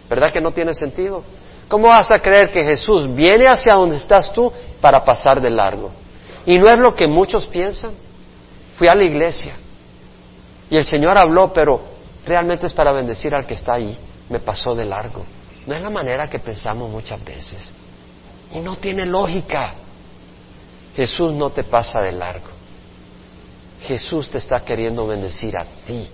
¿Verdad 0.09 0.31
que 0.31 0.39
no 0.39 0.51
tiene 0.51 0.73
sentido? 0.73 1.23
¿Cómo 1.67 1.87
vas 1.87 2.11
a 2.11 2.19
creer 2.19 2.51
que 2.51 2.63
Jesús 2.63 3.13
viene 3.13 3.47
hacia 3.47 3.73
donde 3.73 3.97
estás 3.97 4.31
tú 4.31 4.51
para 4.81 5.03
pasar 5.03 5.41
de 5.41 5.49
largo? 5.49 5.91
Y 6.45 6.59
no 6.59 6.71
es 6.71 6.79
lo 6.79 6.93
que 6.95 7.07
muchos 7.07 7.47
piensan. 7.47 7.93
Fui 8.77 8.87
a 8.87 8.95
la 8.95 9.03
iglesia 9.03 9.55
y 10.69 10.77
el 10.77 10.83
Señor 10.83 11.17
habló, 11.17 11.53
pero 11.53 11.81
realmente 12.25 12.65
es 12.67 12.73
para 12.73 12.91
bendecir 12.91 13.33
al 13.33 13.45
que 13.45 13.53
está 13.53 13.73
ahí. 13.73 13.97
Me 14.29 14.39
pasó 14.39 14.75
de 14.75 14.85
largo. 14.85 15.23
No 15.65 15.73
es 15.73 15.81
la 15.81 15.89
manera 15.89 16.29
que 16.29 16.39
pensamos 16.39 16.89
muchas 16.89 17.23
veces. 17.23 17.71
Y 18.53 18.59
no 18.59 18.75
tiene 18.77 19.05
lógica. 19.05 19.73
Jesús 20.95 21.33
no 21.33 21.49
te 21.51 21.63
pasa 21.63 22.01
de 22.01 22.11
largo. 22.11 22.49
Jesús 23.81 24.29
te 24.29 24.39
está 24.39 24.63
queriendo 24.63 25.05
bendecir 25.05 25.55
a 25.57 25.65
ti, 25.85 26.07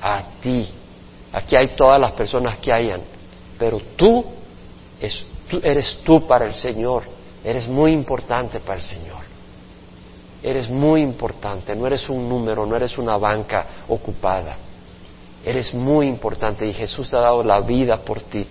a 0.00 0.24
ti. 0.40 0.68
Aquí 1.32 1.56
hay 1.56 1.68
todas 1.68 2.00
las 2.00 2.12
personas 2.12 2.58
que 2.58 2.72
hayan, 2.72 3.00
pero 3.58 3.80
tú, 3.96 4.24
eres 5.62 5.98
tú 6.04 6.26
para 6.26 6.44
el 6.44 6.54
Señor, 6.54 7.04
eres 7.44 7.66
muy 7.68 7.92
importante 7.92 8.60
para 8.60 8.76
el 8.76 8.82
Señor. 8.82 9.32
Eres 10.42 10.68
muy 10.68 11.02
importante, 11.02 11.74
no 11.76 11.86
eres 11.86 12.08
un 12.08 12.28
número, 12.28 12.66
no 12.66 12.74
eres 12.74 12.98
una 12.98 13.16
banca 13.16 13.84
ocupada. 13.88 14.56
Eres 15.44 15.72
muy 15.72 16.08
importante 16.08 16.66
y 16.66 16.72
Jesús 16.72 17.14
ha 17.14 17.20
dado 17.20 17.44
la 17.44 17.60
vida 17.60 17.98
por 17.98 18.20
ti. 18.22 18.46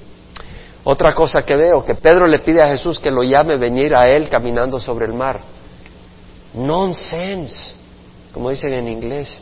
Otra 0.84 1.14
cosa 1.14 1.45
que 1.45 1.56
veo, 1.56 1.84
que 1.84 1.95
Pedro 1.95 2.28
le 2.28 2.39
pide 2.39 2.62
a 2.62 2.68
Jesús 2.68 2.99
que 2.99 3.12
lo 3.12 3.24
llame 3.24 3.58
venir 3.58 3.93
a 3.93 4.08
él 4.08 4.30
caminando 4.30 4.80
sobre 4.80 5.06
el 5.06 5.14
mar. 5.14 5.41
Nonsense 6.54 7.82
como 8.34 8.49
dicen 8.49 8.74
en 8.74 8.88
inglés. 8.88 9.39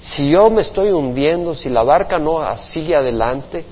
Si 0.00 0.30
yo 0.30 0.50
me 0.50 0.62
estoy 0.62 0.90
hundiendo, 0.90 1.54
si 1.54 1.68
la 1.68 1.82
barca 1.82 2.18
no 2.18 2.40
sigue 2.56 2.94
adelante, 2.96 3.64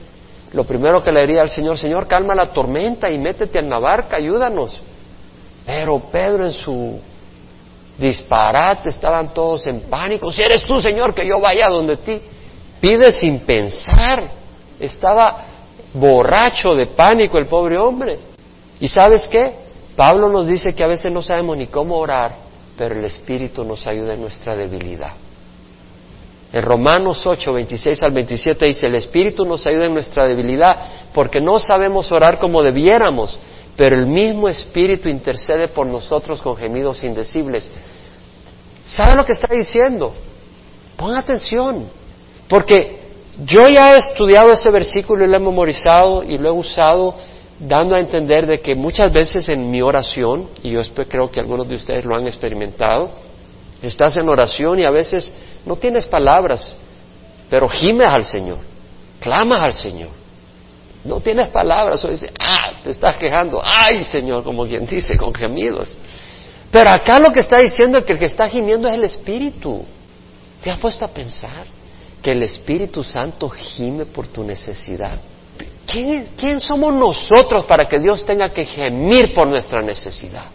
lo 0.53 0.64
primero 0.64 1.03
que 1.03 1.12
le 1.12 1.20
diría 1.22 1.42
al 1.42 1.51
Señor, 1.51 1.78
Señor, 1.78 2.07
calma 2.07 2.34
la 2.34 2.53
tormenta 2.53 3.11
y 3.11 3.18
métete 3.18 3.59
en 3.59 3.68
la 3.68 3.78
barca, 3.78 4.16
ayúdanos. 4.16 4.82
Pero 5.66 6.01
Pedro 6.11 6.46
en 6.46 6.53
su 6.53 6.99
disparate 7.99 8.88
estaban 8.88 9.34
todos 9.34 9.66
en 9.66 9.82
pánico. 9.82 10.32
Si 10.32 10.42
eres 10.42 10.64
tú, 10.64 10.80
Señor, 10.80 11.14
que 11.14 11.26
yo 11.26 11.40
vaya 11.40 11.68
donde 11.68 11.99
ti, 11.99 12.20
pide 12.80 13.12
sin 13.12 13.40
pensar. 13.40 14.30
Estaba 14.80 15.44
borracho 15.92 16.74
de 16.74 16.86
pánico 16.86 17.38
el 17.38 17.46
pobre 17.46 17.76
hombre. 17.76 18.18
¿Y 18.80 18.88
sabes 18.88 19.28
qué? 19.28 19.53
Pablo 19.96 20.30
nos 20.30 20.46
dice 20.46 20.74
que 20.74 20.84
a 20.84 20.88
veces 20.88 21.12
no 21.12 21.20
sabemos 21.20 21.57
ni 21.57 21.66
cómo 21.66 21.96
orar 21.96 22.49
pero 22.78 22.94
el 22.94 23.05
Espíritu 23.05 23.64
nos 23.64 23.86
ayuda 23.88 24.14
en 24.14 24.20
nuestra 24.20 24.57
debilidad. 24.57 25.12
En 26.53 26.62
Romanos 26.62 27.26
8, 27.26 27.53
26 27.53 28.03
al 28.03 28.12
27 28.12 28.64
dice, 28.64 28.86
el 28.86 28.94
Espíritu 28.94 29.44
nos 29.44 29.66
ayuda 29.66 29.84
en 29.86 29.92
nuestra 29.92 30.26
debilidad 30.26 30.78
porque 31.12 31.40
no 31.40 31.59
sabemos 31.59 32.11
orar 32.11 32.38
como 32.38 32.62
debiéramos, 32.62 33.38
pero 33.76 33.94
el 33.94 34.07
mismo 34.07 34.49
Espíritu 34.49 35.09
intercede 35.09 35.68
por 35.68 35.86
nosotros 35.86 36.40
con 36.40 36.57
gemidos 36.57 37.05
indecibles. 37.05 37.70
¿Sabe 38.86 39.14
lo 39.14 39.26
que 39.26 39.32
está 39.32 39.55
diciendo? 39.55 40.14
Pon 40.96 41.14
atención, 41.14 41.86
porque 42.49 42.99
yo 43.44 43.68
ya 43.68 43.94
he 43.94 43.99
estudiado 43.99 44.51
ese 44.51 44.70
versículo 44.70 45.24
y 45.24 45.28
lo 45.28 45.36
he 45.36 45.40
memorizado 45.40 46.24
y 46.24 46.38
lo 46.38 46.49
he 46.49 46.53
usado 46.53 47.14
dando 47.61 47.94
a 47.94 48.01
entender 48.01 48.46
de 48.46 48.61
que 48.61 48.74
muchas 48.74 49.12
veces 49.12 49.49
en 49.49 49.70
mi 49.70 49.82
oración, 49.82 50.49
y 50.62 50.70
yo 50.70 50.80
creo 51.09 51.30
que 51.30 51.40
algunos 51.40 51.68
de 51.68 51.74
ustedes 51.74 52.05
lo 52.05 52.16
han 52.16 52.26
experimentado, 52.26 53.11
estás 53.83 54.16
en 54.16 54.29
oración 54.29 54.79
y 54.79 54.85
a 54.85 54.91
veces 54.91 55.33
no 55.64 55.76
tienes 55.76 56.07
palabras 56.07 56.76
pero 57.51 57.68
gimes 57.68 58.09
al 58.09 58.24
Señor, 58.24 58.59
clamas 59.20 59.61
al 59.62 59.72
Señor. 59.72 60.11
No 61.05 61.20
tienes 61.20 61.49
palabras, 61.49 62.05
o 62.05 62.09
dices, 62.09 62.33
ah, 62.39 62.72
te 62.83 62.91
estás 62.91 63.16
quejando, 63.16 63.61
ay 63.62 64.03
Señor, 64.05 64.45
como 64.45 64.66
quien 64.66 64.85
dice, 64.87 65.16
con 65.16 65.33
gemidos. 65.33 65.97
Pero 66.70 66.91
acá 66.91 67.18
lo 67.18 67.33
que 67.33 67.41
está 67.41 67.59
diciendo 67.59 67.99
es 67.99 68.05
que 68.05 68.12
el 68.12 68.18
que 68.18 68.26
está 68.26 68.49
gimiendo 68.49 68.89
es 68.89 68.95
el 68.95 69.05
Espíritu. 69.05 69.85
¿Te 70.62 70.70
has 70.70 70.79
puesto 70.79 71.05
a 71.05 71.09
pensar 71.09 71.66
que 72.20 72.33
el 72.33 72.43
Espíritu 72.43 73.03
Santo 73.03 73.49
gime 73.49 74.05
por 74.05 74.26
tu 74.26 74.43
necesidad? 74.43 75.18
¿Quién, 75.87 76.29
¿Quién, 76.37 76.61
somos 76.61 76.93
nosotros 76.93 77.64
para 77.64 77.87
que 77.87 77.99
Dios 77.99 78.24
tenga 78.24 78.51
que 78.51 78.66
gemir 78.66 79.33
por 79.35 79.49
nuestra 79.49 79.81
necesidad? 79.81 80.47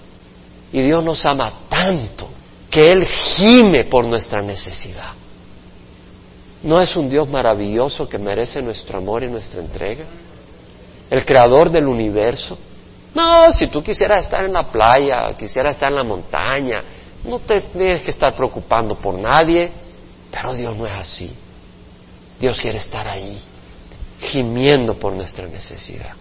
Y 0.71 0.81
Dios 0.81 1.03
nos 1.03 1.25
ama 1.25 1.51
tanto 1.67 2.29
que 2.73 2.89
Él 2.89 3.05
gime 3.05 3.85
por 3.85 4.03
nuestra 4.07 4.41
necesidad. 4.41 5.13
¿No 6.63 6.81
es 6.81 6.95
un 6.95 7.07
Dios 7.07 7.29
maravilloso 7.29 8.09
que 8.09 8.17
merece 8.17 8.63
nuestro 8.63 8.97
amor 8.97 9.23
y 9.23 9.29
nuestra 9.29 9.61
entrega? 9.61 10.05
El 11.07 11.23
creador 11.23 11.69
del 11.69 11.87
universo. 11.87 12.57
No, 13.13 13.51
si 13.51 13.67
tú 13.67 13.83
quisieras 13.83 14.23
estar 14.23 14.43
en 14.43 14.53
la 14.53 14.71
playa, 14.71 15.37
quisieras 15.37 15.73
estar 15.73 15.91
en 15.91 15.97
la 15.97 16.03
montaña, 16.03 16.83
no 17.25 17.37
te 17.39 17.61
tienes 17.61 18.01
que 18.01 18.09
estar 18.09 18.35
preocupando 18.35 18.95
por 18.95 19.19
nadie, 19.19 19.71
pero 20.31 20.55
Dios 20.55 20.75
no 20.75 20.87
es 20.87 20.93
así. 20.93 21.31
Dios 22.39 22.59
quiere 22.59 22.79
estar 22.79 23.07
ahí, 23.07 23.39
gimiendo 24.19 24.95
por 24.95 25.13
nuestra 25.13 25.45
necesidad. 25.45 26.13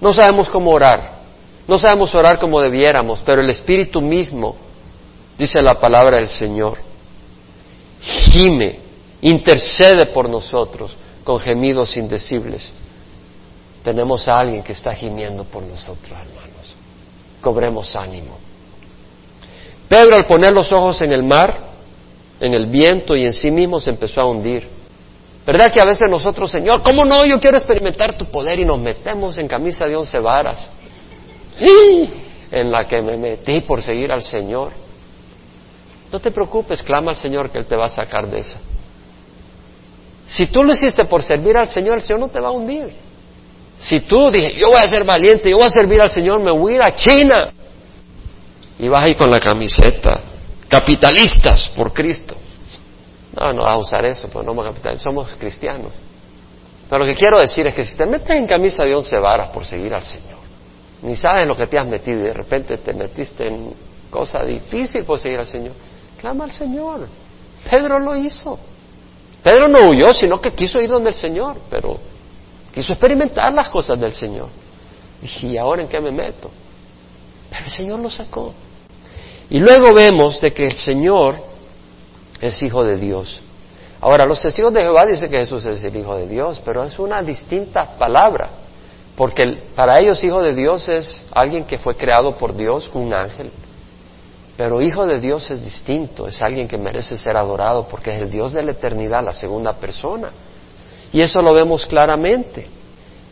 No 0.00 0.12
sabemos 0.12 0.48
cómo 0.48 0.72
orar, 0.72 1.20
no 1.68 1.78
sabemos 1.78 2.12
orar 2.12 2.40
como 2.40 2.60
debiéramos, 2.60 3.22
pero 3.24 3.40
el 3.40 3.50
Espíritu 3.50 4.00
mismo, 4.00 4.65
dice 5.38 5.60
la 5.62 5.78
palabra 5.78 6.16
del 6.16 6.28
Señor, 6.28 6.78
gime, 8.00 8.80
intercede 9.22 10.06
por 10.06 10.28
nosotros 10.28 10.94
con 11.24 11.40
gemidos 11.40 11.96
indecibles. 11.96 12.72
Tenemos 13.82 14.26
a 14.28 14.38
alguien 14.38 14.62
que 14.62 14.72
está 14.72 14.94
gimiendo 14.94 15.44
por 15.44 15.62
nosotros, 15.62 16.10
hermanos. 16.10 16.74
Cobremos 17.40 17.94
ánimo. 17.94 18.38
Pedro 19.88 20.16
al 20.16 20.26
poner 20.26 20.52
los 20.52 20.72
ojos 20.72 21.00
en 21.02 21.12
el 21.12 21.22
mar, 21.22 21.56
en 22.40 22.54
el 22.54 22.66
viento 22.66 23.14
y 23.14 23.24
en 23.24 23.32
sí 23.32 23.50
mismo 23.50 23.80
se 23.80 23.90
empezó 23.90 24.20
a 24.20 24.26
hundir. 24.26 24.68
¿Verdad 25.46 25.72
que 25.72 25.80
a 25.80 25.84
veces 25.84 26.10
nosotros, 26.10 26.50
Señor, 26.50 26.82
¿cómo 26.82 27.04
no? 27.04 27.24
Yo 27.24 27.38
quiero 27.38 27.56
experimentar 27.56 28.18
tu 28.18 28.26
poder 28.26 28.58
y 28.58 28.64
nos 28.64 28.80
metemos 28.80 29.38
en 29.38 29.46
camisa 29.46 29.86
de 29.86 29.94
once 29.94 30.18
varas. 30.18 30.68
En 32.50 32.70
la 32.70 32.84
que 32.84 33.00
me 33.00 33.16
metí 33.16 33.60
por 33.60 33.80
seguir 33.80 34.10
al 34.10 34.22
Señor. 34.22 34.72
No 36.12 36.20
te 36.20 36.30
preocupes, 36.30 36.82
clama 36.82 37.10
al 37.10 37.16
Señor 37.16 37.50
que 37.50 37.58
Él 37.58 37.66
te 37.66 37.76
va 37.76 37.86
a 37.86 37.90
sacar 37.90 38.30
de 38.30 38.38
esa. 38.38 38.58
Si 40.26 40.46
tú 40.46 40.64
lo 40.64 40.72
hiciste 40.72 41.04
por 41.04 41.22
servir 41.22 41.56
al 41.56 41.68
Señor, 41.68 41.96
el 41.96 42.02
Señor 42.02 42.20
no 42.20 42.28
te 42.28 42.40
va 42.40 42.48
a 42.48 42.52
hundir. 42.52 42.92
Si 43.78 44.00
tú 44.00 44.30
dices, 44.30 44.54
yo 44.54 44.68
voy 44.68 44.80
a 44.80 44.88
ser 44.88 45.04
valiente, 45.04 45.50
yo 45.50 45.58
voy 45.58 45.66
a 45.66 45.70
servir 45.70 46.00
al 46.00 46.10
Señor, 46.10 46.40
me 46.40 46.50
voy 46.50 46.72
a 46.72 46.76
ir 46.76 46.82
a 46.82 46.94
China. 46.94 47.52
Y 48.78 48.88
vas 48.88 49.04
ahí 49.04 49.14
con 49.14 49.30
la 49.30 49.40
camiseta, 49.40 50.20
capitalistas 50.68 51.68
por 51.68 51.92
Cristo. 51.92 52.34
No, 53.38 53.52
no 53.52 53.62
vas 53.64 53.74
a 53.74 53.78
usar 53.78 54.04
eso, 54.04 54.28
pues 54.28 54.44
no 54.44 54.52
somos 54.52 54.66
capitalistas, 54.66 55.02
somos 55.02 55.34
cristianos. 55.38 55.92
Pero 56.88 57.04
lo 57.04 57.10
que 57.10 57.16
quiero 57.16 57.38
decir 57.38 57.66
es 57.66 57.74
que 57.74 57.84
si 57.84 57.96
te 57.96 58.06
metes 58.06 58.30
en 58.30 58.46
camisa 58.46 58.84
de 58.84 58.94
once 58.94 59.18
varas 59.18 59.48
por 59.48 59.66
seguir 59.66 59.94
al 59.94 60.02
Señor, 60.02 60.38
ni 61.02 61.14
sabes 61.14 61.46
lo 61.46 61.56
que 61.56 61.66
te 61.66 61.78
has 61.78 61.86
metido 61.86 62.20
y 62.20 62.24
de 62.24 62.32
repente 62.32 62.78
te 62.78 62.94
metiste 62.94 63.46
en 63.46 63.74
cosa 64.10 64.42
difícil 64.44 65.04
por 65.04 65.18
seguir 65.18 65.38
al 65.38 65.46
Señor, 65.46 65.74
clama 66.26 66.44
al 66.44 66.50
Señor. 66.50 67.06
Pedro 67.70 68.00
lo 68.00 68.16
hizo. 68.16 68.58
Pedro 69.44 69.68
no 69.68 69.88
huyó, 69.90 70.12
sino 70.12 70.40
que 70.40 70.52
quiso 70.52 70.80
ir 70.80 70.90
donde 70.90 71.10
el 71.10 71.14
Señor, 71.14 71.56
pero 71.70 71.98
Quiso 72.74 72.92
experimentar 72.92 73.50
las 73.54 73.70
cosas 73.70 73.98
del 73.98 74.12
Señor. 74.12 74.50
¿y 75.22 75.56
ahora 75.56 75.80
en 75.80 75.88
qué 75.88 75.98
me 75.98 76.10
meto? 76.10 76.50
Pero 77.48 77.64
el 77.64 77.70
Señor 77.70 78.00
lo 78.00 78.10
sacó. 78.10 78.52
Y 79.48 79.60
luego 79.60 79.94
vemos 79.94 80.42
de 80.42 80.52
que 80.52 80.66
el 80.66 80.74
Señor 80.74 81.36
es 82.38 82.62
hijo 82.62 82.84
de 82.84 82.98
Dios. 82.98 83.40
Ahora, 83.98 84.26
los 84.26 84.42
testigos 84.42 84.74
de 84.74 84.82
Jehová 84.82 85.06
dicen 85.06 85.30
que 85.30 85.38
Jesús 85.38 85.64
es 85.64 85.82
el 85.84 85.96
hijo 85.96 86.16
de 86.16 86.28
Dios, 86.28 86.60
pero 86.66 86.84
es 86.84 86.98
una 86.98 87.22
distinta 87.22 87.96
palabra, 87.96 88.50
porque 89.16 89.58
para 89.74 89.98
ellos 89.98 90.22
hijo 90.22 90.42
de 90.42 90.54
Dios 90.54 90.86
es 90.90 91.24
alguien 91.30 91.64
que 91.64 91.78
fue 91.78 91.94
creado 91.94 92.36
por 92.36 92.54
Dios, 92.54 92.90
un 92.92 93.14
ángel. 93.14 93.50
Pero 94.56 94.80
hijo 94.80 95.06
de 95.06 95.20
Dios 95.20 95.50
es 95.50 95.62
distinto, 95.62 96.26
es 96.26 96.40
alguien 96.40 96.66
que 96.66 96.78
merece 96.78 97.18
ser 97.18 97.36
adorado 97.36 97.86
porque 97.88 98.14
es 98.14 98.22
el 98.22 98.30
Dios 98.30 98.52
de 98.52 98.62
la 98.62 98.70
eternidad, 98.70 99.22
la 99.22 99.34
segunda 99.34 99.74
persona. 99.74 100.30
Y 101.12 101.20
eso 101.20 101.42
lo 101.42 101.52
vemos 101.52 101.84
claramente. 101.84 102.66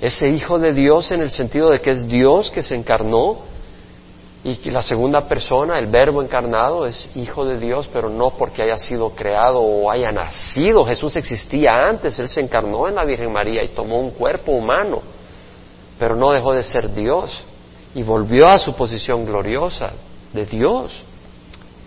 Ese 0.00 0.28
Hijo 0.28 0.58
de 0.58 0.72
Dios 0.72 1.10
en 1.12 1.22
el 1.22 1.30
sentido 1.30 1.70
de 1.70 1.80
que 1.80 1.92
es 1.92 2.06
Dios 2.06 2.50
que 2.50 2.62
se 2.62 2.74
encarnó 2.74 3.38
y 4.42 4.56
que 4.56 4.70
la 4.70 4.82
segunda 4.82 5.26
persona, 5.26 5.78
el 5.78 5.86
Verbo 5.86 6.22
encarnado, 6.22 6.84
es 6.84 7.08
Hijo 7.14 7.46
de 7.46 7.58
Dios, 7.58 7.88
pero 7.90 8.10
no 8.10 8.30
porque 8.30 8.60
haya 8.60 8.76
sido 8.76 9.10
creado 9.10 9.60
o 9.60 9.90
haya 9.90 10.12
nacido. 10.12 10.84
Jesús 10.84 11.16
existía 11.16 11.88
antes, 11.88 12.18
Él 12.18 12.28
se 12.28 12.42
encarnó 12.42 12.86
en 12.86 12.96
la 12.96 13.04
Virgen 13.06 13.32
María 13.32 13.64
y 13.64 13.68
tomó 13.68 13.98
un 13.98 14.10
cuerpo 14.10 14.52
humano, 14.52 15.00
pero 15.98 16.16
no 16.16 16.32
dejó 16.32 16.52
de 16.52 16.62
ser 16.62 16.92
Dios 16.92 17.46
y 17.94 18.02
volvió 18.02 18.48
a 18.48 18.58
su 18.58 18.74
posición 18.74 19.24
gloriosa 19.24 19.92
de 20.34 20.44
Dios. 20.44 21.04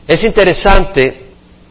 Es 0.07 0.23
interesante 0.23 1.25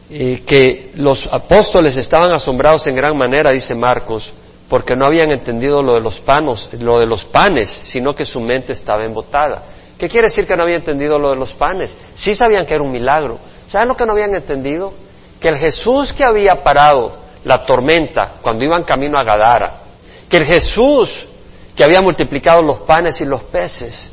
que 0.09 0.91
los 0.95 1.27
apóstoles 1.31 1.97
estaban 1.97 2.31
asombrados 2.31 2.85
en 2.87 2.95
gran 2.95 3.17
manera, 3.17 3.49
dice 3.51 3.73
Marcos, 3.73 4.31
porque 4.69 4.95
no 4.95 5.07
habían 5.07 5.31
entendido 5.31 5.81
lo 5.81 5.95
de 5.95 6.01
los 6.01 6.19
panos, 6.19 6.69
lo 6.79 6.99
de 6.99 7.05
los 7.05 7.25
panes, 7.25 7.69
sino 7.69 8.13
que 8.13 8.25
su 8.25 8.39
mente 8.39 8.73
estaba 8.73 9.03
embotada. 9.03 9.63
¿Qué 9.97 10.07
quiere 10.07 10.27
decir 10.27 10.45
que 10.45 10.55
no 10.55 10.63
habían 10.63 10.79
entendido 10.79 11.17
lo 11.17 11.31
de 11.31 11.35
los 11.35 11.53
panes? 11.53 11.97
Sí 12.13 12.35
sabían 12.35 12.65
que 12.65 12.75
era 12.75 12.83
un 12.83 12.91
milagro. 12.91 13.39
¿Saben 13.65 13.87
lo 13.87 13.95
que 13.95 14.05
no 14.05 14.11
habían 14.11 14.35
entendido? 14.35 14.93
Que 15.39 15.49
el 15.49 15.57
Jesús 15.57 16.13
que 16.13 16.23
había 16.23 16.61
parado 16.61 17.17
la 17.43 17.65
tormenta 17.65 18.35
cuando 18.41 18.63
iban 18.63 18.83
camino 18.83 19.17
a 19.19 19.23
Gadara, 19.23 19.81
que 20.29 20.37
el 20.37 20.45
Jesús 20.45 21.27
que 21.75 21.83
había 21.83 22.01
multiplicado 22.01 22.61
los 22.61 22.79
panes 22.79 23.19
y 23.21 23.25
los 23.25 23.43
peces, 23.43 24.11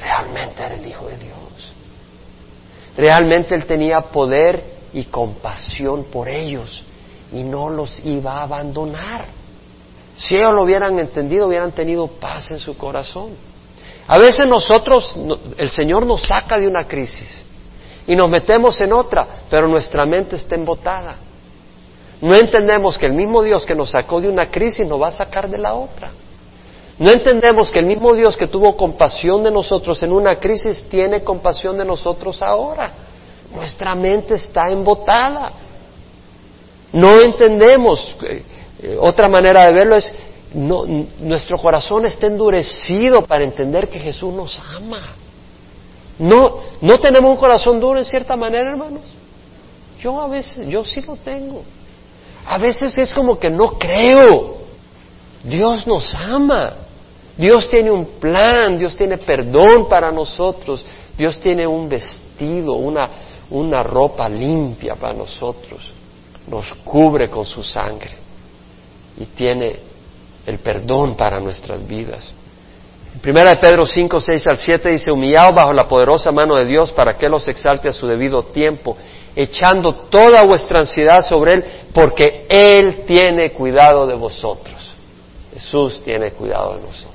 realmente 0.00 0.62
era 0.62 0.74
el 0.74 0.86
Hijo 0.86 1.06
de 1.06 1.16
Dios. 1.18 1.33
Realmente 2.96 3.54
Él 3.54 3.64
tenía 3.64 4.00
poder 4.00 4.62
y 4.92 5.04
compasión 5.04 6.04
por 6.04 6.28
ellos 6.28 6.84
y 7.32 7.42
no 7.42 7.68
los 7.68 8.00
iba 8.04 8.38
a 8.38 8.42
abandonar. 8.42 9.26
Si 10.16 10.36
ellos 10.36 10.54
lo 10.54 10.62
hubieran 10.62 10.98
entendido, 10.98 11.48
hubieran 11.48 11.72
tenido 11.72 12.06
paz 12.06 12.52
en 12.52 12.60
su 12.60 12.76
corazón. 12.76 13.30
A 14.06 14.18
veces 14.18 14.46
nosotros, 14.46 15.16
el 15.56 15.70
Señor 15.70 16.06
nos 16.06 16.22
saca 16.22 16.58
de 16.58 16.68
una 16.68 16.86
crisis 16.86 17.44
y 18.06 18.14
nos 18.14 18.28
metemos 18.28 18.80
en 18.80 18.92
otra, 18.92 19.26
pero 19.50 19.66
nuestra 19.66 20.06
mente 20.06 20.36
está 20.36 20.54
embotada. 20.54 21.16
No 22.20 22.34
entendemos 22.34 22.96
que 22.96 23.06
el 23.06 23.14
mismo 23.14 23.42
Dios 23.42 23.64
que 23.64 23.74
nos 23.74 23.90
sacó 23.90 24.20
de 24.20 24.28
una 24.28 24.50
crisis 24.50 24.86
nos 24.86 25.00
va 25.00 25.08
a 25.08 25.12
sacar 25.12 25.48
de 25.48 25.58
la 25.58 25.74
otra. 25.74 26.10
No 26.98 27.10
entendemos 27.10 27.70
que 27.70 27.80
el 27.80 27.86
mismo 27.86 28.14
Dios 28.14 28.36
que 28.36 28.46
tuvo 28.46 28.76
compasión 28.76 29.42
de 29.42 29.50
nosotros 29.50 30.02
en 30.02 30.12
una 30.12 30.38
crisis 30.38 30.86
tiene 30.88 31.24
compasión 31.24 31.76
de 31.76 31.84
nosotros 31.84 32.40
ahora. 32.40 32.92
Nuestra 33.54 33.94
mente 33.94 34.34
está 34.34 34.68
embotada. 34.70 35.52
No 36.92 37.20
entendemos. 37.20 38.16
Eh, 38.22 38.42
eh, 38.80 38.96
otra 39.00 39.28
manera 39.28 39.66
de 39.66 39.72
verlo 39.72 39.96
es, 39.96 40.14
no, 40.54 40.84
nuestro 41.18 41.58
corazón 41.58 42.06
está 42.06 42.28
endurecido 42.28 43.22
para 43.22 43.42
entender 43.42 43.88
que 43.88 43.98
Jesús 43.98 44.32
nos 44.32 44.60
ama. 44.60 45.14
No, 46.18 46.60
no 46.80 47.00
tenemos 47.00 47.28
un 47.28 47.36
corazón 47.36 47.80
duro 47.80 47.98
en 47.98 48.04
cierta 48.04 48.36
manera, 48.36 48.70
hermanos. 48.70 49.02
Yo 49.98 50.20
a 50.20 50.28
veces, 50.28 50.68
yo 50.68 50.84
sí 50.84 51.00
lo 51.00 51.16
tengo. 51.16 51.62
A 52.46 52.58
veces 52.58 52.96
es 52.98 53.12
como 53.12 53.38
que 53.38 53.50
no 53.50 53.78
creo. 53.78 54.63
Dios 55.44 55.86
nos 55.86 56.14
ama. 56.14 56.74
Dios 57.36 57.68
tiene 57.68 57.90
un 57.90 58.18
plan, 58.20 58.78
Dios 58.78 58.96
tiene 58.96 59.18
perdón 59.18 59.88
para 59.88 60.12
nosotros, 60.12 60.84
Dios 61.18 61.40
tiene 61.40 61.66
un 61.66 61.88
vestido, 61.88 62.74
una, 62.74 63.08
una 63.50 63.82
ropa 63.82 64.28
limpia 64.28 64.94
para 64.94 65.14
nosotros, 65.14 65.92
nos 66.46 66.72
cubre 66.84 67.28
con 67.28 67.44
su 67.44 67.62
sangre 67.62 68.12
y 69.18 69.24
tiene 69.26 69.80
el 70.46 70.58
perdón 70.58 71.16
para 71.16 71.40
nuestras 71.40 71.84
vidas. 71.84 72.32
En 73.14 73.20
primera 73.20 73.50
de 73.50 73.56
Pedro 73.56 73.84
5, 73.84 74.20
6 74.20 74.46
al 74.46 74.56
7 74.56 74.88
dice, 74.90 75.12
humillados 75.12 75.54
bajo 75.54 75.72
la 75.72 75.88
poderosa 75.88 76.30
mano 76.30 76.56
de 76.56 76.66
Dios 76.66 76.92
para 76.92 77.16
que 77.16 77.28
los 77.28 77.46
exalte 77.48 77.88
a 77.88 77.92
su 77.92 78.06
debido 78.06 78.44
tiempo, 78.44 78.96
echando 79.34 79.92
toda 80.08 80.44
vuestra 80.44 80.80
ansiedad 80.80 81.20
sobre 81.20 81.52
Él, 81.52 81.64
porque 81.92 82.46
Él 82.48 83.04
tiene 83.06 83.50
cuidado 83.52 84.06
de 84.06 84.14
vosotros. 84.14 84.93
Jesús 85.54 86.02
tiene 86.04 86.32
cuidado 86.32 86.74
de 86.74 86.82
nosotros. 86.82 87.14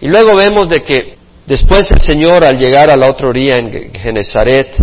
Y 0.00 0.08
luego 0.08 0.36
vemos 0.36 0.68
de 0.68 0.82
que 0.82 1.18
después 1.44 1.90
el 1.90 2.00
Señor 2.00 2.44
al 2.44 2.56
llegar 2.56 2.88
a 2.90 2.96
la 2.96 3.10
otra 3.10 3.28
orilla 3.28 3.58
en 3.58 3.92
Genezaret, 3.92 4.76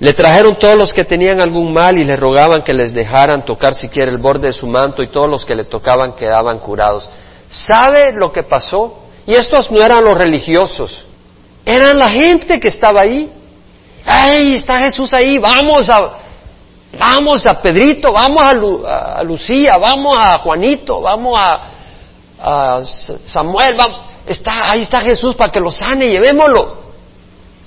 Le 0.00 0.12
trajeron 0.12 0.58
todos 0.58 0.76
los 0.76 0.92
que 0.92 1.04
tenían 1.04 1.40
algún 1.40 1.72
mal 1.72 1.96
y 1.96 2.04
le 2.04 2.16
rogaban 2.16 2.62
que 2.62 2.74
les 2.74 2.92
dejaran 2.92 3.44
tocar 3.44 3.74
siquiera 3.74 4.10
el 4.10 4.18
borde 4.18 4.48
de 4.48 4.52
su 4.52 4.66
manto 4.66 5.02
y 5.02 5.08
todos 5.08 5.30
los 5.30 5.44
que 5.44 5.54
le 5.54 5.64
tocaban 5.64 6.14
quedaban 6.14 6.58
curados. 6.58 7.08
¿Sabe 7.48 8.12
lo 8.12 8.32
que 8.32 8.42
pasó? 8.42 9.04
Y 9.24 9.34
estos 9.34 9.70
no 9.70 9.80
eran 9.80 10.04
los 10.04 10.14
religiosos, 10.14 11.06
eran 11.64 11.96
la 11.96 12.10
gente 12.10 12.58
que 12.58 12.68
estaba 12.68 13.02
ahí. 13.02 13.30
¡Ay, 14.04 14.56
está 14.56 14.80
Jesús 14.80 15.14
ahí! 15.14 15.38
Vamos 15.38 15.88
a, 15.88 16.23
vamos 16.98 17.46
a 17.46 17.60
Pedrito, 17.60 18.12
vamos 18.12 18.42
a, 18.42 19.22
Lucía, 19.22 19.76
vamos 19.78 20.16
a 20.16 20.38
Juanito, 20.38 21.00
vamos 21.00 21.38
a, 21.38 22.82
Samuel, 23.24 23.76
está, 24.26 24.70
ahí 24.70 24.80
está 24.82 25.00
Jesús 25.00 25.34
para 25.34 25.50
que 25.50 25.60
lo 25.60 25.70
sane, 25.70 26.06
llevémoslo. 26.06 26.84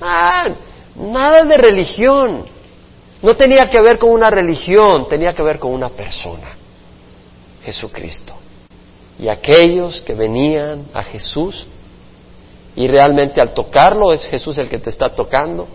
Ah, 0.01 0.47
nada 0.95 1.43
de 1.43 1.57
religión. 1.57 2.45
No 3.21 3.35
tenía 3.35 3.69
que 3.69 3.81
ver 3.81 3.97
con 3.97 4.11
una 4.11 4.29
religión, 4.29 5.07
tenía 5.07 5.33
que 5.33 5.41
ver 5.41 5.57
con 5.57 5.73
una 5.73 5.89
persona, 5.89 6.55
Jesucristo. 7.63 8.35
Y 9.17 9.27
aquellos 9.27 9.99
que 10.01 10.13
venían 10.13 10.85
a 10.93 11.01
Jesús, 11.01 11.65
y 12.75 12.87
realmente 12.87 13.41
al 13.41 13.55
tocarlo 13.55 14.13
es 14.13 14.25
Jesús 14.25 14.59
el 14.59 14.69
que 14.69 14.77
te 14.77 14.91
está 14.91 15.09
tocando, 15.15 15.67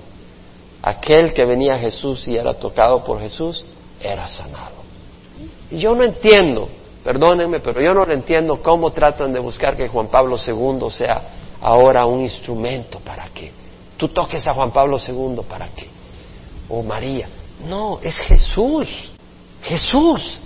aquel 0.82 1.32
que 1.32 1.44
venía 1.44 1.74
a 1.74 1.78
Jesús 1.78 2.26
y 2.26 2.36
era 2.36 2.54
tocado 2.54 3.04
por 3.04 3.20
Jesús, 3.20 3.64
era 4.00 4.26
sanado. 4.26 4.82
Y 5.70 5.78
yo 5.78 5.94
no 5.94 6.02
entiendo, 6.02 6.68
perdónenme, 7.04 7.60
pero 7.60 7.80
yo 7.80 7.94
no 7.94 8.04
entiendo 8.10 8.60
cómo 8.60 8.90
tratan 8.90 9.32
de 9.32 9.40
buscar 9.40 9.76
que 9.76 9.88
Juan 9.88 10.08
Pablo 10.08 10.36
II 10.36 10.90
sea 10.90 11.22
ahora 11.60 12.04
un 12.04 12.20
instrumento 12.20 12.98
para 13.00 13.28
que 13.28 13.52
tú 13.96 14.08
toques 14.08 14.46
a 14.46 14.52
Juan 14.52 14.72
Pablo 14.72 14.98
II, 14.98 15.42
¿para 15.48 15.68
qué? 15.68 15.86
O 16.68 16.82
María. 16.82 17.28
No, 17.66 18.00
es 18.02 18.18
Jesús, 18.18 19.10
Jesús. 19.62 20.38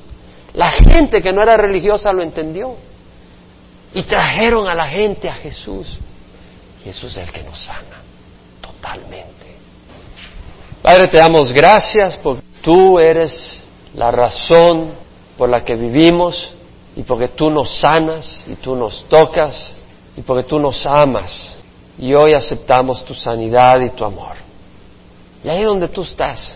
La 0.53 0.71
gente 0.71 1.23
que 1.23 1.33
no 1.33 1.43
era 1.43 1.57
religiosa 1.57 2.13
lo 2.13 2.23
entendió. 2.23 2.77
Y 3.95 4.03
trajeron 4.03 4.69
a 4.69 4.75
la 4.75 4.87
gente 4.87 5.29
a 5.29 5.35
Jesús. 5.35 5.99
Jesús 6.85 7.17
es 7.17 7.23
el 7.23 7.33
que 7.33 7.43
nos 7.43 7.59
sana 7.59 8.03
totalmente. 8.61 9.36
Padre, 10.87 11.09
te 11.09 11.17
damos 11.17 11.53
gracias 11.53 12.17
porque 12.17 12.45
tú 12.63 13.01
eres 13.01 13.61
la 13.93 14.13
razón 14.13 14.93
por 15.37 15.49
la 15.49 15.65
que 15.65 15.75
vivimos 15.75 16.49
y 16.95 17.03
porque 17.03 17.27
tú 17.27 17.51
nos 17.51 17.81
sanas 17.81 18.45
y 18.47 18.55
tú 18.55 18.77
nos 18.77 19.05
tocas 19.09 19.75
y 20.17 20.23
porque 20.23 20.45
tú 20.45 20.61
nos 20.61 20.87
amas. 20.87 21.57
Y 21.99 22.15
hoy 22.15 22.35
aceptamos 22.35 23.05
tu 23.05 23.15
sanidad 23.15 23.81
y 23.81 23.91
tu 23.91 24.05
amor. 24.05 24.37
Y 25.43 25.49
ahí 25.49 25.65
donde 25.65 25.89
tú 25.89 26.03
estás, 26.03 26.55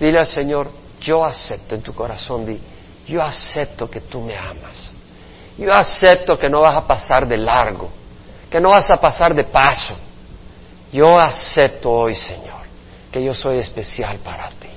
dile 0.00 0.18
al 0.18 0.26
Señor, 0.26 0.68
yo 1.00 1.24
acepto 1.24 1.76
en 1.76 1.82
tu 1.82 1.94
corazón, 1.94 2.44
di, 2.44 2.58
yo 3.06 3.22
acepto 3.22 3.88
que 3.88 4.00
tú 4.00 4.22
me 4.22 4.36
amas. 4.36 4.92
Yo 5.56 5.72
acepto 5.72 6.36
que 6.36 6.50
no 6.50 6.62
vas 6.62 6.74
a 6.74 6.84
pasar 6.84 7.28
de 7.28 7.36
largo, 7.38 7.90
que 8.50 8.60
no 8.60 8.70
vas 8.70 8.90
a 8.90 9.00
pasar 9.00 9.32
de 9.36 9.44
paso. 9.44 9.94
Yo 10.92 11.16
acepto 11.16 11.92
hoy, 11.92 12.16
Señor, 12.16 12.61
que 13.12 13.22
yo 13.22 13.34
soy 13.34 13.58
especial 13.58 14.18
para 14.18 14.48
ti. 14.48 14.68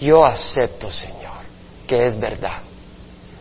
Yo 0.00 0.24
acepto, 0.24 0.92
Señor, 0.92 1.42
que 1.86 2.06
es 2.06 2.20
verdad. 2.20 2.58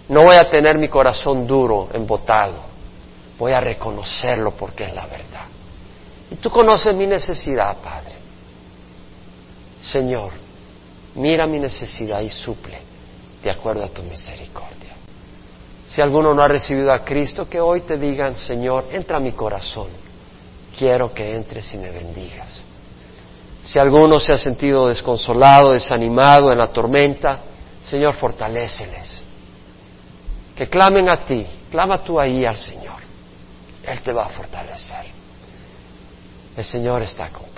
No 0.07 0.23
voy 0.23 0.37
a 0.37 0.49
tener 0.49 0.77
mi 0.77 0.87
corazón 0.87 1.45
duro, 1.45 1.89
embotado. 1.93 2.63
Voy 3.37 3.51
a 3.51 3.59
reconocerlo 3.59 4.51
porque 4.51 4.85
es 4.85 4.95
la 4.95 5.05
verdad. 5.05 5.45
Y 6.31 6.35
tú 6.37 6.49
conoces 6.49 6.95
mi 6.95 7.05
necesidad, 7.05 7.77
Padre. 7.77 8.13
Señor, 9.81 10.31
mira 11.15 11.45
mi 11.45 11.59
necesidad 11.59 12.21
y 12.21 12.29
suple 12.29 12.79
de 13.43 13.51
acuerdo 13.51 13.83
a 13.83 13.89
tu 13.89 14.01
misericordia. 14.03 14.93
Si 15.85 16.01
alguno 16.01 16.33
no 16.33 16.41
ha 16.41 16.47
recibido 16.47 16.93
a 16.93 17.03
Cristo, 17.03 17.49
que 17.49 17.59
hoy 17.59 17.81
te 17.81 17.97
digan, 17.97 18.37
Señor, 18.37 18.87
entra 18.91 19.17
a 19.17 19.19
mi 19.19 19.33
corazón. 19.33 19.89
Quiero 20.77 21.13
que 21.13 21.35
entres 21.35 21.73
y 21.73 21.77
me 21.77 21.91
bendigas. 21.91 22.65
Si 23.63 23.79
alguno 23.79 24.19
se 24.19 24.33
ha 24.33 24.37
sentido 24.37 24.87
desconsolado, 24.87 25.71
desanimado 25.71 26.51
en 26.51 26.57
la 26.57 26.67
tormenta, 26.67 27.39
Señor, 27.83 28.15
fortaléceles. 28.15 29.23
Que 30.55 30.67
clamen 30.69 31.09
a 31.09 31.23
ti, 31.23 31.45
clama 31.71 32.03
tú 32.03 32.19
ahí 32.19 32.45
al 32.45 32.57
Señor. 32.57 33.01
Él 33.85 34.01
te 34.01 34.13
va 34.13 34.25
a 34.25 34.29
fortalecer. 34.29 35.05
El 36.55 36.63
Señor 36.63 37.01
está 37.01 37.29
contigo. 37.29 37.52